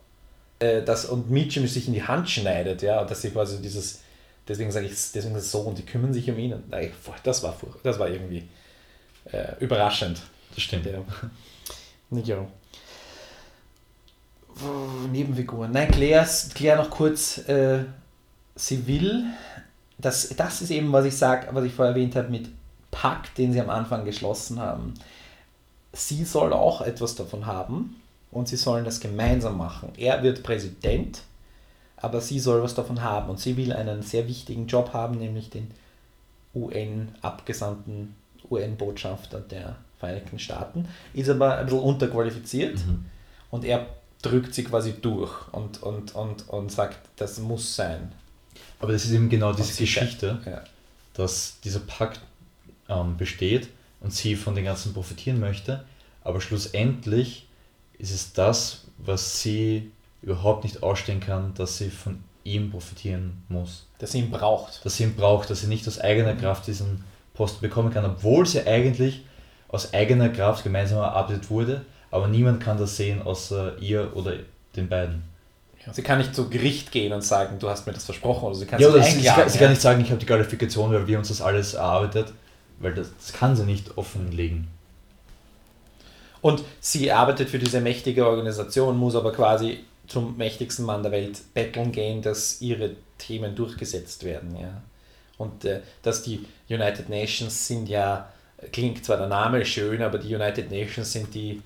Äh, 0.59 0.83
das, 0.83 1.05
und 1.05 1.29
Mitchum 1.29 1.67
sich 1.67 1.87
in 1.87 1.93
die 1.93 2.03
Hand 2.03 2.29
schneidet, 2.29 2.81
ja, 2.81 3.03
dass 3.03 3.21
sie 3.21 3.31
quasi 3.31 3.61
dieses, 3.61 4.01
deswegen 4.47 4.71
sage 4.71 4.85
ich, 4.85 4.91
deswegen 4.91 5.35
ist 5.35 5.45
es 5.45 5.51
so, 5.51 5.61
und 5.61 5.77
die 5.77 5.85
kümmern 5.85 6.13
sich 6.13 6.29
um 6.29 6.37
ihn. 6.37 6.53
Das 7.23 7.43
war, 7.43 7.55
das 7.83 7.99
war 7.99 8.09
irgendwie 8.09 8.47
äh, 9.31 9.53
überraschend. 9.59 10.21
Das 10.55 10.63
stimmt. 10.63 10.85
Ja. 10.85 11.03
ja. 12.23 12.47
Nebenfiguren. 15.11 15.71
Nein, 15.71 15.89
Claire, 15.91 16.27
Claire 16.53 16.77
noch 16.77 16.89
kurz, 16.89 17.37
äh, 17.49 17.85
sie 18.55 18.87
will, 18.87 19.25
das, 19.97 20.29
das 20.35 20.61
ist 20.61 20.71
eben, 20.71 20.91
was 20.91 21.05
ich 21.05 21.15
sage, 21.15 21.47
was 21.51 21.63
ich 21.63 21.73
vorher 21.73 21.93
erwähnt 21.93 22.15
habe, 22.15 22.29
mit 22.29 22.49
Pakt, 22.91 23.37
den 23.37 23.53
sie 23.53 23.61
am 23.61 23.69
Anfang 23.69 24.05
geschlossen 24.05 24.59
haben. 24.59 24.93
Sie 25.93 26.23
soll 26.23 26.53
auch 26.53 26.81
etwas 26.81 27.15
davon 27.15 27.45
haben 27.45 27.95
und 28.31 28.47
sie 28.47 28.57
sollen 28.57 28.85
das 28.85 28.99
gemeinsam 28.99 29.57
machen. 29.57 29.91
Er 29.97 30.21
wird 30.23 30.43
Präsident, 30.43 31.23
aber 31.97 32.21
sie 32.21 32.39
soll 32.39 32.61
was 32.61 32.75
davon 32.75 33.01
haben 33.01 33.29
und 33.29 33.39
sie 33.39 33.57
will 33.57 33.73
einen 33.73 34.03
sehr 34.03 34.27
wichtigen 34.27 34.67
Job 34.67 34.93
haben, 34.93 35.17
nämlich 35.17 35.49
den 35.49 35.71
UN-Abgesandten 36.55 38.15
UN-Botschafter 38.49 39.39
der 39.39 39.75
Vereinigten 39.99 40.39
Staaten, 40.39 40.87
ist 41.13 41.29
aber 41.29 41.57
ein 41.57 41.65
bisschen 41.65 41.81
unterqualifiziert 41.81 42.77
mhm. 42.85 43.05
und 43.51 43.65
er 43.65 43.85
drückt 44.21 44.53
sie 44.53 44.63
quasi 44.63 44.93
durch 44.93 45.31
und, 45.51 45.83
und, 45.83 46.15
und, 46.15 46.49
und 46.49 46.71
sagt, 46.71 46.97
das 47.17 47.39
muss 47.39 47.75
sein. 47.75 48.11
Aber 48.79 48.93
das 48.93 49.05
ist 49.05 49.11
eben 49.11 49.29
genau 49.29 49.53
diese 49.53 49.77
Geschichte, 49.77 50.39
ja. 50.45 50.61
dass 51.13 51.59
dieser 51.61 51.79
Pakt 51.81 52.21
ähm, 52.87 53.17
besteht 53.17 53.69
und 54.01 54.13
sie 54.13 54.35
von 54.35 54.55
den 54.55 54.65
ganzen 54.65 54.93
profitieren 54.93 55.39
möchte, 55.39 55.85
aber 56.23 56.41
schlussendlich 56.41 57.47
ist 57.97 58.11
es 58.13 58.33
das, 58.33 58.85
was 58.97 59.41
sie 59.41 59.91
überhaupt 60.21 60.63
nicht 60.63 60.83
ausstehen 60.83 61.19
kann, 61.19 61.53
dass 61.55 61.77
sie 61.77 61.89
von 61.89 62.23
ihm 62.43 62.71
profitieren 62.71 63.43
muss. 63.49 63.87
Dass 63.99 64.11
sie 64.11 64.19
ihn 64.19 64.31
braucht. 64.31 64.85
Dass 64.85 64.97
sie 64.97 65.03
ihn 65.03 65.15
braucht, 65.15 65.49
dass 65.49 65.61
sie 65.61 65.67
nicht 65.67 65.87
aus 65.87 65.99
eigener 65.99 66.35
Kraft 66.35 66.67
diesen 66.67 67.03
Posten 67.33 67.61
bekommen 67.61 67.91
kann, 67.91 68.05
obwohl 68.05 68.45
sie 68.45 68.65
eigentlich 68.65 69.23
aus 69.67 69.93
eigener 69.93 70.29
Kraft 70.29 70.63
gemeinsam 70.63 70.99
erarbeitet 70.99 71.49
wurde, 71.49 71.85
aber 72.11 72.27
niemand 72.27 72.61
kann 72.61 72.77
das 72.77 72.97
sehen 72.97 73.21
außer 73.21 73.77
ihr 73.79 74.15
oder 74.15 74.33
den 74.75 74.89
beiden. 74.89 75.23
Sie 75.91 76.01
kann 76.01 76.17
nicht 76.17 76.35
zu 76.35 76.49
Gericht 76.49 76.91
gehen 76.91 77.13
und 77.13 77.23
sagen, 77.23 77.57
du 77.57 77.69
hast 77.69 77.87
mir 77.87 77.93
das 77.93 78.03
versprochen. 78.03 78.45
Oder 78.45 78.55
sie 78.55 78.65
kann, 78.65 78.79
ja, 78.79 78.89
oder 78.89 79.01
sie, 79.01 79.19
sie, 79.19 79.27
kann, 79.27 79.49
sie 79.49 79.57
kann 79.57 79.69
nicht 79.69 79.81
sagen, 79.81 80.01
ich 80.01 80.09
habe 80.09 80.19
die 80.19 80.25
Qualifikation, 80.25 80.91
weil 80.91 81.07
wir 81.07 81.17
uns 81.17 81.29
das 81.29 81.41
alles 81.41 81.73
erarbeitet, 81.73 82.33
weil 82.79 82.93
das, 82.93 83.11
das 83.17 83.33
kann 83.33 83.55
sie 83.55 83.65
nicht 83.65 83.97
offenlegen. 83.97 84.67
Und 86.41 86.63
sie 86.79 87.11
arbeitet 87.11 87.49
für 87.49 87.59
diese 87.59 87.81
mächtige 87.81 88.25
Organisation, 88.27 88.97
muss 88.97 89.15
aber 89.15 89.33
quasi 89.33 89.79
zum 90.07 90.37
mächtigsten 90.37 90.85
Mann 90.85 91.03
der 91.03 91.11
Welt 91.11 91.41
betteln 91.53 91.91
gehen, 91.91 92.21
dass 92.21 92.61
ihre 92.61 92.95
Themen 93.17 93.55
durchgesetzt 93.55 94.23
werden. 94.23 94.55
Ja. 94.59 94.81
Und 95.37 95.65
äh, 95.65 95.81
dass 96.01 96.23
die 96.23 96.45
United 96.69 97.09
Nations 97.09 97.67
sind 97.67 97.89
ja, 97.89 98.31
klingt 98.71 99.03
zwar 99.05 99.17
der 99.17 99.27
Name 99.27 99.65
schön, 99.65 100.01
aber 100.01 100.17
die 100.17 100.33
United 100.33 100.71
Nations 100.71 101.11
sind 101.11 101.33
die 101.33 101.61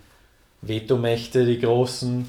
Vetomächte, 0.61 1.45
die 1.45 1.59
großen, 1.59 2.25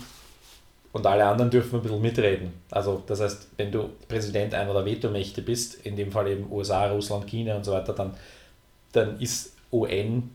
und 0.94 1.06
alle 1.06 1.26
anderen 1.26 1.50
dürfen 1.50 1.80
ein 1.80 1.82
bisschen 1.82 2.00
mitreden. 2.00 2.52
Also 2.70 3.02
das 3.04 3.20
heißt, 3.20 3.48
wenn 3.56 3.72
du 3.72 3.90
Präsident 4.06 4.54
einer 4.54 4.72
der 4.72 4.84
Vetomächte 4.84 5.42
bist, 5.42 5.84
in 5.84 5.96
dem 5.96 6.12
Fall 6.12 6.28
eben 6.28 6.50
USA, 6.52 6.86
Russland, 6.86 7.26
China 7.26 7.56
und 7.56 7.64
so 7.64 7.72
weiter, 7.72 7.92
dann, 7.92 8.14
dann 8.96 9.20
ist 9.20 9.54
UN 9.72 10.30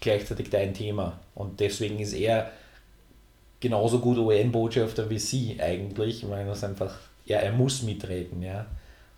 gleichzeitig 0.00 0.50
dein 0.50 0.74
Thema. 0.74 1.18
Und 1.34 1.60
deswegen 1.60 1.98
ist 1.98 2.12
er 2.12 2.50
genauso 3.60 3.98
gut 3.98 4.18
UN-Botschafter 4.18 5.08
wie 5.10 5.18
sie 5.18 5.60
eigentlich, 5.60 6.28
weil 6.28 6.46
das 6.46 6.64
einfach, 6.64 6.96
ja, 7.24 7.38
er 7.38 7.52
muss 7.52 7.82
mitreden, 7.82 8.42
ja. 8.42 8.66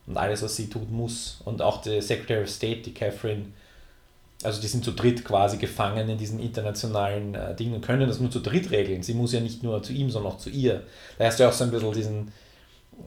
Und 0.07 0.17
alles, 0.17 0.43
was 0.43 0.57
sie 0.57 0.71
tut, 0.71 0.91
muss. 0.91 1.41
Und 1.45 1.61
auch 1.61 1.83
die 1.83 2.01
Secretary 2.01 2.43
of 2.43 2.49
State, 2.49 2.81
die 2.81 2.95
Catherine, 2.95 3.47
also 4.43 4.61
die 4.61 4.69
sind 4.69 4.85
zu 4.85 4.93
dritt 4.93 5.25
quasi 5.25 5.59
gefangen 5.59 6.09
in 6.09 6.17
diesen 6.17 6.41
internationalen 6.41 7.35
äh, 7.35 7.55
Dingen 7.55 7.75
und 7.75 7.85
können 7.85 8.09
das 8.09 8.21
nur 8.21 8.31
zu 8.31 8.41
dritt 8.41 8.71
regeln. 8.71 9.03
Sie 9.03 9.13
muss 9.13 9.33
ja 9.33 9.41
nicht 9.41 9.63
nur 9.63 9.83
zu 9.83 9.93
ihm, 9.93 10.11
sondern 10.11 10.33
auch 10.33 10.39
zu 10.39 10.49
ihr. 10.49 10.85
Da 11.19 11.27
hast 11.27 11.39
du 11.39 11.43
ja 11.43 11.51
auch 11.51 11.53
so 11.53 11.65
ein 11.65 11.71
bisschen 11.71 11.93
diesen 11.93 12.33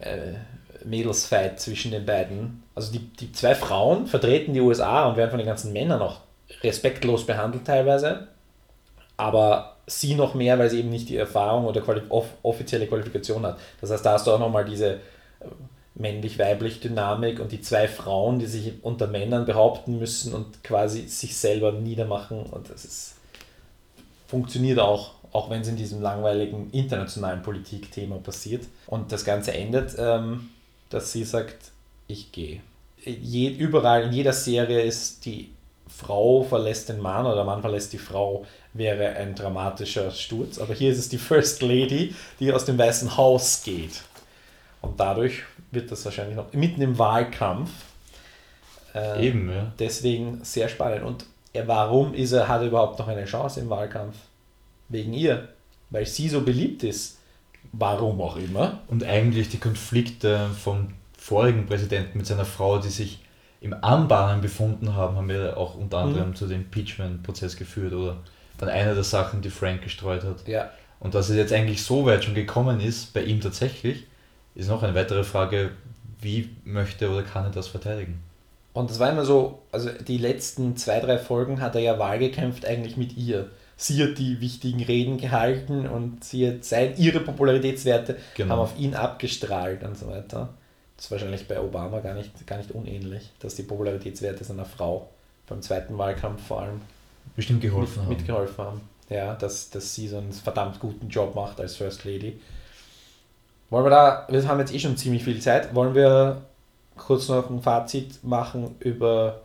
äh, 0.00 0.34
Mädelsfight 0.84 1.60
zwischen 1.60 1.90
den 1.90 2.06
beiden. 2.06 2.62
Also 2.74 2.92
die, 2.92 3.00
die 3.00 3.32
zwei 3.32 3.54
Frauen 3.54 4.06
vertreten 4.06 4.54
die 4.54 4.60
USA 4.60 5.08
und 5.08 5.16
werden 5.16 5.30
von 5.30 5.38
den 5.38 5.46
ganzen 5.46 5.72
Männern 5.72 6.02
auch 6.02 6.20
respektlos 6.62 7.26
behandelt 7.26 7.66
teilweise. 7.66 8.28
Aber 9.16 9.76
sie 9.86 10.14
noch 10.14 10.34
mehr, 10.34 10.58
weil 10.58 10.70
sie 10.70 10.80
eben 10.80 10.90
nicht 10.90 11.08
die 11.08 11.16
Erfahrung 11.16 11.66
oder 11.66 11.80
quali 11.80 12.02
off 12.08 12.26
offizielle 12.42 12.86
Qualifikation 12.86 13.44
hat. 13.44 13.58
Das 13.80 13.90
heißt, 13.90 14.04
da 14.04 14.12
hast 14.12 14.26
du 14.26 14.32
auch 14.32 14.38
nochmal 14.38 14.64
diese 14.64 15.00
männlich-weiblich 15.94 16.80
Dynamik 16.80 17.38
und 17.40 17.52
die 17.52 17.60
zwei 17.60 17.86
Frauen, 17.88 18.38
die 18.38 18.46
sich 18.46 18.72
unter 18.82 19.06
Männern 19.06 19.44
behaupten 19.44 19.98
müssen 19.98 20.32
und 20.32 20.64
quasi 20.64 21.06
sich 21.06 21.36
selber 21.36 21.72
niedermachen. 21.72 22.44
Und 22.44 22.70
das 22.70 22.84
ist, 22.84 23.14
funktioniert 24.26 24.78
auch, 24.78 25.12
auch 25.32 25.50
wenn 25.50 25.60
es 25.60 25.68
in 25.68 25.76
diesem 25.76 26.00
langweiligen 26.00 26.70
internationalen 26.70 27.42
Politikthema 27.42 28.16
passiert. 28.16 28.64
Und 28.86 29.12
das 29.12 29.24
Ganze 29.24 29.52
endet, 29.52 29.94
ähm, 29.98 30.48
dass 30.92 31.12
sie 31.12 31.24
sagt, 31.24 31.72
ich 32.06 32.32
gehe. 32.32 32.60
Je, 33.04 33.48
überall 33.48 34.04
in 34.04 34.12
jeder 34.12 34.32
Serie 34.32 34.82
ist 34.82 35.24
die 35.24 35.50
Frau 35.88 36.42
verlässt 36.42 36.88
den 36.88 37.00
Mann 37.00 37.26
oder 37.26 37.36
der 37.36 37.44
Mann 37.44 37.60
verlässt 37.60 37.92
die 37.92 37.98
Frau, 37.98 38.46
wäre 38.72 39.10
ein 39.16 39.34
dramatischer 39.34 40.10
Sturz. 40.10 40.58
Aber 40.58 40.74
hier 40.74 40.90
ist 40.90 40.98
es 40.98 41.08
die 41.08 41.18
First 41.18 41.62
Lady, 41.62 42.14
die 42.40 42.52
aus 42.52 42.64
dem 42.64 42.78
Weißen 42.78 43.16
Haus 43.16 43.62
geht. 43.62 44.02
Und 44.80 44.98
dadurch 44.98 45.42
wird 45.70 45.90
das 45.90 46.04
wahrscheinlich 46.04 46.36
noch 46.36 46.52
mitten 46.52 46.82
im 46.82 46.98
Wahlkampf. 46.98 47.70
Äh, 48.94 49.26
Eben, 49.26 49.50
ja. 49.50 49.72
Deswegen 49.78 50.42
sehr 50.44 50.68
spannend. 50.68 51.04
Und 51.04 51.26
er, 51.52 51.68
warum 51.68 52.14
ist 52.14 52.32
er, 52.32 52.48
hat 52.48 52.62
er 52.62 52.68
überhaupt 52.68 52.98
noch 52.98 53.08
eine 53.08 53.24
Chance 53.24 53.60
im 53.60 53.70
Wahlkampf? 53.70 54.16
Wegen 54.88 55.12
ihr. 55.12 55.48
Weil 55.90 56.06
sie 56.06 56.28
so 56.28 56.40
beliebt 56.40 56.84
ist. 56.84 57.18
Warum 57.72 58.20
auch 58.20 58.36
immer. 58.36 58.80
Und 58.88 59.04
eigentlich 59.04 59.48
die 59.48 59.58
Konflikte 59.58 60.50
vom 60.58 60.88
vorigen 61.16 61.66
Präsidenten 61.66 62.18
mit 62.18 62.26
seiner 62.26 62.44
Frau, 62.44 62.78
die 62.78 62.88
sich 62.88 63.20
im 63.60 63.74
Anbahnen 63.80 64.40
befunden 64.40 64.96
haben, 64.96 65.16
haben 65.16 65.28
wir 65.28 65.56
auch 65.56 65.76
unter 65.76 65.98
anderem 65.98 66.30
mhm. 66.30 66.34
zu 66.34 66.46
dem 66.46 66.62
Impeachment-Prozess 66.62 67.56
geführt 67.56 67.92
oder 67.92 68.16
dann 68.58 68.68
eine 68.68 68.94
der 68.94 69.04
Sachen, 69.04 69.40
die 69.40 69.50
Frank 69.50 69.82
gestreut 69.82 70.24
hat. 70.24 70.46
Ja. 70.48 70.70
Und 70.98 71.14
dass 71.14 71.28
es 71.28 71.36
jetzt 71.36 71.52
eigentlich 71.52 71.82
so 71.82 72.06
weit 72.06 72.24
schon 72.24 72.34
gekommen 72.34 72.80
ist, 72.80 73.14
bei 73.14 73.22
ihm 73.22 73.40
tatsächlich, 73.40 74.06
ist 74.54 74.68
noch 74.68 74.82
eine 74.82 74.94
weitere 74.94 75.24
Frage, 75.24 75.70
wie 76.20 76.50
möchte 76.64 77.10
oder 77.10 77.22
kann 77.22 77.44
er 77.44 77.50
das 77.50 77.68
verteidigen? 77.68 78.22
Und 78.72 78.90
das 78.90 78.98
war 78.98 79.10
immer 79.10 79.24
so, 79.24 79.62
also 79.70 79.90
die 79.90 80.18
letzten 80.18 80.76
zwei, 80.76 81.00
drei 81.00 81.18
Folgen 81.18 81.60
hat 81.60 81.74
er 81.74 81.82
ja 81.82 81.98
Wahl 81.98 82.18
gekämpft 82.18 82.64
eigentlich 82.64 82.96
mit 82.96 83.16
ihr. 83.16 83.50
Sie 83.82 84.00
hat 84.00 84.16
die 84.16 84.40
wichtigen 84.40 84.80
Reden 84.80 85.18
gehalten 85.18 85.88
und 85.88 86.22
sie 86.22 86.48
hat 86.48 86.64
sein, 86.64 86.94
ihre 86.98 87.18
Popularitätswerte 87.18 88.16
genau. 88.36 88.52
haben 88.52 88.60
auf 88.60 88.78
ihn 88.78 88.94
abgestrahlt 88.94 89.82
und 89.82 89.98
so 89.98 90.06
weiter. 90.06 90.50
Das 90.96 91.06
ist 91.06 91.10
wahrscheinlich 91.10 91.48
bei 91.48 91.60
Obama 91.60 91.98
gar 91.98 92.14
nicht, 92.14 92.46
gar 92.46 92.58
nicht 92.58 92.70
unähnlich, 92.70 93.30
dass 93.40 93.56
die 93.56 93.64
Popularitätswerte 93.64 94.44
seiner 94.44 94.66
Frau 94.66 95.08
beim 95.48 95.62
zweiten 95.62 95.98
Wahlkampf 95.98 96.46
vor 96.46 96.62
allem 96.62 96.80
bestimmt 97.34 97.60
geholfen 97.60 98.02
mit, 98.02 98.02
haben. 98.02 98.16
mitgeholfen 98.18 98.64
haben. 98.64 98.80
Ja, 99.08 99.34
dass, 99.34 99.70
dass 99.70 99.92
sie 99.92 100.06
so 100.06 100.18
einen 100.18 100.32
verdammt 100.32 100.78
guten 100.78 101.08
Job 101.08 101.34
macht 101.34 101.60
als 101.60 101.74
First 101.74 102.04
Lady. 102.04 102.40
Wollen 103.68 103.84
wir 103.84 103.90
da, 103.90 104.28
wir 104.30 104.46
haben 104.46 104.60
jetzt 104.60 104.72
eh 104.72 104.78
schon 104.78 104.96
ziemlich 104.96 105.24
viel 105.24 105.40
Zeit, 105.40 105.74
wollen 105.74 105.96
wir 105.96 106.42
kurz 106.96 107.28
noch 107.28 107.50
ein 107.50 107.60
Fazit 107.60 108.22
machen 108.22 108.76
über, 108.78 109.40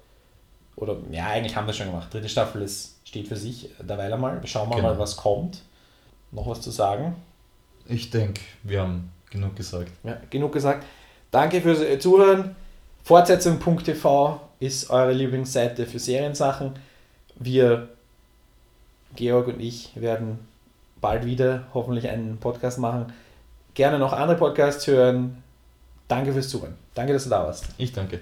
oder 0.76 0.98
ja, 1.10 1.26
eigentlich 1.26 1.56
haben 1.56 1.66
wir 1.66 1.74
schon 1.74 1.88
gemacht. 1.88 2.14
Dritte 2.14 2.30
Staffel 2.30 2.62
ist, 2.62 2.97
steht 3.18 3.28
für 3.28 3.36
sich 3.36 3.70
derweil 3.80 4.12
einmal. 4.14 4.42
Schauen 4.46 4.70
wir 4.70 4.78
genau. 4.78 4.90
mal, 4.90 5.00
was 5.00 5.18
kommt. 5.18 5.62
Noch 6.32 6.48
was 6.48 6.62
zu 6.62 6.72
sagen? 6.72 7.16
Ich 7.88 8.10
denke, 8.10 8.42
wir 8.64 8.82
haben 8.82 9.12
genug 9.30 9.56
gesagt. 9.56 9.92
Ja, 10.04 10.18
genug 10.30 10.54
gesagt. 10.54 10.86
Danke 11.32 11.62
fürs 11.62 12.02
Zuhören. 12.02 12.56
Fortsetzung.tv 13.04 14.42
ist 14.60 14.90
eure 14.90 15.14
Lieblingsseite 15.14 15.86
für 15.86 16.00
Seriensachen. 16.00 16.74
Wir, 17.36 17.88
Georg 19.16 19.48
und 19.48 19.60
ich, 19.60 19.92
werden 19.96 20.40
bald 21.00 21.26
wieder 21.26 21.68
hoffentlich 21.74 22.10
einen 22.10 22.38
Podcast 22.38 22.80
machen 22.80 23.14
gerne 23.78 24.00
noch 24.00 24.12
andere 24.12 24.38
Podcasts 24.38 24.88
hören. 24.88 25.44
Danke 26.08 26.34
fürs 26.34 26.50
Zuhören. 26.50 26.74
Danke, 26.96 27.14
dass 27.14 27.26
du 27.26 27.30
da 27.30 27.44
warst. 27.44 27.68
Ich 27.78 27.94
danke. 27.94 28.20